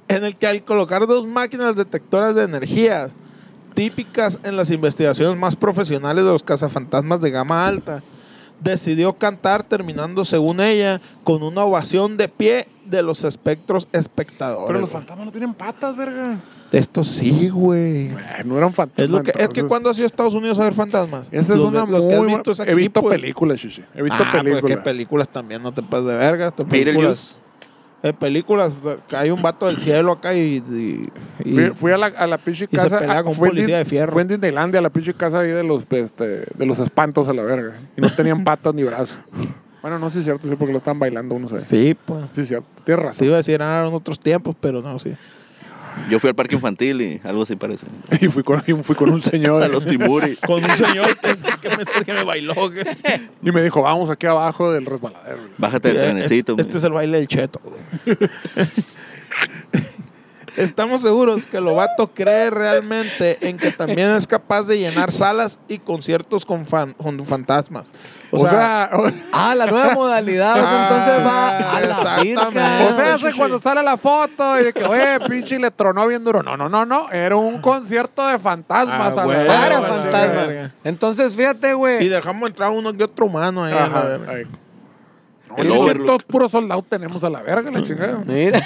en 0.08 0.24
el 0.24 0.36
que 0.36 0.46
al 0.48 0.64
colocar 0.64 1.08
dos 1.08 1.26
máquinas 1.26 1.76
detectoras 1.76 2.36
de 2.36 2.44
energía 2.44 3.10
típicas 3.74 4.40
en 4.44 4.56
las 4.58 4.70
investigaciones 4.70 5.38
más 5.38 5.56
profesionales 5.56 6.24
de 6.26 6.32
los 6.32 6.44
cazafantasmas 6.44 7.22
de 7.22 7.32
gama 7.32 7.68
alta, 7.68 8.02
decidió 8.60 9.14
cantar 9.14 9.64
terminando, 9.64 10.24
según 10.26 10.60
ella, 10.60 11.02
con 11.24 11.42
una 11.44 11.64
ovación 11.64 12.16
de 12.18 12.28
pie 12.28 12.68
de 12.86 13.02
los 13.02 13.24
espectros 13.24 13.88
espectadores. 13.92 14.68
Pero 14.68 14.80
los 14.82 14.90
fantasmas 14.90 15.26
no 15.26 15.32
tienen 15.32 15.54
patas, 15.54 15.96
verga. 15.96 16.40
Esto 16.72 17.04
sí, 17.04 17.50
güey. 17.50 18.12
No 18.46 18.58
eran 18.58 18.74
fantasmas. 18.74 19.06
Es, 19.06 19.10
lo 19.10 19.24
que, 19.24 19.32
es 19.32 19.36
que 19.36 19.42
entonces. 19.44 19.64
cuando 19.66 19.90
has 19.90 19.98
ido 19.98 20.06
a 20.06 20.08
Estados 20.08 20.34
Unidos 20.34 20.58
a 20.60 20.64
ver 20.64 20.74
fantasmas. 20.74 21.28
Esa 21.32 21.54
es 21.54 21.60
Los- 21.60 21.68
una 21.68 21.86
los 21.86 22.06
que 22.08 22.14
has 22.14 22.20
muy 22.20 22.28
visto 22.34 22.52
es 22.52 22.60
aquí, 22.62 22.72
He 22.72 22.76
visto 22.76 23.02
pues. 23.02 23.20
películas, 23.20 23.60
Shishi. 23.60 23.84
He 23.94 24.02
visto 24.02 24.24
Ah, 24.24 24.30
pues 24.32 24.44
películas. 24.44 24.78
que 24.78 24.82
películas 24.82 25.28
también 25.30 25.62
no 25.64 25.74
te 25.74 25.82
pases 25.82 26.06
de 26.06 26.16
verga. 26.16 26.54
Beetlejuice. 26.66 27.36
Eh, 28.04 28.14
películas, 28.14 28.74
hay 29.16 29.30
un 29.30 29.42
vato 29.42 29.68
del 29.68 29.78
cielo 29.78 30.14
acá 30.14 30.34
y, 30.34 30.58
y- 30.70 31.10
y- 31.46 31.54
Fui, 31.54 31.70
fui 31.76 31.92
a 31.92 31.98
la, 31.98 32.08
a 32.08 32.26
la 32.28 32.38
pinche 32.38 32.68
se 32.68 32.76
casa. 32.76 33.00
pelea 33.00 33.20
ah, 33.20 33.24
con 33.24 33.34
fue 33.34 33.50
en 33.50 33.54
policía 33.56 33.78
de 33.78 33.86
fierro. 33.86 34.12
Fue 34.14 34.22
en 34.24 34.28
Disneylandia, 34.30 34.80
a 34.80 34.84
la 34.84 34.90
pinche 34.90 35.14
casa 35.14 35.40
ahí 35.40 35.50
de 35.52 35.64
los, 35.64 35.86
este, 35.92 36.24
de 36.56 36.66
los 36.66 36.80
espantos 36.80 37.28
a 37.28 37.34
la 37.34 37.44
verga. 37.44 37.80
Y 37.96 38.02
no 38.02 38.10
tenían 38.10 38.44
patas 38.44 38.74
ni 38.74 38.84
brazos. 38.84 39.20
Bueno, 39.82 39.98
no 40.00 40.10
si 40.10 40.20
es 40.20 40.24
cierto, 40.26 40.48
sí, 40.48 40.56
porque 40.56 40.72
lo 40.72 40.78
están 40.78 41.00
bailando, 41.00 41.36
uno 41.36 41.48
sabe. 41.48 41.62
Sí, 41.62 41.90
Sí, 41.90 41.98
pues. 42.06 42.38
es 42.38 42.48
cierto. 42.48 42.68
Tienes 42.84 43.02
Se 43.02 43.08
razón. 43.08 43.26
iba 43.28 43.36
a 43.36 43.38
decir, 43.38 43.54
eran 43.56 43.94
otros 43.94 44.20
tiempos, 44.20 44.56
pero 44.60 44.82
no, 44.82 45.00
sí. 45.00 45.14
Yo 46.10 46.20
fui 46.20 46.30
al 46.30 46.36
parque 46.36 46.56
infantil 46.56 47.02
y 47.02 47.22
algo 47.24 47.44
así 47.44 47.56
parece. 47.56 47.86
Y 48.22 48.28
fui 48.28 48.44
con, 48.44 48.62
fui 48.84 48.96
con 48.96 49.10
un 49.10 49.22
señor. 49.22 49.64
A 49.64 49.68
los 49.68 49.86
Timuri. 49.86 50.36
Con 50.46 50.64
un 50.64 50.72
señor 50.72 51.18
que, 51.18 51.36
que 51.70 51.78
me, 51.78 52.04
que 52.06 52.14
me 52.14 52.24
bailó. 52.24 52.54
que- 52.72 52.98
y 53.44 53.52
me 53.52 53.62
dijo, 53.64 53.82
vamos 53.82 54.10
aquí 54.10 54.28
abajo 54.28 54.72
del 54.72 54.86
resbaladero. 54.86 55.38
Bájate 55.58 55.90
del 55.94 56.02
trenecito. 56.02 56.56
Este 56.58 56.78
es 56.78 56.84
el 56.84 56.92
baile 56.94 57.18
del 57.18 57.28
cheto. 57.28 57.62
Estamos 60.58 61.02
seguros 61.02 61.48
que 61.48 61.62
Lobato 61.62 62.08
cree 62.14 62.50
realmente 62.50 63.38
en 63.48 63.58
que 63.58 63.72
también 63.72 64.16
es 64.16 64.28
capaz 64.28 64.64
de 64.68 64.78
llenar 64.80 65.12
salas 65.12 65.60
y 65.68 65.78
conciertos 65.78 66.46
con, 66.46 66.66
fan- 66.66 66.94
con 66.94 67.26
fantasmas. 67.26 67.88
O, 68.32 68.40
sea, 68.48 68.90
o, 68.94 69.08
Ah, 69.32 69.56
la 69.56 69.66
nueva 69.66 69.94
modalidad. 69.94 70.56
Ah, 70.58 70.88
entonces 70.90 71.26
va 71.26 71.78
a 71.78 71.82
la 72.16 72.22
virga. 72.22 72.48
o 72.92 72.96
sea, 72.96 73.14
hace 73.16 73.34
cuando 73.34 73.60
sale 73.62 73.82
la 73.84 73.98
foto 73.98 74.60
y 74.60 74.64
de 74.66 74.74
que, 74.74 74.84
oye, 74.86 75.20
pinche, 75.28 75.58
le 75.60 75.72
tronó 75.72 76.06
bien 76.08 76.24
duro. 76.24 76.42
No, 76.44 76.56
no, 76.58 76.68
no, 76.70 76.86
no. 76.86 77.10
Era 77.12 77.36
un 77.36 77.62
concierto 77.62 78.26
de 78.28 78.38
fantasmas. 78.38 79.18
Ah, 79.18 79.22
a 79.22 79.26
güey. 79.26 79.48
Para 79.48 79.80
Bueno, 79.80 79.96
fantasma. 79.96 80.46
verga. 80.48 80.72
Entonces, 80.84 81.34
fíjate, 81.36 81.70
y 81.70 81.74
güey. 81.74 82.08
dejamos 82.10 82.50
entrar 82.50 82.72
uno 82.72 82.94
que 82.94 83.04
otro 83.04 83.26
humano 83.26 83.64
ahí. 83.64 83.74
a 83.74 83.88
verga. 83.88 84.32
ahí. 84.34 84.44
El 85.58 85.72
Overlook. 85.72 86.06
todos 86.06 86.24
puros 86.24 86.52
soldados 86.52 86.86
tenemos 86.88 87.24
a 87.24 87.30
la 87.30 87.42
verga, 87.42 87.72
la 87.72 87.82
chingada. 87.84 88.24
Mira. 88.26 88.62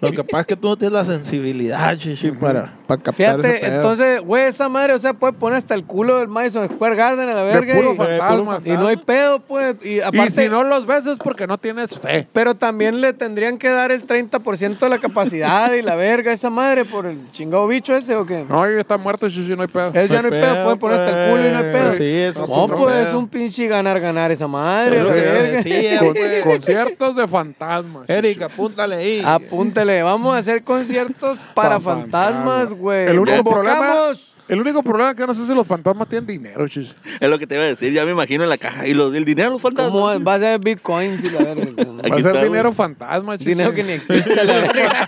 Lo 0.00 0.10
que 0.12 0.24
pasa 0.24 0.40
es 0.40 0.46
que 0.46 0.56
tú 0.56 0.68
no 0.68 0.76
tienes 0.76 0.94
la 0.94 1.04
sensibilidad, 1.04 1.96
chichi, 1.96 2.30
para, 2.30 2.72
para 2.90 3.02
captar 3.02 3.38
ese 3.38 3.42
Fíjate, 3.48 3.60
pedo. 3.66 3.76
entonces, 3.76 4.20
güey, 4.22 4.44
esa 4.44 4.68
madre, 4.68 4.94
o 4.94 4.98
sea, 4.98 5.12
puede 5.14 5.32
poner 5.32 5.58
hasta 5.58 5.74
el 5.74 5.84
culo 5.84 6.18
del 6.18 6.28
Madison 6.28 6.68
Square 6.68 6.96
Garden 6.96 7.28
a 7.28 7.34
la 7.34 7.42
verga. 7.44 7.74
puro 7.74 7.92
y, 7.92 7.96
fantasma. 7.96 8.58
y 8.64 8.70
no 8.70 8.86
hay 8.88 8.96
pedo, 8.96 9.40
pues. 9.40 9.76
Y 9.84 10.00
aparte, 10.00 10.26
Y 10.26 10.30
si 10.44 10.48
no 10.48 10.64
los 10.64 10.86
ves 10.86 11.06
es 11.06 11.18
porque 11.18 11.46
no 11.46 11.58
tienes 11.58 11.98
fe. 11.98 12.26
Pero 12.32 12.54
también 12.54 13.00
le 13.00 13.12
tendrían 13.12 13.58
que 13.58 13.68
dar 13.68 13.92
el 13.92 14.06
30% 14.06 14.78
de 14.78 14.88
la 14.88 14.98
capacidad 14.98 15.72
y 15.72 15.82
la 15.82 15.94
verga 15.94 16.30
a 16.30 16.34
esa 16.34 16.50
madre 16.50 16.84
por 16.84 17.06
el 17.06 17.30
chingado 17.32 17.66
bicho 17.66 17.94
ese 17.94 18.16
o 18.16 18.26
qué. 18.26 18.44
No, 18.48 18.68
ya 18.68 18.80
está 18.80 18.96
muerto, 18.98 19.28
Shishi, 19.28 19.54
no 19.54 19.62
hay 19.62 19.68
pedo. 19.68 19.90
Él 19.94 20.08
ya 20.08 20.20
no 20.22 20.26
hay 20.28 20.40
pedo, 20.40 20.64
puede 20.64 20.76
poner 20.76 21.00
hasta 21.00 21.24
el 21.24 21.30
culo 21.30 21.48
y 21.48 21.52
no 21.52 21.58
hay 21.58 21.72
pedo. 21.72 21.84
pues. 21.86 21.96
Sí, 21.98 22.16
eso 22.16 22.44
es 22.44 22.50
No, 22.50 22.56
otro 22.56 22.76
pues 22.76 22.96
es 22.96 23.06
pedo. 23.08 23.18
un 23.18 23.28
pinche 23.28 23.66
ganar, 23.68 24.00
ganar 24.00 24.30
esa 24.32 24.46
madre. 24.48 25.00
Es 25.00 25.08
verga. 25.08 25.42
decía, 25.42 25.98
Con- 26.44 26.52
conciertos 26.52 27.16
de 27.16 27.28
fantasmas. 27.28 28.08
Eric, 28.10 28.42
apúntale 28.42 28.96
ahí. 28.96 29.22
Apúntale, 29.24 30.02
vamos 30.02 30.34
a 30.34 30.38
hacer 30.38 30.62
conciertos 30.64 31.38
para 31.54 31.76
Pa' 31.78 31.80
fantasmas, 31.80 32.72
güey. 32.72 32.79
El 32.88 33.18
único 33.18 33.44
problema, 33.44 34.12
el 34.48 34.60
único 34.60 34.82
problema 34.82 35.10
es 35.10 35.16
que 35.16 35.26
no 35.26 35.34
sé 35.34 35.46
si 35.46 35.54
los 35.54 35.66
fantasmas 35.66 36.08
tienen 36.08 36.26
dinero, 36.26 36.66
Shishi. 36.66 36.92
Es 37.20 37.28
lo 37.30 37.38
que 37.38 37.46
te 37.46 37.54
iba 37.54 37.64
a 37.64 37.68
decir. 37.68 37.92
Ya 37.92 38.04
me 38.04 38.10
imagino 38.10 38.42
en 38.42 38.50
la 38.50 38.58
caja. 38.58 38.86
Y 38.86 38.94
los, 38.94 39.14
el 39.14 39.24
dinero, 39.24 39.50
los 39.50 39.62
fantasmas. 39.62 39.92
¿Cómo 39.92 40.24
va 40.24 40.34
a 40.34 40.38
ser 40.40 40.58
Bitcoin? 40.58 41.20
y 41.22 41.30
la 41.30 41.38
verga? 41.38 41.66
Va 42.10 42.16
a 42.16 42.18
ser 42.18 42.26
está, 42.28 42.42
dinero 42.42 42.70
güey. 42.70 42.74
fantasma, 42.76 43.36
Shishi. 43.36 43.50
Dinero 43.50 43.72
que 43.72 43.84
ni 43.84 43.92
existe, 43.92 44.34
la 44.34 44.42
verga. 44.60 45.06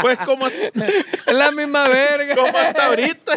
Pues 0.00 0.18
como, 0.18 0.46
Es 0.46 1.32
la 1.32 1.50
misma 1.52 1.88
verga. 1.88 2.34
como 2.34 2.56
hasta 2.56 2.86
ahorita. 2.88 3.32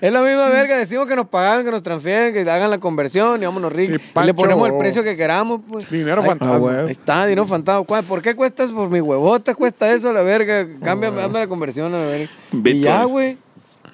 Es 0.00 0.12
la 0.12 0.20
misma 0.22 0.48
verga. 0.48 0.76
Decimos 0.78 1.06
que 1.08 1.16
nos 1.16 1.26
pagan, 1.28 1.64
que 1.64 1.70
nos 1.70 1.82
transfieren, 1.82 2.32
que 2.34 2.40
hagan 2.50 2.70
la 2.70 2.78
conversión 2.78 3.42
y 3.42 3.46
vámonos 3.46 3.72
ricos. 3.72 3.96
Y 4.16 4.20
Y, 4.20 4.24
le 4.26 4.34
ponemos 4.34 4.68
el 4.68 4.78
precio 4.78 5.02
que 5.02 5.16
queramos, 5.16 5.60
pues. 5.68 5.88
Dinero 5.90 6.20
Ahí- 6.22 6.28
fantasma. 6.28 6.54
Ah, 6.54 6.58
güey. 6.58 6.76
Ahí 6.76 6.90
está, 6.90 7.24
dinero 7.26 7.46
fantasma. 7.46 7.84
¿Cuál- 7.84 8.04
¿Por 8.04 8.22
qué 8.22 8.34
cuesta 8.34 8.64
eso? 8.64 8.74
Por 8.74 8.88
mi 8.90 9.00
huevota 9.00 9.54
cuesta 9.54 9.92
eso, 9.92 10.12
la 10.12 10.22
verga. 10.22 10.66
Cámbiame, 10.82 11.22
hazme 11.22 11.38
la 11.40 11.46
conversión 11.46 11.94
a 11.94 11.98
la 11.98 12.06
verga. 12.06 12.28
Y 12.52 12.56
Bitcoin. 12.56 12.82
ya, 12.82 13.04
güey. 13.04 13.38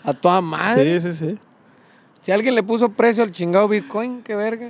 A 0.04 0.12
toda 0.14 0.40
madre. 0.40 1.00
Sí, 1.00 1.12
sí, 1.12 1.18
sí. 1.18 1.38
Si 2.22 2.32
alguien 2.32 2.54
le 2.54 2.62
puso 2.62 2.88
precio 2.90 3.22
al 3.22 3.32
chingado 3.32 3.66
Bitcoin, 3.68 4.22
qué 4.22 4.34
verga. 4.34 4.68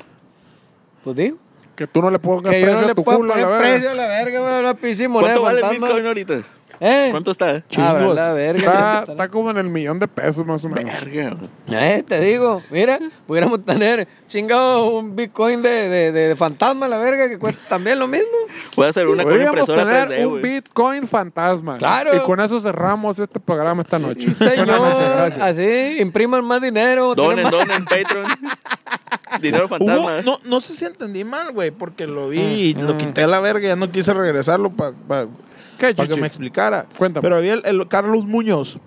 Pues 1.04 1.16
digo. 1.16 1.36
Que 1.76 1.86
tú 1.86 2.02
no 2.02 2.10
le 2.10 2.18
pongas 2.18 2.52
Que 2.52 2.60
yo 2.60 2.66
precio 2.66 2.80
no 2.80 2.84
a 2.84 2.88
le 2.88 2.94
tu 2.94 3.04
culo, 3.04 3.18
poner 3.18 3.36
la 3.38 3.46
verga. 3.46 3.58
precio 3.58 3.90
a 3.90 3.94
la 3.94 4.06
verga, 4.06 4.40
güey. 4.40 4.60
Una 4.60 4.74
pinche 4.74 5.08
moneda 5.08 5.34
¿Cuánto 5.38 5.42
vale 5.42 5.60
el. 5.76 5.80
Bitcoin 5.80 6.06
ahorita? 6.06 6.42
¿Eh? 6.82 7.08
¿Cuánto 7.10 7.30
está? 7.30 7.62
Chingos. 7.68 8.14
la 8.14 8.32
verga. 8.32 9.00
Está, 9.00 9.12
está 9.12 9.28
como 9.28 9.50
en 9.50 9.58
el 9.58 9.68
millón 9.68 9.98
de 9.98 10.08
pesos, 10.08 10.46
más 10.46 10.64
o 10.64 10.68
menos. 10.70 10.92
Verga. 11.04 11.36
Eh, 11.68 12.02
te 12.08 12.20
digo, 12.20 12.62
mira, 12.70 12.98
pudiéramos 13.26 13.62
tener 13.64 14.08
chingado 14.28 14.86
un 14.86 15.14
Bitcoin 15.14 15.60
de, 15.62 15.88
de, 15.90 16.12
de, 16.12 16.36
fantasma, 16.36 16.88
la 16.88 16.96
verga, 16.96 17.28
que 17.28 17.38
cuesta 17.38 17.60
también 17.68 17.98
lo 17.98 18.06
mismo. 18.06 18.26
Voy 18.76 18.86
a 18.86 18.88
hacer 18.88 19.06
una 19.08 19.22
con 19.24 19.32
Podríamos 19.32 19.60
impresora 19.68 19.84
tener 19.84 20.08
3D, 20.20 20.24
un 20.26 20.30
güey. 20.30 20.42
Bitcoin 20.54 21.06
fantasma. 21.06 21.76
Claro. 21.76 22.16
Y 22.16 22.20
con 22.22 22.40
eso 22.40 22.58
cerramos 22.58 23.18
este 23.18 23.38
programa 23.38 23.82
esta 23.82 23.98
noche. 23.98 24.32
Sí, 24.34 24.44
Buenas 24.44 24.66
noches, 24.78 24.96
señor. 24.96 25.16
gracias. 25.16 25.46
Así, 25.46 26.00
impriman 26.00 26.44
más 26.46 26.62
dinero. 26.62 27.14
Donen, 27.14 27.50
donen, 27.50 27.84
Patreon. 27.84 28.24
Dinero 29.40 29.68
fantasma. 29.68 30.02
Hubo- 30.02 30.10
¿eh? 30.18 30.22
no, 30.24 30.38
no 30.44 30.60
sé 30.60 30.74
si 30.74 30.84
entendí 30.84 31.24
mal, 31.24 31.52
güey, 31.52 31.70
porque 31.70 32.06
lo 32.06 32.28
vi 32.30 32.40
y 32.40 32.74
lo 32.74 32.96
quité 32.98 33.22
a 33.24 33.26
la 33.26 33.38
verga 33.40 33.68
ya 33.68 33.76
no 33.76 33.90
quise 33.90 34.12
regresarlo 34.12 34.70
para 34.70 35.26
¿Qué, 35.80 35.94
que 35.94 36.06
Chichi? 36.06 36.20
me 36.20 36.26
explicara. 36.26 36.86
Cuéntame. 36.98 37.22
Pero 37.22 37.36
había 37.36 37.54
el, 37.54 37.62
el 37.64 37.88
Carlos 37.88 38.24
Muñoz. 38.24 38.78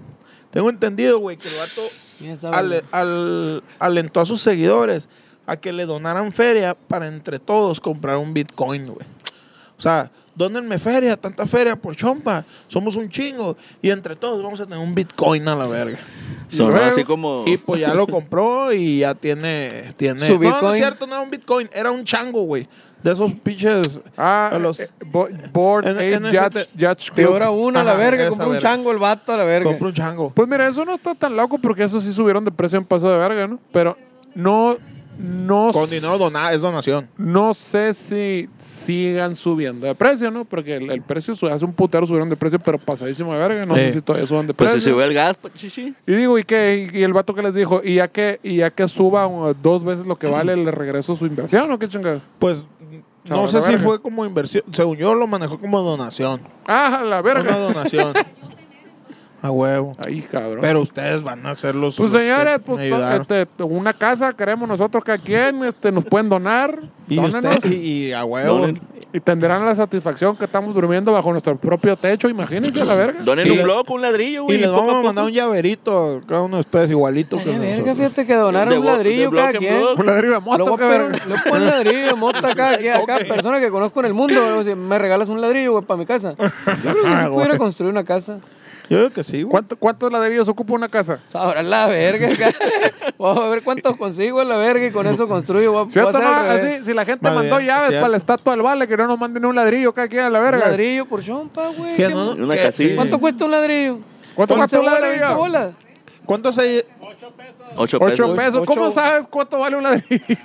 Tengo 0.52 0.70
entendido, 0.70 1.20
güey, 1.20 1.36
que 1.38 1.48
el 1.48 1.56
vato 1.56 2.56
ale- 2.56 2.84
al- 2.92 3.64
alentó 3.80 4.22
a 4.22 4.26
sus 4.26 4.42
seguidores 4.42 5.10
a 5.46 5.58
que 5.58 5.74
le 5.74 5.86
donaran 5.86 6.32
feria 6.32 6.76
para 6.76 7.08
entre 7.08 7.40
todos 7.40 7.80
comprar 7.82 8.18
un 8.18 8.34
Bitcoin, 8.34 8.86
güey. 8.88 9.06
O 9.78 9.82
sea, 9.82 10.10
dónenme 10.36 10.80
feria, 10.80 11.18
tanta 11.18 11.46
feria 11.46 11.76
por 11.76 11.96
chompa. 11.96 12.46
Somos 12.68 12.96
un 12.96 13.10
chingo. 13.10 13.58
Y 13.82 13.90
entre 13.90 14.16
todos 14.16 14.42
vamos 14.42 14.62
a 14.62 14.66
tener 14.66 14.80
un 14.80 14.94
Bitcoin 14.96 15.48
a 15.50 15.56
la 15.56 15.68
verga. 15.68 16.00
Sonó 16.48 16.78
así 16.78 17.04
como. 17.04 17.44
Y 17.48 17.58
pues 17.58 17.82
ya 17.82 17.94
lo 17.94 18.06
compró 18.08 18.72
y 18.72 19.00
ya 19.00 19.16
tiene. 19.16 19.94
tiene 19.98 20.20
Su 20.22 20.34
no, 20.34 20.40
no 20.40 20.46
es 20.50 20.54
Bitcoin. 20.54 20.78
cierto, 20.78 21.08
no 21.08 21.16
era 21.16 21.24
un 21.24 21.32
Bitcoin, 21.32 21.70
era 21.74 21.92
un 21.92 22.04
chango, 22.04 22.44
güey. 22.44 22.68
De 23.04 23.12
esos 23.12 23.34
pinches. 23.34 24.00
Ah, 24.18 24.58
los, 24.62 24.80
eh, 24.80 24.90
bo- 25.12 25.28
Board 25.52 25.88
N- 25.88 25.98
Ape 26.00 26.20
NFT. 26.22 26.34
Yacht, 26.34 26.58
Yacht 26.78 27.00
Club. 27.14 27.16
Peor 27.16 27.44
aún, 27.44 27.76
a 27.78 27.84
la 27.84 27.96
verga, 27.96 28.30
compró 28.30 28.50
un 28.52 28.58
chango 28.60 28.92
el 28.92 28.98
vato 28.98 29.34
a 29.34 29.38
la 29.38 29.44
verga. 29.44 29.70
compró 29.70 29.88
un 29.90 29.94
chango. 29.94 30.32
Pues 30.34 30.48
mira, 30.48 30.68
eso 30.68 30.86
no 30.86 30.94
está 30.94 31.14
tan 31.14 31.36
loco 31.36 31.58
porque 31.58 31.84
eso 31.84 32.00
sí 32.00 32.14
subieron 32.14 32.46
de 32.46 32.52
precio 32.52 32.78
en 32.80 32.86
paso 32.86 33.12
de 33.12 33.18
verga, 33.18 33.48
¿no? 33.48 33.60
Pero 33.74 33.98
no, 34.36 34.78
no, 35.18 35.72
Con 35.72 35.90
dinero 35.90 36.18
donado, 36.18 36.54
es 36.56 36.62
donación. 36.62 37.08
no 37.18 37.54
sé 37.54 37.94
si 37.94 38.50
sigan 38.58 39.36
subiendo 39.36 39.86
de 39.88 39.96
precio, 39.96 40.32
¿no? 40.32 40.46
Porque 40.46 40.76
el, 40.78 40.90
el 40.90 41.02
precio 41.02 41.36
su- 41.36 41.48
hace 41.48 41.64
un 41.66 41.74
putero 41.74 42.06
subieron 42.06 42.30
de 42.30 42.36
precio, 42.36 42.60
pero 42.60 42.78
pasadísimo 42.78 43.34
de 43.34 43.40
verga. 43.40 43.66
No 43.66 43.76
sé 43.76 43.92
si 43.92 44.02
todavía 44.02 44.28
suban 44.28 44.48
de 44.48 44.54
Pues 44.54 44.72
precio. 44.72 44.90
si 44.90 44.94
sube 44.94 45.04
el 45.06 45.14
gas, 45.14 45.38
pues, 45.38 45.54
chichi. 45.56 45.94
Y 46.08 46.14
digo, 46.14 46.38
¿y 46.40 46.44
qué? 46.44 46.90
Y, 46.94 47.00
y 47.00 47.04
el 47.04 47.14
vato 47.14 47.34
que 47.36 47.42
les 47.44 47.54
dijo, 47.54 47.82
¿y 47.84 47.96
ya 47.96 48.08
que, 48.08 48.40
y 48.44 48.58
ya 48.58 48.70
que 48.72 48.88
suba 48.88 49.30
dos 49.62 49.84
veces 49.84 50.06
lo 50.08 50.16
que 50.18 50.28
vale, 50.28 50.56
le 50.58 50.72
regreso 50.72 51.16
su 51.16 51.26
inversión 51.26 51.72
o 51.72 51.78
qué 51.80 51.88
chingados? 51.88 52.24
Pues 52.40 52.64
no 53.30 53.48
sé 53.48 53.62
si 53.62 53.68
verga. 53.72 53.84
fue 53.84 54.02
como 54.02 54.26
inversión. 54.26 54.64
Según 54.74 54.98
yo 54.98 55.16
lo 55.16 55.28
manejó 55.28 55.58
como 55.60 55.82
donación. 55.82 56.42
Ah, 56.68 57.00
la 57.02 57.20
Una 57.20 57.22
verga. 57.22 57.56
donación. 57.58 58.14
a 59.44 59.52
huevo. 59.52 59.92
Ahí, 60.04 60.22
cabrón. 60.22 60.60
Pero 60.62 60.82
ustedes 60.82 61.22
van 61.22 61.46
a 61.46 61.54
ser 61.56 61.76
los. 61.76 61.96
pues 61.96 62.12
los 62.12 62.22
señores, 62.22 62.60
pues 62.66 62.80
este, 62.82 63.64
una 63.64 63.94
casa 63.94 64.34
queremos 64.34 64.68
nosotros 64.68 65.04
cada 65.04 65.18
quien, 65.20 65.64
este, 65.66 65.92
nos 65.92 66.06
pueden 66.06 66.30
donar. 66.30 66.80
y, 67.08 67.20
usted, 67.20 67.66
y, 67.72 67.76
y 68.08 68.12
a 68.14 68.24
huevo. 68.26 68.58
Donen. 68.60 68.82
Y 69.16 69.20
tendrán 69.20 69.64
la 69.64 69.76
satisfacción 69.76 70.36
que 70.36 70.46
estamos 70.46 70.74
durmiendo 70.74 71.12
bajo 71.12 71.30
nuestro 71.32 71.56
propio 71.56 71.96
techo, 71.96 72.28
imagínense 72.30 72.82
a 72.82 72.86
la 72.86 72.96
verga. 72.96 73.22
Donen 73.22 73.46
Sí. 73.46 73.52
un 73.52 73.64
bloco, 73.64 73.94
un 73.94 74.02
ladrillo, 74.02 74.46
güey. 74.46 74.58
Y 74.58 74.62
les 74.62 74.72
vamos 74.72 74.96
a 74.96 75.02
mandar 75.04 75.26
un 75.26 75.32
llaverito 75.32 76.18
a 76.24 76.28
cada 76.28 76.42
uno 76.42 76.56
de 76.56 76.62
ustedes 76.62 76.90
igualito 76.90 77.36
que 77.38 77.44
Estaría 77.44 77.60
verga, 77.60 77.76
nosotros. 77.92 77.98
fíjate 77.98 78.26
que 78.26 78.34
donaron 78.34 78.78
un 78.80 78.86
ladrillo 78.88 79.30
cada 79.30 79.52
en 79.52 79.58
quien. 79.58 79.76
Un 80.00 80.06
ladrillo 80.08 80.34
de 80.34 80.40
Le 80.40 80.44
moto, 80.44 80.66
voy 80.66 80.78
qué 80.80 80.84
a 80.84 80.88
verga. 80.88 81.08
poner- 81.10 81.28
le 81.28 81.36
pongo 81.44 81.56
un 81.58 81.66
ladrillo 81.70 82.06
de 82.08 82.14
mota 82.16 82.48
acá, 82.48 82.70
aquí, 82.72 82.88
a 82.88 83.06
cada 83.06 83.20
persona 83.28 83.60
que 83.60 83.70
conozco 83.70 84.00
en 84.00 84.06
el 84.08 84.14
mundo. 84.16 84.64
me 84.76 84.98
regalas 84.98 85.30
un 85.30 85.40
ladrillo, 85.40 85.74
güey, 85.74 85.84
para 85.86 85.98
mi 86.00 86.08
casa. 86.08 86.34
Yo 86.84 86.94
creo 86.94 87.04
que 87.04 87.18
si 87.20 87.26
pudiera 87.28 87.58
construir 87.60 87.92
una 87.92 88.04
casa. 88.04 88.40
Yo 88.90 88.98
creo 88.98 89.14
que 89.14 89.24
sí, 89.24 89.42
güey. 89.44 89.52
¿Cuánto- 89.52 89.78
¿Cuántos 89.78 90.12
ladrillos 90.12 90.48
ocupa 90.50 90.74
una 90.74 90.90
casa? 90.90 91.20
Ahora 91.34 91.64
la 91.64 91.88
verga. 91.88 92.28
acá. 92.34 92.54
Vamos 93.18 93.46
a 93.46 93.50
ver 93.50 93.64
cuántos 93.64 93.96
consigo 93.98 94.42
a 94.42 94.44
la 94.44 94.58
verga 94.58 94.86
y 94.86 94.92
con 94.92 95.08
eso 95.08 95.28
construyo. 95.28 95.72
Voy 95.72 95.80
a, 95.82 95.84
voy 95.84 95.90
a 95.90 95.92
¿Cierto, 95.92 96.10
hacer 96.18 96.24
no? 96.24 96.36
Así, 96.72 96.84
si 96.86 96.94
la 96.94 97.06
gente 97.06 97.30
mandó 97.32 97.58
bien, 97.58 97.68
llaves 97.70 97.88
cierto. 97.90 98.02
para 98.02 98.12
la 98.12 98.18
estatua 98.18 98.54
del 98.54 98.62
vale, 98.62 98.88
que 98.88 98.98
no 98.98 99.08
nos 99.08 99.18
manden 99.20 99.46
un 99.46 99.56
ladrillo 99.56 99.94
cada 99.94 100.08
quien 100.10 100.24
a 100.24 100.30
la 100.30 100.40
Un 100.40 100.46
verga. 100.46 100.68
ladrillo 100.68 101.06
por 101.06 101.24
chompa, 101.24 101.70
güey. 101.70 101.96
¿Qué 101.96 102.10
no- 102.10 102.34
Una 102.34 102.56
casilla. 102.58 102.90
sí. 102.90 102.96
¿Cuánto 102.96 103.20
cuesta 103.20 103.46
un 103.46 103.52
ladrillo? 103.52 104.00
¿Cuánto 104.36 104.56
cuesta 104.56 104.78
11 104.78 104.80
un 104.80 104.84
bolas, 104.86 105.02
20 105.02 105.18
ladrillo? 105.20 105.38
bolas. 105.40 105.70
¿Cuánto 106.26 106.52
se 106.52 106.86
Ocho 107.00 107.28
Ocho 107.78 107.98
pesos. 107.98 108.36
pesos. 108.36 108.56
Ocho. 108.56 108.66
¿Cómo 108.66 108.92
sabes 108.92 109.28
cuánto 109.30 109.60
vale 109.60 109.76
un 109.78 109.84
ladrillo? 109.84 110.36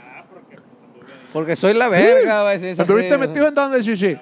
Porque 1.33 1.57
soy 1.57 1.75
la 1.75 1.89
verga, 1.89 2.53
¿Estuviste 2.55 3.15
así. 3.15 3.19
metido 3.21 3.49
en 3.49 3.55
dónde, 3.55 3.83
Shishi? 3.83 4.17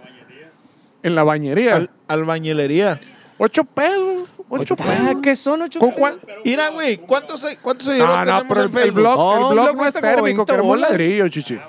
En 1.03 1.15
la 1.15 1.23
bañería. 1.23 1.77
al- 1.77 1.91
albañilería? 2.09 2.99
Ocho 3.39 3.65
pesos. 3.65 4.29
Ocho 4.49 4.77
pesos. 4.77 5.17
¿qué 5.23 5.35
son 5.37 5.63
ocho 5.63 5.79
¿Con 5.81 5.89
pesos? 5.91 6.01
cuál? 6.01 6.21
Mira, 6.45 6.69
güey, 6.71 6.97
¿cuántos 6.99 7.41
se- 7.41 7.59
cuántos 7.59 7.87
seguidores 7.89 8.15
No, 8.15 8.19
no, 8.21 8.25
tenemos 8.25 8.45
pero 8.49 8.61
en 8.61 8.67
el, 8.67 8.73
el 8.77 8.83
Facebook? 8.83 9.01
blog, 9.01 9.17
No, 9.17 9.33
el 9.37 9.43
un 9.43 9.51
blog 9.51 9.53
blog 9.53 9.65
no 9.65 9.71
es 9.71 9.77
cuesta 9.77 10.01
como 10.01 10.13
térmico, 10.15 10.25
20 10.27 10.45
queremos 10.53 10.67
bolas. 10.69 10.91
ladrillo, 10.91 11.29
chichi. 11.29 11.61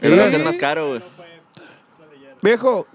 Que 0.00 0.08
Sí. 0.08 0.36
es 0.36 0.44
más 0.44 0.56
caro, 0.56 0.88
güey. 0.88 1.02
Viejo, 2.40 2.86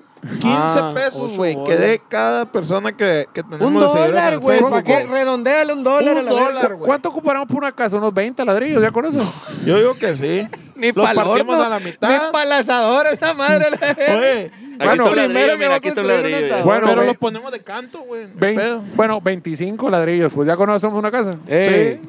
15 0.41 0.47
Ah, 0.49 0.91
pesos, 0.93 1.38
güey, 1.38 1.53
que 1.53 1.59
bolas. 1.61 1.79
dé 1.79 2.01
cada 2.09 2.51
persona 2.51 2.91
que, 2.97 3.27
que 3.33 3.43
tenemos 3.43 3.61
Un 3.61 3.73
de 3.75 3.79
seguidores 3.81 4.05
en 4.07 4.11
dólar, 4.15 4.33
el 4.33 4.39
güey. 4.39 4.57
Facebook, 4.57 4.71
¿Para 4.71 4.83
qué? 4.83 5.05
Redondeale 5.05 5.73
un 5.73 5.83
dólar 5.83 6.17
a 6.17 6.19
Un 6.19 6.25
la 6.25 6.33
verga. 6.33 6.45
dólar, 6.47 6.73
güey. 6.75 6.85
¿Cuánto 6.88 7.09
ocuparemos 7.09 7.47
por 7.47 7.57
una 7.57 7.71
casa? 7.71 7.97
¿Unos 7.97 8.13
20 8.13 8.43
ladrillos 8.43 8.81
ya 8.81 8.91
con 8.91 9.05
eso? 9.05 9.19
Yo 9.65 9.77
digo 9.77 9.93
que 9.95 10.15
sí. 10.17 10.47
Ni 10.75 10.88
Los 10.91 10.95
para 11.05 11.11
el 11.11 11.27
partimos 11.27 11.53
horno, 11.55 11.63
a 11.65 11.69
la 11.69 11.79
Ni 11.79 11.85
mitad. 11.85 12.31
para 12.31 12.43
el 12.43 12.51
asador, 12.51 13.07
esa 13.07 13.33
madre. 13.35 13.67
La 13.71 13.77
verga. 13.93 14.17
Oye, 14.17 14.51
Bueno, 14.78 14.91
está 14.93 15.09
un 15.09 15.15
ladrillo, 15.34 15.57
mira, 15.57 15.75
aquí 15.75 15.88
está 15.89 16.01
un 16.01 16.07
ladrillo. 16.07 16.47
ya. 16.47 16.63
Bueno, 16.63 16.88
pero 16.88 17.01
ve- 17.01 17.07
los 17.07 17.17
ponemos 17.17 17.51
de 17.51 17.59
canto, 17.61 17.99
güey. 18.01 18.28
Vein- 18.36 18.55
pedo. 18.57 18.82
bueno, 18.95 19.21
25 19.21 19.89
ladrillos, 19.89 20.32
pues 20.34 20.47
ya 20.47 20.55
conocemos 20.55 20.97
una 20.97 21.11
casa. 21.11 21.38
Eh, 21.47 21.99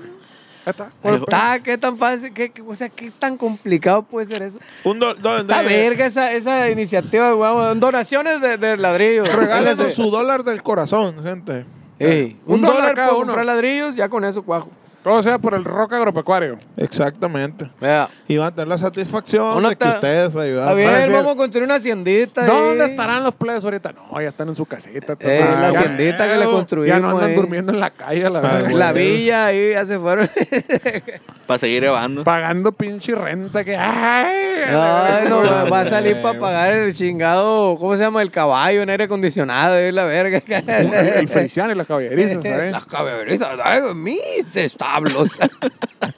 Ya 0.65 0.71
está. 0.73 0.91
Bueno, 1.03 1.19
Está, 1.19 1.61
qué 1.63 1.79
tan 1.79 1.97
fácil, 1.97 2.33
qué, 2.35 2.51
qué- 2.51 2.61
o 2.61 2.75
sea, 2.75 2.91
qué 2.91 3.11
tan 3.19 3.39
complicado 3.39 4.03
puede 4.03 4.27
ser 4.27 4.43
eso. 4.43 4.59
Un 4.85 4.99
do- 4.99 5.15
do- 5.15 5.39
Está 5.39 5.63
de- 5.63 5.69
verga 5.69 6.05
esa, 6.05 6.31
esa 6.33 6.69
iniciativa, 6.69 7.33
güey. 7.33 7.79
Donaciones 7.79 8.41
de, 8.43 8.59
de 8.59 8.77
ladrillos. 8.77 9.33
Regálenos 9.35 9.95
su 9.95 10.11
dólar 10.11 10.45
del 10.45 10.63
corazón, 10.63 11.23
gente. 11.25 11.65
Ey, 11.99 12.37
un, 12.45 12.57
Un 12.57 12.61
dólar 12.63 12.77
dólar 12.81 12.95
cada 12.95 13.09
por 13.09 13.17
uno. 13.17 13.27
comprar 13.29 13.47
ladrillos, 13.47 13.97
ya 13.97 14.09
con 14.11 14.25
eso 14.27 14.43
cuajo. 14.43 14.71
Todo 15.09 15.23
sea 15.23 15.39
por 15.39 15.55
el 15.55 15.65
rock 15.65 15.95
agropecuario. 15.95 16.59
Exactamente. 16.77 17.71
Vea. 17.81 18.11
Y 18.27 18.37
van 18.37 18.49
a 18.49 18.55
tener 18.55 18.69
la 18.69 18.77
satisfacción 18.77 19.57
Uno 19.57 19.71
de 19.71 19.77
que 19.77 19.85
está- 19.85 19.95
ustedes 19.97 20.37
A 20.37 20.41
ayudaron. 20.43 20.77
ver, 20.77 20.91
decir, 20.99 21.13
vamos 21.15 21.33
a 21.33 21.37
construir 21.37 21.65
una 21.65 21.77
haciendita. 21.77 22.43
ahí. 22.43 22.47
¿Dónde 22.47 22.85
estarán 22.85 23.23
los 23.25 23.35
plebes 23.35 23.65
ahorita? 23.65 23.93
No, 23.93 24.21
ya 24.21 24.29
están 24.29 24.49
en 24.49 24.55
su 24.55 24.67
casita. 24.67 25.17
Eh, 25.21 25.41
la 25.49 25.71
ya- 25.73 25.79
haciendita 25.79 26.29
que 26.29 26.35
le 26.37 26.41
ya 26.41 26.51
construimos. 26.51 26.89
Ya 26.89 27.01
no 27.01 27.11
andan 27.13 27.31
ahí. 27.31 27.37
durmiendo 27.37 27.73
en 27.73 27.81
la 27.81 27.89
calle 27.91 28.27
a 28.27 28.29
la 28.31 28.41
verga. 28.41 28.71
La 28.71 28.93
villa 28.93 29.47
ahí 29.47 29.71
ya 29.73 29.87
se 29.87 29.99
fueron. 29.99 30.29
Para 31.47 31.59
seguir 31.59 31.83
llevando. 31.83 32.25
Pagando 32.25 32.73
pinche 32.73 33.15
renta 33.15 33.65
que. 33.65 33.75
¡Ay! 33.77 34.35
a 34.69 35.25
no, 35.29 35.39
va- 35.73 35.81
a 35.81 35.87
salir 35.87 36.21
para 36.21 36.39
pagar 36.39 36.73
el 36.73 36.93
chingado, 36.93 37.79
¿cómo 37.79 37.97
se 37.97 38.03
llama? 38.03 38.21
El 38.21 38.31
caballo 38.31 38.83
en 38.83 38.91
aire 38.91 39.05
acondicionado, 39.05 39.77
ahí 39.77 39.91
la 39.93 40.05
verga. 40.05 40.43
El, 40.47 40.93
el 40.93 41.29
feiciano 41.29 41.73
y 41.73 41.75
las 41.75 41.87
caballerizas, 41.87 42.43
¿sabes? 42.43 42.73
Las 42.79 42.85
caballerizas, 42.87 43.49
ay, 43.65 43.81
mis 43.95 44.55
establos. 45.07 45.31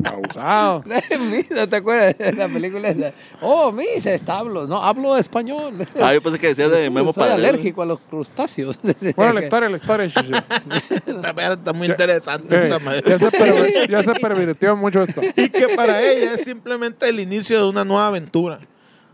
Abusado. 0.04 0.84
mis, 1.30 1.50
¿no 1.50 1.68
te 1.68 1.76
acuerdas 1.76 2.16
de 2.18 2.32
la 2.32 2.48
película 2.48 2.88
esa? 2.88 3.12
Oh, 3.40 3.70
mis 3.72 4.04
establos, 4.06 4.68
no, 4.68 4.82
hablo 4.82 5.16
español. 5.16 5.86
Ah, 6.00 6.12
yo 6.14 6.22
pensé 6.22 6.38
que 6.38 6.48
decía 6.48 6.68
de 6.68 6.88
Memo 6.90 7.12
Soy 7.12 7.22
Padre. 7.22 7.34
alérgico 7.46 7.82
a 7.82 7.86
los 7.86 8.00
crustáceos. 8.00 8.78
Bueno, 9.16 9.34
la 9.34 9.42
historia, 9.44 9.68
la 9.68 9.76
historia. 9.76 10.06
Esta 10.06 11.52
está 11.52 11.72
muy 11.72 11.86
interesante. 11.88 12.54
Eh, 12.54 12.62
esta 12.64 12.78
madre. 12.78 13.02
ya, 13.06 13.18
se 13.18 13.30
perver- 13.30 13.88
ya 13.88 14.02
se 14.02 14.14
pervirtió 14.14 14.76
mucho 14.76 15.02
esto. 15.02 15.20
Y 15.36 15.48
que 15.48 15.68
para 15.76 16.00
ella 16.02 16.34
es 16.34 16.42
simplemente 16.44 17.08
el 17.08 17.20
inicio 17.20 17.62
de 17.62 17.68
una 17.68 17.84
nueva 17.84 18.08
aventura. 18.08 18.60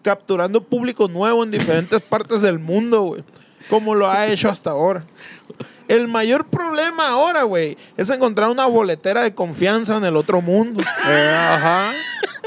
Capturando 0.02 0.62
público 0.62 1.08
nuevo 1.08 1.42
en 1.44 1.50
diferentes 1.50 2.00
partes 2.02 2.42
del 2.42 2.58
mundo, 2.58 3.02
güey. 3.02 3.24
Como 3.68 3.94
lo 3.94 4.08
ha 4.10 4.26
hecho 4.28 4.48
hasta 4.48 4.70
ahora. 4.70 5.04
El 5.88 6.08
mayor 6.08 6.46
problema 6.46 7.08
ahora, 7.08 7.42
güey, 7.44 7.76
es 7.96 8.10
encontrar 8.10 8.48
una 8.50 8.66
boletera 8.66 9.22
de 9.22 9.34
confianza 9.34 9.96
en 9.96 10.04
el 10.04 10.16
otro 10.16 10.40
mundo. 10.40 10.82
Eh, 11.08 11.36
ajá. 11.52 11.92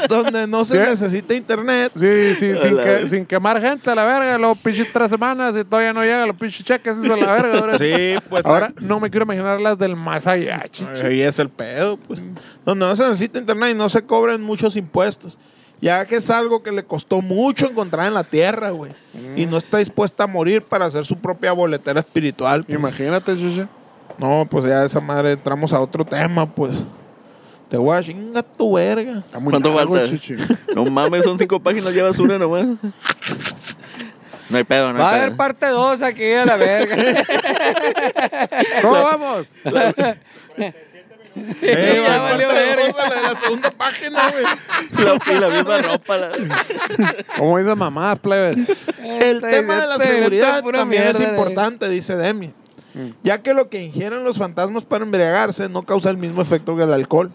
donde 0.08 0.48
no 0.48 0.64
se 0.66 0.74
¿Qué? 0.76 0.90
necesita 0.90 1.34
internet. 1.34 1.92
Sí, 1.98 2.36
sí, 2.36 2.58
sin, 2.58 2.78
que- 2.78 3.08
sin 3.08 3.26
quemar 3.26 3.60
gente 3.62 3.90
a 3.90 3.96
la 3.96 4.06
verga, 4.06 4.38
los 4.38 4.58
pinches 4.58 4.88
tres 4.94 5.10
semanas 5.10 5.54
y 5.60 5.64
todavía 5.66 5.92
no 5.94 6.02
llegan 6.04 6.26
los 6.28 6.38
pinches 6.38 6.66
cheques, 6.66 6.98
eso 6.98 7.14
a 7.14 7.18
la 7.18 7.32
verga. 7.34 7.60
Ahora, 7.60 7.78
Sí, 7.78 8.16
pues. 8.30 8.46
ahora 8.46 8.74
no 8.80 9.00
me 9.00 9.10
quiero 9.10 9.24
imaginar 9.26 9.60
las 9.60 9.78
del 9.78 9.96
más 9.98 10.26
allá, 10.28 10.64
chichi. 10.70 11.06
Ahí 11.06 11.22
es 11.22 11.38
el 11.40 11.50
pedo, 11.50 11.98
pues. 11.98 12.20
Donde 12.66 12.86
no 12.86 12.96
se 12.96 13.04
necesita 13.04 13.40
internet 13.40 13.72
y 13.72 13.76
no 13.76 13.90
se 13.90 14.02
cobran 14.04 14.42
muchos 14.42 14.76
impuestos. 14.78 15.38
Ya 15.82 16.06
que 16.06 16.18
es 16.18 16.30
algo 16.30 16.62
que 16.62 16.72
le 16.72 16.84
costó 16.84 17.22
mucho 17.22 17.68
encontrar 17.70 18.08
en 18.08 18.14
la 18.14 18.24
tierra, 18.26 18.72
güey. 18.72 18.92
Y 19.36 19.46
no 19.46 19.58
está 19.58 19.78
dispuesta 19.78 20.26
a 20.26 20.28
morir 20.28 20.62
para 20.62 20.86
hacer 20.86 21.06
su 21.06 21.18
propia 21.18 21.52
boletera 21.54 22.02
espiritual. 22.02 22.64
pues. 22.64 22.78
Imagínate, 22.78 23.36
chichi. 23.36 23.66
No, 24.18 24.46
pues 24.50 24.66
ya 24.66 24.84
esa 24.84 25.00
madre 25.00 25.32
entramos 25.32 25.72
a 25.72 25.80
otro 25.80 26.04
tema, 26.06 26.46
pues. 26.50 26.76
Te 27.70 27.78
voy 27.78 27.96
a 27.96 28.04
chinga 28.04 28.42
tu 28.44 28.74
verga. 28.74 29.20
Está 29.20 29.40
muy 29.40 29.52
¿Cuánto 29.52 29.74
largo, 29.74 29.96
falta? 29.96 30.56
No 30.76 30.84
mames, 30.86 31.24
son 31.24 31.38
cinco 31.38 31.60
páginas, 31.60 31.94
llevas 31.94 32.18
una 32.20 32.38
nomás. 32.38 32.66
No 34.50 34.58
hay 34.58 34.64
pedo, 34.64 34.92
no 34.92 34.98
hay 34.98 35.04
Va 35.04 35.10
a 35.10 35.14
pedo. 35.14 35.22
haber 35.24 35.38
parte 35.38 35.68
2 35.68 36.02
aquí 36.02 36.32
a 36.34 36.46
la 36.46 36.58
verga. 36.58 36.96
¿Cómo 38.82 38.94
vamos? 38.96 39.48
Eh, 41.62 42.04
Ya 42.08 42.18
valió 42.22 42.48
la, 42.48 43.32
la 43.34 43.40
segunda 43.40 43.72
página, 43.72 44.32
güey. 44.32 44.44
La, 45.06 45.34
y 45.34 45.40
la 45.40 45.50
misma 45.50 45.78
ropa. 45.82 46.18
la- 46.18 46.30
Como 47.38 47.58
dice 47.58 47.76
mamá, 47.76 48.16
plebes. 48.16 48.58
El 49.04 49.38
Este- 49.38 49.50
tema 49.52 49.76
de 49.82 49.88
la 49.88 49.94
este- 49.96 50.06
esta 50.06 50.16
seguridad 50.18 50.64
también 50.64 51.04
es 51.08 51.20
importante, 51.20 51.90
dice 51.90 52.16
Demi. 52.16 52.54
Ya 53.24 53.42
que 53.42 53.54
lo 53.54 53.70
que 53.70 53.82
ingieren 53.82 54.24
los 54.24 54.38
fantasmas 54.38 54.84
para 54.84 55.04
embriagarse 55.06 55.70
no 55.70 55.84
causa 55.84 56.10
el 56.10 56.18
mismo 56.18 56.42
efecto 56.42 56.76
que 56.76 56.84
el 56.84 56.92
alcohol. 56.94 57.32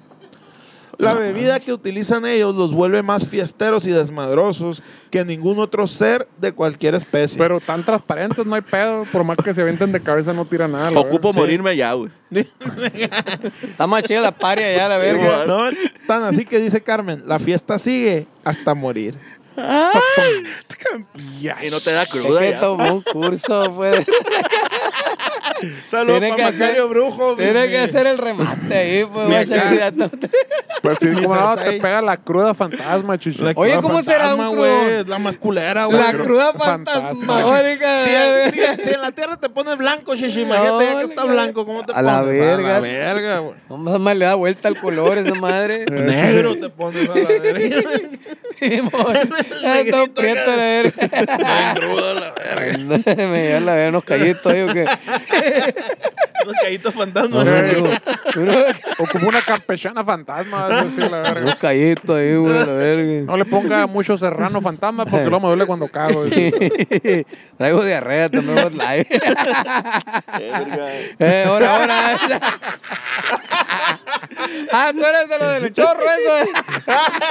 La 0.99 1.15
bebida 1.15 1.61
que 1.61 1.73
utilizan 1.73 2.27
ellos 2.27 2.55
los 2.55 2.73
vuelve 2.73 3.03
más 3.03 3.27
fiesteros 3.27 3.87
y 3.87 3.91
desmadrosos 3.91 4.83
que 5.11 5.25
ningún 5.25 5.59
otro 5.59 5.87
ser 5.87 6.29
de 6.39 6.53
cualquier 6.53 6.95
especie. 6.95 7.39
Pero 7.39 7.61
tan 7.61 7.85
transparentes, 7.85 8.45
no 8.45 8.55
hay 8.55 8.63
pedo. 8.63 9.05
Por 9.13 9.25
más 9.25 9.37
que 9.39 9.55
se 9.55 9.63
avienten 9.63 9.93
de 9.93 10.01
cabeza, 10.01 10.33
no 10.33 10.45
tiran 10.45 10.73
nada. 10.73 10.91
la 10.91 11.01
Ocupo 11.01 11.33
morirme 11.33 11.77
ya, 11.77 11.93
güey. 11.93 12.11
Está 13.63 13.87
más 13.87 14.03
chida 14.05 14.21
la 14.21 14.33
paria 14.33 14.75
ya, 14.75 14.89
la 14.89 14.99
verga. 14.99 15.45
no, 15.47 15.67
tan 16.07 16.25
así 16.25 16.45
que 16.45 16.59
dice 16.59 16.83
Carmen, 16.83 17.23
la 17.27 17.39
fiesta 17.39 17.79
sigue 17.79 18.27
hasta 18.45 18.75
morir. 18.75 19.15
Y 21.63 21.71
no 21.71 21.79
te 21.81 21.93
da 21.93 22.03
Es 22.03 22.09
cruda 22.09 22.41
que 22.41 22.51
ya. 22.51 22.61
tomó 22.61 22.95
un 22.95 23.03
curso, 23.03 23.73
pues. 23.77 24.05
Saludos 25.89 26.21
Tiene 26.21 26.35
para 26.37 26.51
que 26.51 26.53
Macario 26.59 26.85
hacer- 26.85 26.89
Brujo. 26.89 27.37
Tiene 27.37 27.69
que 27.69 27.79
hacer 27.79 28.07
el 28.07 28.19
remate 28.19 28.75
ahí, 28.75 29.05
pues. 29.05 29.49
Pues 30.83 30.99
sí, 31.01 31.09
como 31.13 31.35
no, 31.35 31.57
te 31.57 31.73
pega 31.81 32.03
la 32.03 32.17
cruda 32.19 32.53
fantasma, 32.55 33.19
chichi. 33.19 33.43
La 33.43 33.53
Oye, 33.57 33.77
¿cómo 33.81 34.03
será 34.03 34.35
un 34.35 34.53
crudo? 34.53 35.05
la 35.07 35.19
más 35.19 35.37
culera, 35.37 35.87
güey. 35.87 35.99
La 35.99 36.13
cruda 36.13 36.53
Fantasma. 36.53 37.03
fantasmagórica. 37.15 38.05
Si, 38.05 38.11
si- 38.53 38.83
si 38.85 38.91
en 38.95 39.01
la 39.01 39.13
tierra 39.13 39.37
te 39.39 39.49
pones 39.49 39.79
blanco, 39.79 40.15
shishi, 40.15 40.43
imagínate 40.43 40.85
ya 40.85 40.99
que 40.99 41.05
está 41.07 41.25
blanco, 41.25 41.65
¿cómo 41.65 41.85
te 41.87 41.93
a 41.93 42.03
la 42.03 42.21
pones? 42.21 42.39
verga. 42.39 42.69
A 42.69 42.73
la 42.75 42.81
verga, 42.81 43.39
güey. 43.39 43.55
No 43.71 43.77
más 43.99 44.17
le 44.17 44.25
da 44.27 44.35
vuelta 44.35 44.69
al 44.69 44.79
color 44.79 45.19
esa 45.19 45.35
madre. 45.35 45.87
Negro 45.91 46.55
te 46.57 46.69
pones 46.69 47.09
a 47.09 47.15
la 47.15 47.25
verga. 47.29 47.81
Está 48.61 49.91
todo 49.91 50.15
prieto 50.15 50.51
la 50.51 50.57
verga. 50.57 51.75
Crudo, 51.75 52.15
la 52.15 52.33
verga. 52.33 52.77
Me 53.27 53.43
lleva 53.47 53.61
la 53.61 53.75
verga 53.75 53.89
unos 53.91 54.05
callitos 54.05 54.47
ahí 54.47 54.63
o 54.63 54.67
qué. 54.69 54.87
Unos 56.45 56.57
caídos 56.61 56.95
fantasmas. 56.95 57.47
Ocupa 58.99 59.27
una 59.27 59.41
campechana 59.43 60.05
fantasma, 60.05 60.69
la 60.69 61.19
verga. 61.23 61.41
Unos 61.43 61.55
callitos 61.57 62.17
ahí, 62.17 62.37
güey, 62.37 62.53
la 62.55 62.65
verga. 62.67 63.23
No 63.27 63.37
le 63.37 63.45
ponga 63.45 63.87
mucho 63.87 64.17
serrano 64.17 64.61
fantasma 64.61 65.05
porque 65.07 65.25
luego 65.27 65.41
me 65.41 65.49
duele 65.49 65.67
cuando 65.67 65.89
cago. 65.89 66.25
Traigo 67.59 67.85
diarrea 67.85 68.29
también, 68.29 68.63
vos 68.63 68.75
la- 68.75 68.97
Eh, 68.97 69.07
verga. 70.41 70.91
Eh, 71.19 71.45
ahora, 71.47 71.81
ahora. 71.81 72.19
ah, 74.73 74.93
tú 74.93 75.05
eres 75.05 75.29
de 75.29 75.39
lo 75.39 75.49
del 75.49 75.73
chorro, 75.73 76.01
eso. 76.03 76.51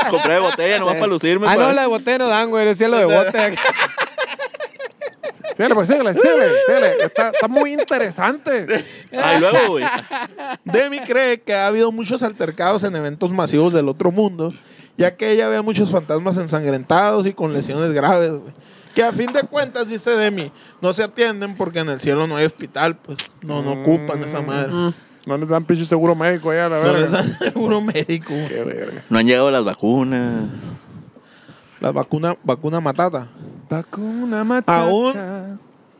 Compré 0.09 0.39
botella 0.39 0.79
nomás 0.79 0.95
para 0.95 1.07
lucirme. 1.07 1.47
Ah, 1.47 1.55
no, 1.55 1.71
la 1.71 1.81
de 1.81 1.87
bote 1.87 2.17
no 2.17 2.27
dan, 2.27 2.49
güey. 2.49 2.65
Decía 2.65 2.87
lo 2.87 2.97
de 2.97 3.05
bote. 3.05 3.55
Síguele, 5.55 5.75
pues 5.75 5.87
síguele, 5.87 6.13
síguele, 6.13 6.45
síguele. 6.67 7.03
Está, 7.05 7.29
está 7.29 7.47
muy 7.47 7.73
interesante. 7.73 8.65
Ay, 9.11 9.39
luego, 9.39 9.57
güey. 9.69 9.85
Demi 10.65 10.99
cree 11.01 11.41
que 11.41 11.53
ha 11.53 11.67
habido 11.67 11.91
muchos 11.91 12.23
altercados 12.23 12.83
en 12.83 12.95
eventos 12.95 13.31
masivos 13.31 13.73
del 13.73 13.87
otro 13.89 14.11
mundo, 14.11 14.53
ya 14.97 15.15
que 15.15 15.31
ella 15.31 15.47
ve 15.47 15.57
a 15.57 15.61
muchos 15.61 15.91
fantasmas 15.91 16.37
ensangrentados 16.37 17.25
y 17.27 17.33
con 17.33 17.53
lesiones 17.53 17.93
graves, 17.93 18.31
güey. 18.31 18.53
Que 18.95 19.03
a 19.03 19.11
fin 19.11 19.33
de 19.33 19.41
cuentas, 19.43 19.87
dice 19.89 20.11
Demi, 20.11 20.51
no 20.79 20.93
se 20.93 21.01
atienden 21.03 21.55
porque 21.55 21.79
en 21.79 21.89
el 21.89 21.99
cielo 21.99 22.27
no 22.27 22.35
hay 22.35 22.45
hospital, 22.45 22.95
pues 22.97 23.17
no, 23.41 23.63
no 23.63 23.81
ocupan 23.81 24.21
esa 24.23 24.41
madre. 24.43 24.71
No 25.25 25.37
les 25.37 25.49
dan 25.49 25.63
pinche 25.65 25.85
seguro 25.85 26.13
médico 26.15 26.51
allá, 26.51 26.69
la 26.69 26.79
No 26.83 26.93
les 26.97 27.11
verga. 27.11 27.17
dan 27.27 27.39
seguro 27.53 27.81
médico. 27.81 28.33
Qué 28.47 28.63
verga. 28.63 29.03
No 29.09 29.17
han 29.17 29.25
llegado 29.25 29.49
las 29.49 29.63
vacunas. 29.65 30.43
La 31.79 31.91
vacuna, 31.91 32.37
vacuna 32.43 32.79
matata. 32.81 33.27
Vacuna 33.77 34.43
matata. 34.43 34.81
Aún- 34.81 35.59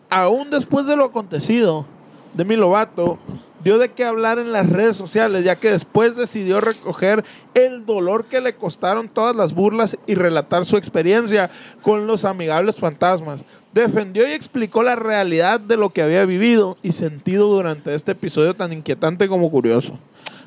Aún 0.10 0.52
después 0.52 0.86
de 0.86 0.96
lo 0.96 1.06
acontecido, 1.06 1.88
Demi 2.36 2.56
Lovato 2.56 3.18
dio 3.64 3.80
de 3.80 3.90
qué 3.90 4.04
hablar 4.06 4.38
en 4.38 4.52
las 4.52 4.70
redes 4.70 4.96
sociales, 4.96 5.44
ya 5.44 5.56
que 5.56 5.72
después 5.72 6.16
decidió 6.16 6.62
recoger 6.62 7.24
el 7.56 7.84
dolor 7.86 8.26
que 8.26 8.40
le 8.42 8.54
costaron 8.54 9.10
todas 9.10 9.36
las 9.36 9.56
burlas 9.56 9.98
y 10.06 10.14
relatar 10.14 10.66
su 10.66 10.78
experiencia 10.78 11.50
con 11.82 12.06
los 12.06 12.26
amigables 12.26 12.76
fantasmas. 12.76 13.40
Defendió 13.74 14.28
y 14.28 14.34
explicó 14.34 14.84
la 14.84 14.96
realidad 14.96 15.60
de 15.60 15.78
lo 15.78 15.90
que 15.90 16.04
había 16.04 16.26
vivido 16.26 16.78
y 16.84 16.92
sentido 16.92 17.48
durante 17.48 17.96
este 17.96 18.12
episodio 18.12 18.54
tan 18.56 18.72
inquietante 18.72 19.28
como 19.28 19.50
curioso. 19.50 19.98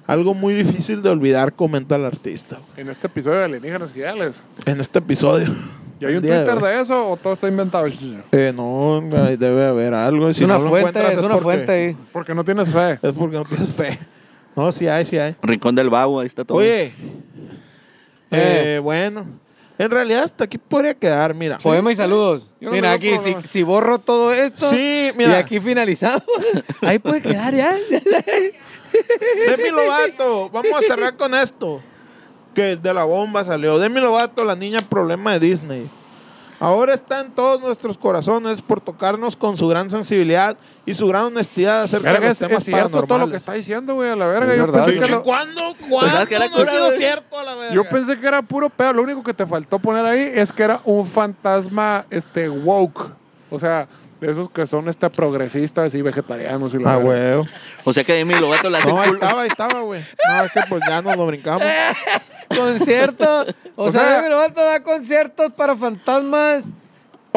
Algo 0.07 0.33
muy 0.35 0.55
difícil 0.55 1.03
de 1.03 1.09
olvidar, 1.11 1.55
comenta 1.55 1.97
el 1.97 2.05
artista. 2.05 2.59
En 2.77 2.89
este 2.89 3.09
episodio 3.09 3.39
de 3.39 3.45
Alienígenas 3.47 3.93
Gigales. 3.93 4.45
En 4.64 4.81
este 4.81 5.01
episodio. 5.01 5.53
¿Y 5.99 6.05
hay 6.05 6.14
un 6.16 6.22
día 6.22 6.44
Twitter 6.44 6.62
de 6.62 6.80
eso 6.82 7.11
o 7.11 7.16
todo 7.16 7.32
está 7.32 7.49
inventado? 7.49 7.86
Eh, 8.32 8.53
no, 8.55 8.99
ahí 9.24 9.36
debe 9.36 9.64
haber 9.66 9.94
algo. 9.94 10.28
y 10.28 10.30
Es 10.32 10.36
si 10.36 10.44
una 10.44 10.59
no 10.59 10.68
fuente, 10.68 10.99
es 11.12 11.18
una 11.18 11.28
porque- 11.30 11.42
fuente 11.42 11.72
ahí. 11.72 11.97
Porque 12.12 12.34
no 12.34 12.44
tienes 12.44 12.70
fe. 12.72 12.99
Es 13.03 13.12
porque 13.12 13.36
no 13.36 13.44
tienes 13.44 13.68
fe. 13.74 13.99
No, 14.55 14.70
sí 14.72 14.88
hay, 14.88 15.05
sí 15.07 15.18
hay. 15.18 15.34
Rincón 15.42 15.74
del 15.74 15.90
Vago, 15.90 16.20
ahí 16.20 16.26
está 16.26 16.44
todo. 16.44 16.59
Oye, 16.59 16.92
eh, 18.30 18.80
bueno, 18.82 19.26
en 19.78 19.90
realidad 19.90 20.24
hasta 20.24 20.44
aquí 20.44 20.59
podría 20.59 20.94
quedar, 20.94 21.34
mira. 21.34 21.59
Poema 21.59 21.92
y 21.92 21.97
saludos. 21.97 22.51
No 22.61 22.70
mira, 22.70 22.92
aquí, 22.92 23.12
si, 23.18 23.36
si 23.44 23.62
borro 23.62 23.99
todo 23.99 24.32
esto 24.32 24.68
Sí, 24.70 25.11
y 25.12 25.16
mira. 25.16 25.38
aquí 25.38 25.61
finalizamos, 25.61 26.22
ahí 26.82 26.99
puede 26.99 27.20
quedar 27.22 27.55
ya. 27.55 27.76
Demi 29.49 29.70
Lovato, 29.70 30.49
vamos 30.51 30.72
a 30.74 30.80
cerrar 30.82 31.16
con 31.16 31.34
esto. 31.34 31.80
Que 32.57 32.74
de 32.76 32.92
la 32.94 33.04
bomba 33.04 33.44
salió. 33.44 33.78
Demi 33.78 34.00
Lovato, 34.00 34.42
la 34.44 34.57
niña 34.57 34.80
problema 34.80 35.32
de 35.34 35.38
Disney. 35.40 35.88
Ahora 36.59 36.94
está 36.94 37.20
en 37.20 37.32
todos 37.32 37.61
nuestros 37.61 37.98
corazones 37.98 38.62
por 38.62 38.80
tocarnos 38.80 39.36
con 39.36 39.59
su 39.59 39.68
gran 39.68 39.90
sensibilidad 39.90 40.57
y 40.86 40.94
su 40.94 41.07
gran 41.07 41.24
honestidad 41.24 41.82
acerca 41.82 42.12
Verga, 42.12 42.26
de 42.28 42.32
es, 42.32 42.40
los 42.40 42.48
temas 42.48 42.62
es 42.62 42.64
cierto 42.64 42.88
todo 42.88 43.00
lo 43.00 43.02
que 43.02 43.09
paranormales. 43.09 43.40
está 43.42 43.52
diciendo, 43.52 43.94
güey, 43.94 44.09
a 44.09 44.16
la 44.16 44.26
verga. 44.26 44.52
Es 44.52 44.59
Yo 44.59 44.66
verdad. 44.66 44.84
pensé, 44.86 45.00
que 45.02 45.11
lo- 45.11 45.22
¿Cuándo? 45.22 45.61
¿Cuándo 45.90 46.26
que 46.26 46.34
era 46.34 46.46
no 46.48 46.54
ha 46.54 46.59
cura, 46.59 46.70
sido 46.72 46.86
güey. 46.86 46.96
cierto 46.98 47.38
a 47.38 47.44
la 47.44 47.54
verga? 47.57 47.74
yo 47.74 47.84
pensé 47.84 48.18
que 48.18 48.26
era 48.26 48.40
puro 48.40 48.70
pedo. 48.70 48.94
Lo 48.94 49.02
único 49.02 49.22
que 49.22 49.34
te 49.34 49.44
faltó 49.44 49.78
poner 49.78 50.07
ahí 50.07 50.30
es 50.34 50.50
que 50.50 50.62
era 50.62 50.80
un 50.86 51.04
fantasma 51.04 52.07
este, 52.09 52.48
woke. 52.48 53.11
O 53.50 53.59
sea, 53.59 53.86
de 54.22 54.32
esos 54.32 54.48
que 54.48 54.66
son 54.66 54.88
este, 54.88 55.11
progresistas 55.11 55.92
y 55.94 56.00
vegetarianos. 56.00 56.72
Y 56.72 56.78
la 56.78 56.94
Ah, 56.94 56.96
güey. 56.96 57.46
O 57.84 57.92
sea 57.92 58.02
que 58.02 58.12
a 58.12 58.14
Demi 58.14 58.32
Lovato 58.34 58.70
le 58.70 58.78
hace 58.78 58.88
No, 58.88 58.98
ahí 58.98 59.11
estaba, 59.11 59.42
ahí 59.42 59.48
estaba, 59.48 59.80
güey. 59.82 60.02
No, 60.26 60.42
es 60.44 60.52
que 60.52 60.61
pues 60.70 60.80
ya 60.88 61.02
nos 61.02 61.14
lo 61.18 61.26
brincamos. 61.26 61.66
Concierto. 62.49 63.42
O, 63.76 63.84
O 63.86 63.92
sea, 63.92 64.16
Demi 64.18 64.28
Lovato 64.30 64.61
da 64.62 64.82
conciertos 64.82 65.53
para 65.53 65.76
fantasmas. 65.76 66.64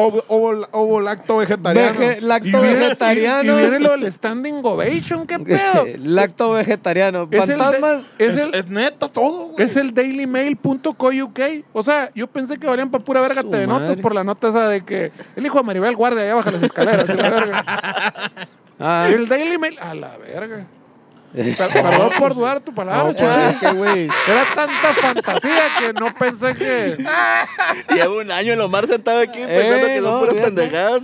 Ovo, 0.02 0.24
ovo, 0.28 0.66
ovo 0.70 1.00
lacto 1.02 1.36
vegetariano. 1.36 2.00
Lacto 2.22 2.48
Y 2.48 2.52
viene- 2.52 2.76
vegetariano. 2.78 3.52
Y, 3.52 3.56
y 3.56 3.60
viene 3.60 3.78
lo 3.80 3.90
del 3.90 4.10
standing 4.10 4.60
ovation, 4.64 5.26
¿qué 5.26 5.38
pedo? 5.38 5.84
Lacto 5.98 6.52
vegetariano. 6.52 7.28
Es 7.30 7.42
el 7.42 7.48
de- 7.48 7.56
Fantasmas. 7.64 7.98
es 8.18 8.40
el, 8.40 8.54
es 8.54 8.66
neta 8.68 9.08
todo, 9.08 9.48
güey. 9.48 9.66
Es 9.66 9.76
el 9.76 9.92
dailymail.co.uk. 9.92 11.40
O 11.74 11.82
sea, 11.82 12.10
yo 12.14 12.26
pensé 12.28 12.56
que 12.58 12.66
valían 12.66 12.90
para 12.90 13.04
pura 13.04 13.20
verga 13.20 13.42
te 13.42 13.66
notas 13.66 13.98
por 13.98 14.14
la 14.14 14.24
nota 14.24 14.48
esa 14.48 14.68
de 14.68 14.82
que 14.84 15.12
el 15.36 15.44
hijo 15.44 15.58
de 15.58 15.64
Maribel 15.64 15.94
guardia 15.96 16.22
allá 16.22 16.34
baja 16.36 16.50
las 16.50 16.62
escaleras. 16.62 17.06
y 17.08 17.12
la 17.14 17.30
verga. 17.30 17.64
Ah, 18.82 19.08
Y 19.10 19.12
el 19.12 19.28
Daily 19.28 19.58
Mail, 19.58 19.78
a 19.78 19.92
la 19.94 20.16
verga. 20.16 20.64
Per- 21.32 21.56
Perdón 21.72 22.10
por 22.18 22.34
dudar 22.34 22.60
tu 22.60 22.74
palabra, 22.74 23.12
No, 23.62 23.74
güey. 23.74 24.08
Era 24.26 24.44
tanta 24.54 24.92
fantasía 25.00 25.62
que 25.78 25.92
no 25.92 26.12
pensé 26.14 26.56
que. 26.56 26.96
Llevo 27.94 28.18
un 28.18 28.32
año 28.32 28.52
en 28.54 28.60
Omar 28.60 28.88
sentado 28.88 29.20
aquí 29.20 29.38
pensando 29.46 29.86
Eh, 29.86 29.94
que 29.94 30.00
son 30.00 30.10
no, 30.12 30.18
puras 30.18 30.34
fíjate. 30.34 30.52
pendejadas, 30.52 31.02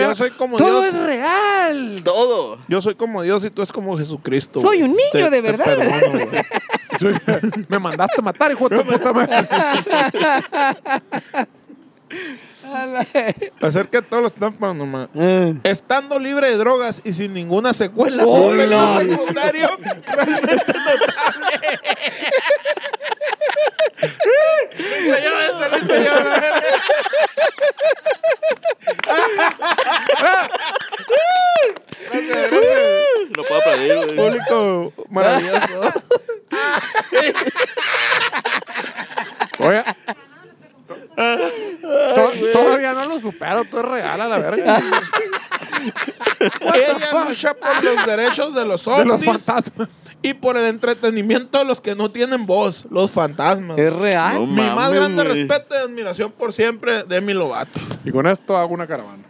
yo 0.00 0.14
soy 0.14 0.30
como 0.30 0.56
Todo 0.56 0.82
Dios. 0.82 0.94
es 0.94 1.02
real. 1.04 2.00
Todo. 2.02 2.58
Yo 2.68 2.80
soy 2.80 2.94
como 2.94 3.22
Dios 3.22 3.44
y 3.44 3.50
tú 3.50 3.60
es 3.62 3.70
como 3.72 3.98
Jesucristo. 3.98 4.60
Soy 4.60 4.82
un 4.84 4.90
niño 4.92 5.00
Te- 5.12 5.30
de 5.30 5.30
te 5.30 5.40
verdad. 5.42 5.64
perdono, 5.64 6.26
güey. 6.26 6.28
Soy- 6.98 7.64
Me 7.68 7.78
mandaste 7.78 8.20
a 8.20 8.22
matar, 8.22 8.52
hijo 8.52 8.68
de 8.70 8.78
puta 8.84 9.12
madre. 9.12 9.48
Acerca 13.60 14.00
de 14.00 14.06
todos 14.06 14.22
los 14.22 14.32
temas 14.32 14.54
paranormales. 14.58 15.08
eh. 15.14 15.54
Estando 15.64 16.18
libre 16.18 16.50
de 16.50 16.56
drogas 16.56 17.00
y 17.04 17.12
sin 17.12 17.32
ninguna 17.34 17.72
secuela 17.72 18.24
Oh, 18.26 18.52
efecto 18.52 18.76
no. 18.76 18.98
secundario, 19.00 19.70
realmente 20.06 20.72
notable. 20.72 21.80
Luis, 24.78 25.14
se 25.14 25.20
lleva 25.20 25.44
ese, 25.44 25.68
Luis, 25.70 25.84
se 25.86 25.98
lleva 26.00 26.20
la 26.24 26.40
verga. 26.40 26.82
Gracias, 32.10 32.50
gracias. 32.50 32.62
No 33.36 33.42
puedo 33.44 33.60
aplaudir, 33.60 33.96
güey. 33.96 34.16
Público 34.16 34.92
maravilloso. 35.08 35.92
Oye. 39.60 39.82
To- 41.14 42.30
todavía 42.52 42.92
no 42.92 43.04
lo 43.06 43.20
supero, 43.20 43.64
todo 43.64 43.80
es 43.80 43.86
real 43.88 44.20
a 44.20 44.28
la 44.28 44.38
verga. 44.38 44.82
Ella 46.74 47.24
lucha 47.28 47.54
por 47.54 47.84
los 47.84 48.06
derechos 48.06 48.54
de 48.54 48.64
los 48.64 48.84
De 48.84 49.04
los 49.04 49.20
ovnis 49.22 49.24
fantasmas. 49.24 49.88
y 50.22 50.34
por 50.34 50.56
el 50.56 50.66
entretenimiento 50.66 51.58
de 51.58 51.64
los 51.64 51.80
que 51.80 51.94
no 51.94 52.10
tienen 52.10 52.46
voz, 52.46 52.86
los 52.90 53.10
fantasmas. 53.10 53.78
Es 53.78 53.92
real. 53.92 54.34
No 54.34 54.46
Mi 54.46 54.56
más 54.62 54.74
mames, 54.76 54.94
grande 55.00 55.24
güey. 55.24 55.46
respeto 55.46 55.74
y 55.74 55.78
admiración 55.78 56.32
por 56.32 56.52
siempre 56.52 57.02
de 57.04 57.20
mi 57.20 57.34
Lovato. 57.34 57.80
Y 58.04 58.10
con 58.10 58.26
esto 58.26 58.56
hago 58.56 58.72
una 58.74 58.86
caravana. 58.86 59.24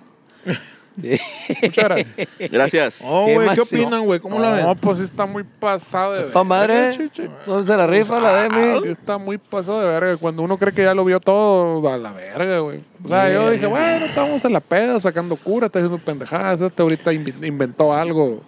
Muchas 0.96 1.84
gracias. 1.84 2.28
Gracias. 2.50 3.02
Oh, 3.04 3.24
Sí, 3.26 3.34
güey, 3.34 3.48
¿qué 3.54 3.60
opinan, 3.62 4.04
güey? 4.04 4.20
¿Cómo 4.20 4.38
la 4.38 4.50
ven? 4.52 4.64
No, 4.66 4.74
pues 4.74 4.98
sí 4.98 5.04
está 5.04 5.26
muy 5.26 5.44
pasado 5.44 6.12
de 6.14 6.22
Pa' 6.24 6.44
madre. 6.44 6.74
verga, 6.74 6.96
chichi. 6.96 7.28
¿Dónde 7.46 7.70
se 7.70 7.76
la 7.76 7.86
rifa 7.86 8.20
la 8.20 8.42
Demi? 8.42 8.80
Sí 8.82 8.88
está 8.88 9.18
muy 9.18 9.38
pasado 9.38 9.80
de 9.80 9.86
verga. 9.86 10.16
Cuando 10.16 10.42
uno 10.42 10.56
cree 10.58 10.72
que 10.72 10.82
ya 10.82 10.94
lo 10.94 11.04
vio 11.04 11.20
todo, 11.20 11.88
a 11.88 11.96
la 11.96 12.12
verga, 12.12 12.58
güey. 12.60 12.80
O 13.04 13.08
sea, 13.08 13.32
yo 13.32 13.50
dije, 13.50 13.66
bueno, 13.66 14.06
estamos 14.06 14.44
en 14.44 14.52
la 14.52 14.60
peda, 14.60 15.00
sacando 15.00 15.36
cura, 15.36 15.66
está 15.66 15.78
haciendo 15.78 15.98
pendejadas. 15.98 16.60
Este 16.60 16.82
ahorita 16.82 17.12
invi- 17.12 17.46
inventó 17.46 17.92
algo 17.92 18.42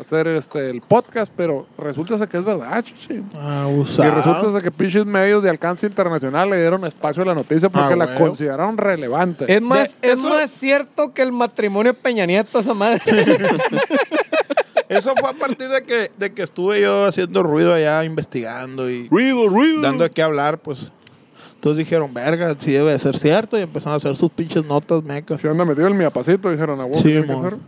hacer 0.00 0.26
este, 0.28 0.70
el 0.70 0.80
podcast, 0.80 1.32
pero 1.36 1.66
resulta 1.78 2.16
ser 2.18 2.28
que 2.28 2.38
es 2.38 2.44
verdad, 2.44 2.82
chichi. 2.82 3.22
Abusado. 3.38 4.08
Y 4.08 4.12
resulta 4.14 4.52
ser 4.52 4.62
que 4.62 4.70
pinches 4.70 5.04
medios 5.06 5.42
de 5.42 5.50
alcance 5.50 5.86
internacional 5.86 6.50
le 6.50 6.58
dieron 6.60 6.84
espacio 6.84 7.22
a 7.22 7.26
la 7.26 7.34
noticia 7.34 7.68
porque 7.68 7.92
Ah, 7.94 7.96
la 7.96 8.14
consideraron 8.14 8.76
relevante. 8.76 9.44
Es 9.52 9.62
más, 9.62 10.00
De- 10.00 10.08
es 10.12 10.18
eso- 10.18 10.28
más 10.28 10.50
cierto 10.50 11.12
que 11.12 11.22
el 11.22 11.32
matrimonio 11.32 11.94
Peña 11.94 12.26
Nieto, 12.26 12.58
esa 12.60 12.74
madre. 12.74 13.02
Eso 14.88 15.14
fue 15.14 15.30
a 15.30 15.32
partir 15.34 15.68
de 15.68 15.82
que, 15.84 16.10
de 16.18 16.32
que 16.32 16.42
estuve 16.42 16.80
yo 16.80 17.04
haciendo 17.06 17.44
ruido 17.44 17.72
allá, 17.72 18.02
investigando 18.02 18.90
y 18.90 19.06
Ruido, 19.08 19.46
ruido. 19.48 19.82
dando 19.82 20.02
de 20.02 20.10
qué 20.10 20.20
hablar, 20.20 20.58
pues. 20.58 20.90
Entonces 21.54 21.78
dijeron, 21.78 22.12
verga, 22.12 22.56
sí 22.58 22.72
debe 22.72 22.90
de 22.90 22.98
ser 22.98 23.16
cierto. 23.16 23.56
Y 23.56 23.60
empezaron 23.62 23.92
a 23.94 23.96
hacer 23.98 24.16
sus 24.16 24.32
pinches 24.32 24.64
notas 24.64 25.04
mecas. 25.04 25.40
Se 25.40 25.48
anda 25.48 25.64
metido 25.64 25.86
el 25.86 25.94
miapacito, 25.94 26.50
dijeron 26.50 26.80
a 26.80 26.84
vos. 26.86 26.96
Sí, 26.96 27.02
¿qué 27.04 27.08
tiene 27.10 27.26
que 27.28 27.32
mon. 27.34 27.46
hacer? 27.46 27.58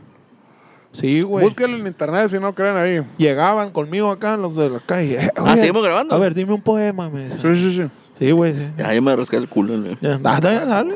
Sí, 0.93 1.23
güey. 1.23 1.45
Búsquenlo 1.45 1.77
en 1.79 1.87
internet 1.87 2.29
si 2.29 2.39
no 2.39 2.55
creen 2.55 2.77
ahí. 2.77 3.01
Llegaban 3.17 3.71
conmigo 3.71 4.11
acá 4.11 4.37
los 4.37 4.55
de 4.55 4.69
la 4.69 4.81
calle. 4.81 5.15
Eh, 5.25 5.31
Ah, 5.37 5.43
oye, 5.45 5.57
¿seguimos 5.57 5.83
grabando? 5.83 6.15
A 6.15 6.19
ver, 6.19 6.35
dime 6.35 6.53
un 6.53 6.61
poema, 6.61 7.09
me 7.09 7.25
dice. 7.29 7.39
Sí, 7.41 7.55
sí, 7.57 7.77
sí. 7.79 7.91
Sí, 8.19 8.31
güey, 8.31 8.53
sí. 8.55 8.69
Ya, 8.77 8.93
yo 8.95 9.03
me 9.03 9.17
rasqué 9.17 9.37
el 9.37 9.49
culo, 9.49 9.81
güey. 9.81 9.97
Ya, 10.01 10.19
dale, 10.19 10.61
dale. 10.67 10.95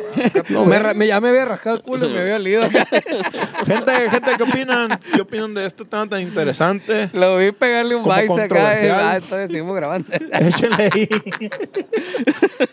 me, 0.67 0.95
me- 0.95 1.07
ya 1.09 1.19
me 1.21 1.31
había 1.31 1.47
rascado 1.47 1.77
el 1.77 1.83
culo 1.83 2.07
y 2.09 2.13
me 2.13 2.21
había 2.21 2.37
olido. 2.37 2.63
gente, 3.67 4.11
gente, 4.11 4.31
¿qué 4.37 4.43
opinan? 4.43 4.89
¿Qué 5.15 5.23
opinan 5.23 5.55
de 5.55 5.67
este 5.67 5.85
tema 5.87 6.07
tan 6.09 6.21
interesante? 6.21 7.09
Lo 7.15 7.39
vi 7.39 7.51
pegarle 7.53 7.97
un 7.97 8.05
vice 8.05 8.15
acá. 8.21 8.23
Y, 8.25 8.29
controversial. 8.29 9.01
ah, 9.03 9.15
entonces 9.17 9.51
seguimos 9.51 9.75
grabando. 9.75 10.09
Échenle 10.13 10.91
ahí. 10.93 11.09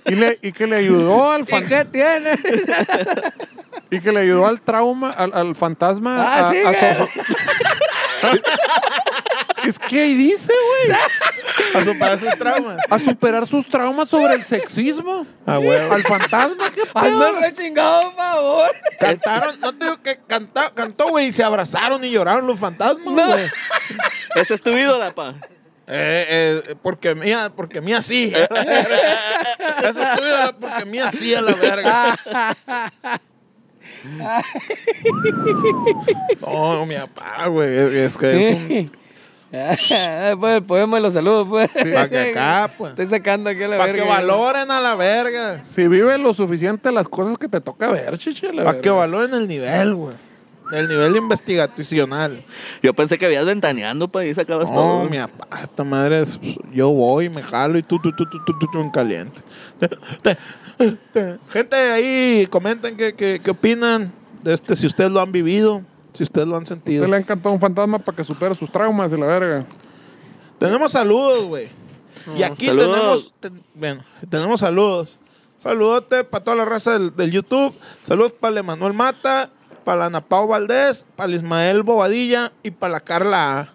Y, 0.06 0.16
le, 0.16 0.38
y 0.42 0.52
que 0.52 0.68
le 0.68 0.76
ayudó 0.76 1.32
al 1.32 1.42
¿Y 1.42 1.46
fan- 1.46 1.66
qué 1.66 1.86
tiene? 1.86 2.32
y 3.92 4.00
que 4.00 4.12
le 4.12 4.22
ayudó 4.22 4.48
al 4.48 4.62
trauma, 4.62 5.12
al, 5.12 5.34
al 5.34 5.56
fantasma 5.56 6.22
Ah, 6.22 6.50
a, 6.50 6.52
sigue. 6.52 6.68
a 6.68 6.98
so- 6.98 7.10
Es 9.66 9.80
que 9.80 10.02
ahí 10.02 10.14
dice, 10.14 10.52
güey. 10.88 10.98
A 11.76 11.84
superar 11.86 12.20
sus 12.20 12.38
traumas. 12.38 12.78
A 12.90 13.00
superar 13.00 13.48
sus 13.48 13.70
traumas 13.70 14.10
sobre 14.10 14.34
el 14.34 14.44
sexismo. 14.44 15.26
Ah, 15.46 15.58
huevo. 15.60 15.94
Al 15.94 16.04
fantasma, 16.04 16.70
qué 16.72 16.82
Hazme 16.94 17.54
chingado 17.54 18.12
favor. 18.12 18.76
Cantaron, 19.00 19.60
no 19.62 19.74
te 19.74 19.86
digo 19.86 20.02
que 20.02 20.20
canta, 20.28 20.70
cantó, 20.72 21.08
güey, 21.10 21.28
y 21.28 21.32
se 21.32 21.44
abrazaron 21.44 22.04
y 22.04 22.12
lloraron 22.12 22.46
los 22.46 22.60
fantasmas, 22.60 23.06
No. 23.14 23.26
güey. 23.26 23.50
Ese 24.36 24.56
es 24.56 24.62
tu 24.62 24.72
ídola, 24.72 25.16
pa. 25.16 25.34
Eh, 25.88 26.62
eh, 26.68 26.76
porque 26.82 27.16
mía, 27.16 27.52
porque 27.56 27.80
mía 27.80 28.02
sí. 28.02 28.34
Eso 29.82 30.02
es 30.02 30.16
tuyo, 30.18 30.58
porque 30.60 30.86
mía 30.86 31.10
sí 31.18 31.34
a 31.36 31.42
la 31.42 31.54
verga. 31.54 32.18
No, 36.42 36.86
mi 36.86 36.96
papá, 36.96 37.48
güey. 37.48 37.70
Es, 38.00 38.18
que 38.18 38.50
es 38.50 38.56
un. 38.56 38.92
Después 39.52 40.56
el 40.58 40.64
poema 40.64 41.00
y 41.00 41.02
los 41.02 41.14
saludos, 41.14 41.48
pues. 41.50 41.70
Pa' 41.72 42.10
que 42.10 42.32
acá, 42.32 42.72
pues. 42.78 42.92
Estoy 42.92 43.08
sacando 43.08 43.50
aquí 43.50 43.64
a 43.64 43.68
la 43.68 43.78
Para 43.78 43.92
verga. 43.92 44.04
que 44.04 44.10
valoren 44.10 44.72
a 44.72 44.80
la 44.82 44.96
verga. 44.96 45.64
Si 45.64 45.88
vive 45.88 46.18
lo 46.18 46.34
suficiente 46.34 46.92
las 46.92 47.08
cosas 47.08 47.38
que 47.38 47.48
te 47.48 47.62
toca 47.62 47.92
ver, 47.92 48.18
chiche. 48.18 48.52
la 48.52 48.64
Para 48.64 48.82
que 48.82 48.90
valoren 48.90 49.34
el 49.34 49.48
nivel, 49.48 49.94
güey. 49.96 50.16
El 50.72 50.88
nivel 50.88 51.16
investigacional. 51.18 52.42
Yo 52.82 52.94
pensé 52.96 53.20
que 53.20 53.26
habías 53.28 53.46
ventaneando, 53.46 54.08
pa, 54.08 54.26
y 54.26 54.34
sacabas 54.34 54.72
No, 54.72 54.76
todo. 54.76 55.04
mi 55.10 55.18
papá, 55.20 55.60
esta 55.62 55.84
madre 55.84 56.22
es. 56.22 56.40
Yo 56.74 56.90
voy, 56.90 57.30
me 57.30 57.44
jalo 57.44 57.78
y 57.78 57.84
tú, 57.84 58.00
tú, 58.00 58.12
tú, 58.16 58.26
tú, 58.28 58.40
tú, 58.44 58.58
tú, 58.58 58.68
tú 58.72 58.82
en 58.82 58.90
caliente. 58.90 59.42
Te- 59.80 59.88
te- 59.90 59.98
te- 60.24 60.38
Gente 61.50 61.76
ahí, 61.76 62.48
comenten 62.50 62.98
qué, 62.98 63.14
qué, 63.14 63.40
qué 63.44 63.52
opinan 63.52 64.12
de 64.44 64.54
este, 64.54 64.76
si 64.76 64.88
ustedes 64.88 65.12
lo 65.12 65.22
han 65.22 65.32
vivido, 65.32 65.82
si 66.14 66.24
ustedes 66.24 66.48
lo 66.48 66.56
han 66.58 66.64
A 66.64 66.66
sentido. 66.66 67.02
usted 67.04 67.10
le 67.12 67.18
ha 67.18 67.20
encantado 67.20 67.54
un 67.54 67.62
fantasma 67.62 68.00
para 68.00 68.16
que 68.16 68.24
supere 68.24 68.54
sus 68.56 68.72
traumas 68.72 69.12
y 69.14 69.18
la 69.18 69.26
verga. 69.26 69.66
Tenemos 70.60 70.92
saludos, 70.92 71.46
güey. 71.46 71.70
Y 72.38 72.44
aquí 72.44 72.66
Saludos. 72.68 72.88
tenemos, 72.96 73.34
ten- 73.40 73.64
bueno, 73.74 74.04
tenemos 74.30 74.60
saludos. 74.60 75.10
Saludote 75.62 76.24
para 76.24 76.44
toda 76.44 76.58
la 76.58 76.66
raza 76.66 76.98
del, 77.00 77.16
del 77.16 77.32
YouTube. 77.32 77.74
Saludos 78.08 78.34
para 78.34 78.52
el 78.52 78.58
Emanuel 78.60 78.94
Mata, 78.94 79.50
para 79.84 80.00
la 80.00 80.06
Ana 80.08 80.22
Pao 80.22 80.48
Valdés, 80.48 81.06
para 81.16 81.28
el 81.30 81.36
Ismael 81.36 81.84
Bobadilla 81.84 82.52
y 82.64 82.72
para 82.72 82.94
la 82.94 83.00
Carla 83.00 83.60
A. 83.60 83.73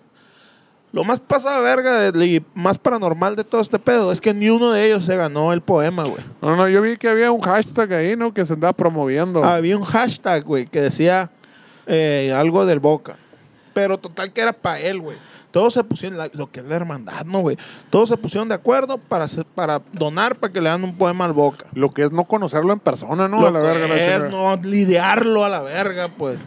Lo 0.90 1.04
más 1.04 1.20
pasado 1.20 1.56
de 1.56 1.62
verga 1.62 2.24
y 2.24 2.42
más 2.54 2.78
paranormal 2.78 3.36
de 3.36 3.44
todo 3.44 3.60
este 3.60 3.78
pedo 3.78 4.10
es 4.10 4.20
que 4.22 4.32
ni 4.32 4.48
uno 4.48 4.72
de 4.72 4.86
ellos 4.86 5.04
se 5.04 5.16
ganó 5.16 5.52
el 5.52 5.60
poema, 5.60 6.04
güey. 6.04 6.22
No, 6.40 6.56
no, 6.56 6.66
yo 6.68 6.80
vi 6.80 6.96
que 6.96 7.08
había 7.08 7.30
un 7.30 7.42
hashtag 7.42 7.92
ahí, 7.92 8.16
¿no? 8.16 8.32
Que 8.32 8.44
se 8.44 8.54
andaba 8.54 8.72
promoviendo. 8.72 9.44
Había 9.44 9.76
un 9.76 9.84
hashtag, 9.84 10.44
güey, 10.44 10.66
que 10.66 10.80
decía 10.80 11.30
eh, 11.86 12.34
algo 12.34 12.64
del 12.64 12.80
Boca. 12.80 13.16
Pero 13.74 13.98
total 13.98 14.32
que 14.32 14.40
era 14.40 14.52
para 14.52 14.80
él, 14.80 15.00
güey. 15.00 15.16
Todos 15.50 15.74
se 15.74 15.84
pusieron, 15.84 16.18
la- 16.18 16.30
lo 16.34 16.50
que 16.50 16.60
es 16.60 16.66
la 16.66 16.76
hermandad, 16.76 17.24
¿no, 17.24 17.40
güey? 17.40 17.56
Todos 17.90 18.08
se 18.08 18.16
pusieron 18.16 18.48
de 18.48 18.54
acuerdo 18.54 18.98
para, 18.98 19.24
hacer- 19.24 19.46
para 19.46 19.80
donar 19.92 20.36
para 20.36 20.52
que 20.52 20.60
le 20.60 20.68
dan 20.70 20.84
un 20.84 20.96
poema 20.96 21.24
al 21.26 21.32
Boca. 21.32 21.66
Lo 21.74 21.90
que 21.90 22.02
es 22.02 22.12
no 22.12 22.24
conocerlo 22.24 22.72
en 22.72 22.80
persona, 22.80 23.28
¿no? 23.28 23.40
Lo 23.40 23.46
A 23.48 23.50
la 23.50 23.60
que 23.60 23.66
verga, 23.66 23.88
la 23.88 23.96
es 24.26 24.30
no 24.30 24.56
lidiarlo 24.62 25.44
a 25.44 25.48
la 25.48 25.60
verga, 25.62 26.08
pues. 26.08 26.38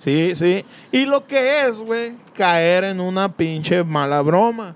Sí, 0.00 0.34
sí. 0.34 0.64
Y 0.90 1.04
lo 1.06 1.26
que 1.26 1.66
es, 1.66 1.76
güey, 1.78 2.16
caer 2.34 2.84
en 2.84 3.00
una 3.00 3.30
pinche 3.32 3.84
mala 3.84 4.20
broma. 4.22 4.74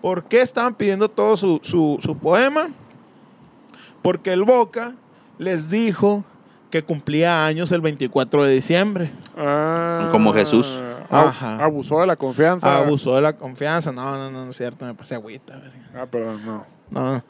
¿Por 0.00 0.24
qué 0.24 0.40
estaban 0.40 0.74
pidiendo 0.74 1.10
todo 1.10 1.36
su, 1.36 1.60
su, 1.62 1.98
su 2.00 2.16
poema? 2.16 2.68
Porque 4.00 4.32
el 4.32 4.44
Boca 4.44 4.94
les 5.38 5.68
dijo 5.68 6.24
que 6.70 6.82
cumplía 6.84 7.44
años 7.44 7.72
el 7.72 7.80
24 7.80 8.44
de 8.44 8.54
diciembre. 8.54 9.10
Ah, 9.36 10.08
Como 10.12 10.32
Jesús. 10.32 10.78
Ajá. 11.10 11.62
Abusó 11.64 12.00
de 12.00 12.06
la 12.06 12.14
confianza. 12.16 12.78
Abusó 12.78 13.16
de 13.16 13.22
la 13.22 13.32
confianza. 13.34 13.90
No, 13.90 14.16
no, 14.16 14.30
no, 14.30 14.44
no 14.44 14.50
es 14.52 14.56
cierto, 14.56 14.86
me 14.86 14.94
pasé 14.94 15.16
agüita. 15.16 15.56
verga. 15.56 15.90
Ah, 15.94 16.06
perdón, 16.06 16.40
no. 16.46 16.64
No, 16.90 17.22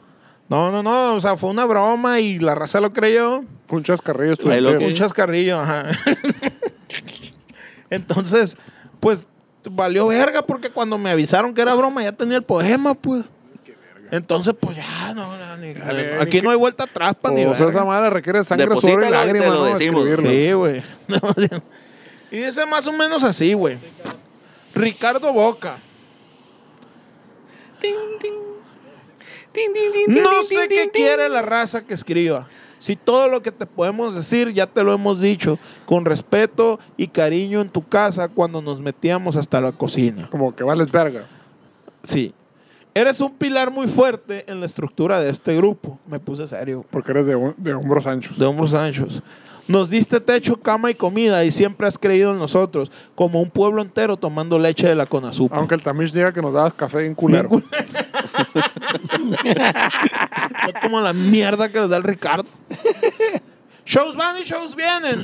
no, 0.47 0.71
no, 0.71 0.83
no, 0.83 1.15
o 1.15 1.19
sea, 1.19 1.35
fue 1.37 1.49
una 1.49 1.65
broma 1.65 2.19
y 2.19 2.37
la 2.37 2.53
raza 2.53 2.79
lo 2.79 2.93
creyó. 2.93 3.43
Fue 3.67 3.77
un 3.79 3.83
chascarrillo 3.83 4.35
que- 4.37 4.85
Un 4.85 4.93
chascarrillo, 4.93 5.59
ajá. 5.59 5.85
Entonces, 7.91 8.57
pues, 8.99 9.27
valió 9.69 10.07
verga 10.07 10.41
porque 10.41 10.71
cuando 10.71 10.97
me 10.97 11.11
avisaron 11.11 11.53
que 11.53 11.61
era 11.61 11.75
broma 11.75 12.01
ya 12.01 12.11
tenía 12.13 12.37
el 12.37 12.43
poema, 12.43 12.95
pues. 12.95 13.25
Entonces, 14.09 14.53
pues 14.59 14.75
ya, 14.75 15.13
no, 15.13 15.37
no, 15.37 15.57
ni- 15.57 15.73
Dale, 15.73 16.19
aquí 16.19 16.37
ni 16.37 16.43
no 16.43 16.49
hay 16.51 16.57
vuelta 16.57 16.83
atrás 16.85 17.15
para 17.15 17.33
ni 17.35 17.45
Pues 17.45 17.57
esa 17.59 17.65
verga. 17.67 17.85
madre 17.85 18.09
requiere 18.09 18.43
sangre, 18.43 18.65
sudor 18.75 19.03
y 19.03 19.09
lágrimas, 19.09 19.49
lo 19.49 19.65
decimos. 19.65 20.05
Sí, 20.05 20.51
güey. 20.51 20.83
y 22.31 22.37
dice 22.37 22.65
más 22.65 22.87
o 22.87 22.91
menos 22.91 23.23
así, 23.23 23.53
güey. 23.53 23.77
Ricardo 24.73 25.31
Boca. 25.31 25.75
No 30.07 30.43
sé 30.43 30.67
qué 30.67 30.89
quiere 30.91 31.29
la 31.29 31.41
raza 31.41 31.85
que 31.85 31.93
escriba. 31.93 32.47
Si 32.81 32.95
todo 32.95 33.29
lo 33.29 33.43
que 33.43 33.51
te 33.51 33.67
podemos 33.67 34.15
decir 34.15 34.51
ya 34.53 34.65
te 34.65 34.83
lo 34.83 34.91
hemos 34.91 35.21
dicho, 35.21 35.59
con 35.85 36.03
respeto 36.03 36.79
y 36.97 37.07
cariño 37.07 37.61
en 37.61 37.69
tu 37.69 37.87
casa 37.87 38.27
cuando 38.27 38.59
nos 38.59 38.81
metíamos 38.81 39.35
hasta 39.35 39.61
la 39.61 39.71
cocina. 39.71 40.27
Como 40.31 40.55
que 40.55 40.63
vales 40.63 40.91
verga. 40.91 41.25
Sí. 42.03 42.33
Eres 42.95 43.21
un 43.21 43.33
pilar 43.35 43.69
muy 43.69 43.87
fuerte 43.87 44.51
en 44.51 44.59
la 44.59 44.65
estructura 44.65 45.21
de 45.21 45.29
este 45.29 45.55
grupo. 45.55 45.99
Me 46.07 46.19
puse 46.19 46.47
serio. 46.47 46.83
Porque 46.89 47.11
eres 47.11 47.27
de, 47.27 47.53
de 47.55 47.73
hombros 47.75 48.07
anchos. 48.07 48.39
De 48.39 48.45
hombros 48.45 48.73
anchos. 48.73 49.21
Nos 49.67 49.91
diste 49.91 50.19
techo, 50.19 50.59
cama 50.59 50.89
y 50.89 50.95
comida 50.95 51.45
y 51.45 51.51
siempre 51.51 51.87
has 51.87 51.99
creído 51.99 52.31
en 52.31 52.39
nosotros, 52.39 52.91
como 53.13 53.39
un 53.39 53.51
pueblo 53.51 53.83
entero 53.83 54.17
tomando 54.17 54.57
leche 54.57 54.87
de 54.87 54.95
la 54.95 55.05
Conazupa. 55.05 55.55
Aunque 55.55 55.75
el 55.75 55.83
Tamish 55.83 56.11
diga 56.11 56.33
que 56.33 56.41
nos 56.41 56.51
dabas 56.51 56.73
café 56.73 57.05
en 57.05 57.13
culero. 57.13 57.49
No 60.65 60.81
como 60.81 61.01
la 61.01 61.13
mierda 61.13 61.69
que 61.69 61.79
les 61.79 61.89
da 61.89 61.97
el 61.97 62.03
Ricardo. 62.03 62.49
shows 63.85 64.15
van 64.15 64.37
y 64.37 64.43
shows 64.43 64.75
vienen. 64.75 65.21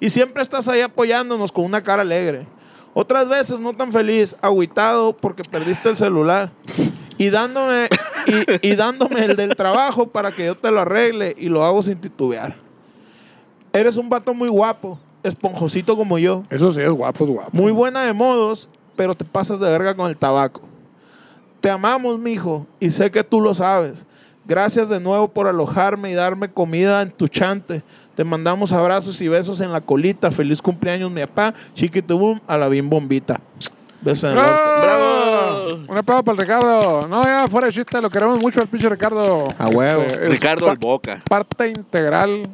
Y 0.00 0.10
siempre 0.10 0.42
estás 0.42 0.68
ahí 0.68 0.80
apoyándonos 0.80 1.50
con 1.50 1.64
una 1.64 1.82
cara 1.82 2.02
alegre. 2.02 2.46
Otras 2.92 3.28
veces 3.28 3.60
no 3.60 3.74
tan 3.74 3.92
feliz, 3.92 4.36
agüitado 4.40 5.14
porque 5.16 5.42
perdiste 5.42 5.88
el 5.88 5.96
celular. 5.96 6.50
Y 7.18 7.30
dándome, 7.30 7.88
y, 8.26 8.68
y 8.70 8.74
dándome 8.74 9.24
el 9.24 9.36
del 9.36 9.56
trabajo 9.56 10.06
para 10.08 10.32
que 10.32 10.46
yo 10.46 10.54
te 10.56 10.70
lo 10.70 10.80
arregle 10.80 11.34
y 11.38 11.48
lo 11.48 11.64
hago 11.64 11.82
sin 11.82 11.98
titubear. 12.00 12.56
Eres 13.72 13.96
un 13.96 14.08
vato 14.08 14.32
muy 14.34 14.48
guapo, 14.48 14.98
esponjosito 15.22 15.96
como 15.96 16.18
yo. 16.18 16.44
Eso 16.50 16.70
sí 16.70 16.80
es 16.80 16.90
guapo, 16.90 17.24
es 17.24 17.30
guapo. 17.30 17.50
Muy 17.52 17.72
buena 17.72 18.02
de 18.02 18.12
modos, 18.12 18.68
pero 18.96 19.14
te 19.14 19.24
pasas 19.24 19.60
de 19.60 19.66
verga 19.66 19.94
con 19.94 20.08
el 20.08 20.16
tabaco. 20.16 20.62
Te 21.66 21.70
amamos, 21.70 22.16
mijo, 22.16 22.64
y 22.78 22.92
sé 22.92 23.10
que 23.10 23.24
tú 23.24 23.40
lo 23.40 23.52
sabes. 23.52 24.04
Gracias 24.44 24.88
de 24.88 25.00
nuevo 25.00 25.26
por 25.26 25.48
alojarme 25.48 26.12
y 26.12 26.14
darme 26.14 26.48
comida 26.48 27.02
en 27.02 27.10
tu 27.10 27.26
chante. 27.26 27.82
Te 28.14 28.22
mandamos 28.22 28.72
abrazos 28.72 29.20
y 29.20 29.26
besos 29.26 29.58
en 29.58 29.72
la 29.72 29.80
colita. 29.80 30.30
Feliz 30.30 30.62
cumpleaños, 30.62 31.10
mi 31.10 31.22
papá. 31.22 31.54
Chiquito 31.74 32.16
boom, 32.18 32.40
a 32.46 32.56
la 32.56 32.68
bien 32.68 32.88
bombita. 32.88 33.40
Besos 34.00 34.30
en 34.30 34.38
el. 34.38 34.44
¡Bravo! 34.44 35.74
Un 35.88 35.98
aplauso 35.98 36.22
para 36.22 36.34
el 36.34 36.40
Ricardo. 36.40 37.08
No, 37.08 37.24
ya 37.24 37.48
fuera 37.48 37.66
de 37.66 37.72
chiste, 37.72 38.00
lo 38.00 38.10
queremos 38.10 38.38
mucho 38.38 38.60
al 38.60 38.68
pinche 38.68 38.88
Ricardo. 38.88 39.48
A 39.58 39.66
huevo. 39.66 40.02
es 40.02 40.30
Ricardo 40.30 40.70
el 40.70 40.78
Boca. 40.78 41.20
Parte 41.28 41.66
integral 41.70 42.44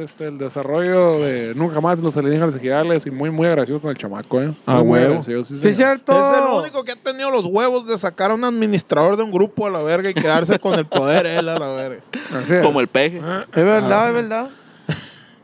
este, 0.00 0.26
el 0.26 0.38
desarrollo 0.38 1.18
de 1.20 1.54
Nunca 1.54 1.80
Más 1.80 2.00
los 2.00 2.16
alienígenas 2.16 2.54
ejidales 2.56 3.06
y 3.06 3.10
muy, 3.10 3.30
muy 3.30 3.46
agradecido 3.46 3.80
con 3.80 3.90
el 3.90 3.96
chamaco, 3.98 4.40
¿eh? 4.40 4.52
A 4.66 4.76
Muy, 4.76 4.82
muy 4.84 4.92
huevo. 4.92 5.06
agradecido, 5.08 5.44
sí, 5.44 5.54
Sí, 5.54 5.60
señor. 5.60 5.74
cierto. 5.76 6.12
Es 6.20 6.36
el 6.38 6.44
único 6.60 6.84
que 6.84 6.92
ha 6.92 6.96
tenido 6.96 7.30
los 7.30 7.44
huevos 7.46 7.86
de 7.86 7.98
sacar 7.98 8.30
a 8.30 8.34
un 8.34 8.44
administrador 8.44 9.16
de 9.16 9.22
un 9.22 9.30
grupo 9.32 9.66
a 9.66 9.70
la 9.70 9.82
verga 9.82 10.10
y 10.10 10.14
quedarse 10.14 10.58
con 10.58 10.74
el 10.74 10.86
poder 10.86 11.26
él 11.38 11.48
a 11.48 11.58
la 11.58 11.68
verga. 11.72 12.02
Así 12.36 12.54
es. 12.54 12.64
Como 12.64 12.80
el 12.80 12.88
peje. 12.88 13.18
Es 13.18 13.64
verdad, 13.64 14.08
es 14.08 14.14
verdad. 14.14 14.48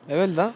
Es 0.08 0.16
verdad. 0.16 0.52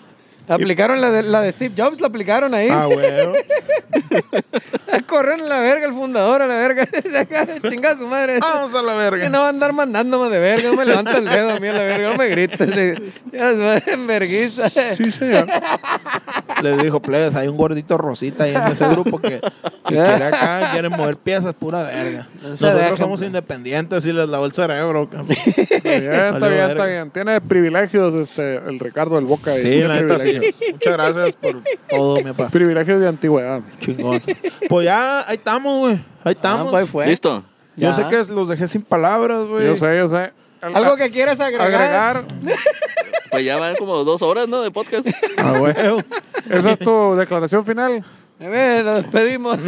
Aplicaron 0.55 1.01
la 1.01 1.11
de, 1.11 1.23
la 1.23 1.41
de 1.43 1.53
Steve 1.53 1.75
Jobs, 1.77 2.01
la 2.01 2.09
aplicaron 2.09 2.55
ahí. 2.55 2.69
Ah, 2.71 2.89
huevo. 2.89 3.33
Corrieron 5.07 5.43
a 5.43 5.49
la 5.49 5.61
verga 5.61 5.87
el 5.87 5.93
fundador, 5.93 6.43
a 6.43 6.47
la 6.47 6.55
verga. 6.55 6.87
Chinga 7.69 7.97
su 7.97 8.07
madre. 8.07 8.39
Vamos 8.41 8.75
a 8.75 8.83
la 8.83 8.93
Que 8.93 8.99
verga. 8.99 9.29
no 9.29 9.41
va 9.41 9.47
a 9.47 9.49
andar 9.51 9.73
mandándome 9.73 10.29
de 10.29 10.39
verga, 10.39 10.69
no 10.71 10.75
me 10.77 10.85
levanta 10.85 11.19
el 11.19 11.25
dedo 11.29 11.51
a 11.51 11.59
mí 11.61 11.69
a 11.69 11.73
la 11.73 11.83
verga, 11.83 12.11
no 12.11 12.17
me 12.17 12.29
grites. 12.29 13.03
Ya 13.33 13.55
se 13.55 13.93
en 13.93 14.07
vergüenza. 14.07 14.69
Sí, 14.71 15.11
señor. 15.11 15.47
Les 16.63 16.83
dijo, 16.83 17.01
plebes, 17.01 17.35
hay 17.35 17.49
un 17.49 17.57
gordito 17.57 17.99
rosita 17.99 18.45
ahí 18.45 18.55
en 18.55 18.63
ese 18.63 18.87
grupo 18.89 19.21
que, 19.21 19.41
que 19.93 20.05
quiere 20.05 20.25
acá, 20.25 20.69
quiere 20.73 20.89
mover 20.89 21.17
piezas, 21.17 21.55
pura 21.55 21.83
verga. 21.83 22.29
Nosotros 22.43 22.99
somos 22.99 23.21
pues. 23.21 23.27
independientes 23.29 24.05
y 24.07 24.13
les 24.13 24.29
lavó 24.29 24.47
el 24.47 24.53
cerebro. 24.53 25.09
Está 25.13 25.99
bien, 25.99 26.13
está 26.35 26.49
bien, 26.49 26.71
está 26.71 26.87
bien. 26.87 27.11
Tiene 27.11 27.41
privilegios 27.41 28.15
este, 28.15 28.57
el 28.57 28.79
Ricardo 28.79 29.17
del 29.17 29.25
Boca. 29.27 29.59
y 29.59 29.63
Sí, 29.63 29.81
la 29.83 30.01
neta, 30.01 30.19
sí. 30.19 30.29
privilegios. 30.31 30.73
Muchas 30.73 30.93
gracias 30.93 31.37
por 31.37 31.63
todo, 31.89 32.17
mi 32.17 32.23
papá. 32.33 32.49
Privilegios 32.51 33.01
de 33.01 33.09
antigüedad. 33.09 33.61
Chingón. 33.81 34.23
Pues 34.69 34.85
ya, 34.85 35.21
ahí 35.29 35.37
estamos, 35.37 35.79
güey. 35.79 35.95
Ahí 35.95 36.03
Ah, 36.25 36.31
estamos. 36.31 36.71
pues 36.71 36.89
fue. 36.89 37.07
¿Listo? 37.07 37.45
Yo 37.77 37.89
Ya. 37.89 37.95
sé 37.95 38.05
que 38.09 38.33
los 38.33 38.49
dejé 38.49 38.69
sin 38.69 38.83
palabras, 38.83 39.45
güey. 39.47 39.67
Yo 39.67 39.77
sé, 39.77 39.97
yo 39.97 40.09
sé. 40.09 40.33
Al- 40.61 40.77
Algo 40.77 40.93
a- 40.93 40.97
que 40.97 41.11
quieras 41.11 41.41
agregar. 41.41 41.73
agregar. 41.75 42.25
Pues 43.31 43.45
ya 43.45 43.57
van 43.57 43.75
como 43.77 44.05
dos 44.05 44.21
horas, 44.23 44.47
¿no? 44.47 44.61
De 44.63 44.71
podcast. 44.71 45.09
Ah, 45.39 45.55
huevo. 45.61 46.01
Esa 46.51 46.73
es 46.73 46.79
tu 46.79 47.17
declaración 47.17 47.65
final. 47.65 48.05
A 48.43 48.49
ver, 48.49 48.85
nos 48.85 49.03
despedimos. 49.03 49.59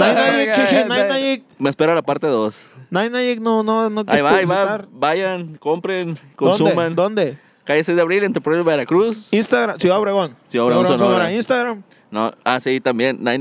Me 1.58 1.70
espera 1.70 1.94
la 1.94 2.02
parte 2.02 2.26
2. 2.26 2.66
Nine 2.90 3.36
no, 3.36 3.62
no, 3.62 3.88
no 3.88 4.04
Ahí 4.06 4.20
va, 4.20 4.36
ahí 4.36 4.44
va. 4.44 4.84
Vayan, 4.90 5.56
compren, 5.56 6.14
¿Dónde? 6.14 6.30
consuman. 6.36 6.94
¿Dónde? 6.94 7.38
Calle 7.64 7.82
6 7.82 7.96
de 7.96 8.02
abril, 8.02 8.24
y 8.24 8.62
Veracruz. 8.62 9.32
Instagram, 9.32 9.78
Ciudad 9.78 9.98
Obregón. 9.98 10.36
Ciudad 10.48 10.66
Obregón, 10.66 10.86
Sonora. 10.86 11.32
Instagram. 11.32 11.82
No, 12.10 12.32
ah, 12.44 12.60
sí, 12.60 12.80
también. 12.80 13.18
Nine 13.20 13.38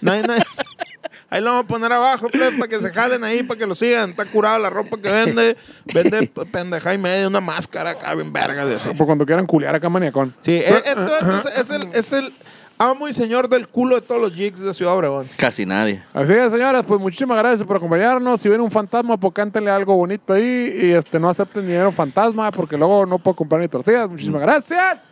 Nine-. 0.00 0.26
Ahí 1.30 1.42
lo 1.42 1.50
vamos 1.50 1.64
a 1.64 1.68
poner 1.68 1.92
abajo, 1.92 2.28
pues, 2.30 2.54
para 2.54 2.68
que 2.68 2.80
se 2.80 2.90
jalen 2.90 3.22
ahí, 3.22 3.42
para 3.42 3.58
que 3.58 3.66
lo 3.66 3.74
sigan. 3.74 4.10
Está 4.10 4.24
curada 4.24 4.58
la 4.58 4.70
ropa 4.70 4.96
que 4.96 5.10
vende. 5.10 5.56
Vende 5.84 6.26
pendeja 6.52 6.94
y 6.94 6.98
media, 6.98 7.28
una 7.28 7.40
máscara 7.40 7.90
acá 7.90 8.14
bien 8.14 8.32
verga 8.32 8.64
de 8.64 8.76
eso. 8.76 8.94
Por 8.94 9.06
cuando 9.06 9.26
quieran 9.26 9.46
culiar 9.46 9.74
acá, 9.74 9.88
maniacón. 9.90 10.34
Sí, 10.42 10.52
e- 10.52 10.74
este 10.74 10.94
vato 10.94 11.48
es, 11.48 11.58
es 11.58 11.70
el, 11.70 11.88
es 11.92 12.12
el 12.12 12.32
amo 12.78 13.08
y 13.08 13.12
señor 13.12 13.48
del 13.48 13.68
culo 13.68 13.96
de 13.96 14.02
todos 14.02 14.20
los 14.20 14.32
jigs 14.32 14.60
de 14.60 14.72
Ciudad 14.72 14.94
Obregón. 14.94 15.28
Casi 15.36 15.66
nadie. 15.66 16.02
Así 16.14 16.32
es, 16.32 16.52
señores, 16.52 16.82
pues 16.86 17.00
muchísimas 17.00 17.38
gracias 17.38 17.66
por 17.66 17.76
acompañarnos. 17.76 18.40
Si 18.40 18.48
ven 18.48 18.60
un 18.60 18.70
fantasma, 18.70 19.16
pues 19.16 19.34
cántenle 19.34 19.70
algo 19.70 19.96
bonito 19.96 20.32
ahí 20.32 20.78
y 20.80 20.92
este, 20.92 21.18
no 21.18 21.28
acepten 21.28 21.66
dinero 21.66 21.92
fantasma 21.92 22.50
porque 22.50 22.76
luego 22.76 23.04
no 23.04 23.18
puedo 23.18 23.34
comprar 23.34 23.60
ni 23.60 23.68
tortillas. 23.68 24.08
Muchísimas 24.08 24.42
gracias. 24.42 25.10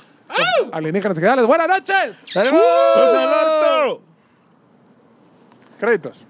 Alienígenas 0.72 1.18
ejidales, 1.18 1.46
buenas 1.46 1.68
noches. 1.68 2.18
¡Saludos! 2.24 2.62
¡Pues 2.94 3.10
el 3.10 3.28
orto! 3.28 4.02
Créditos. 5.78 6.26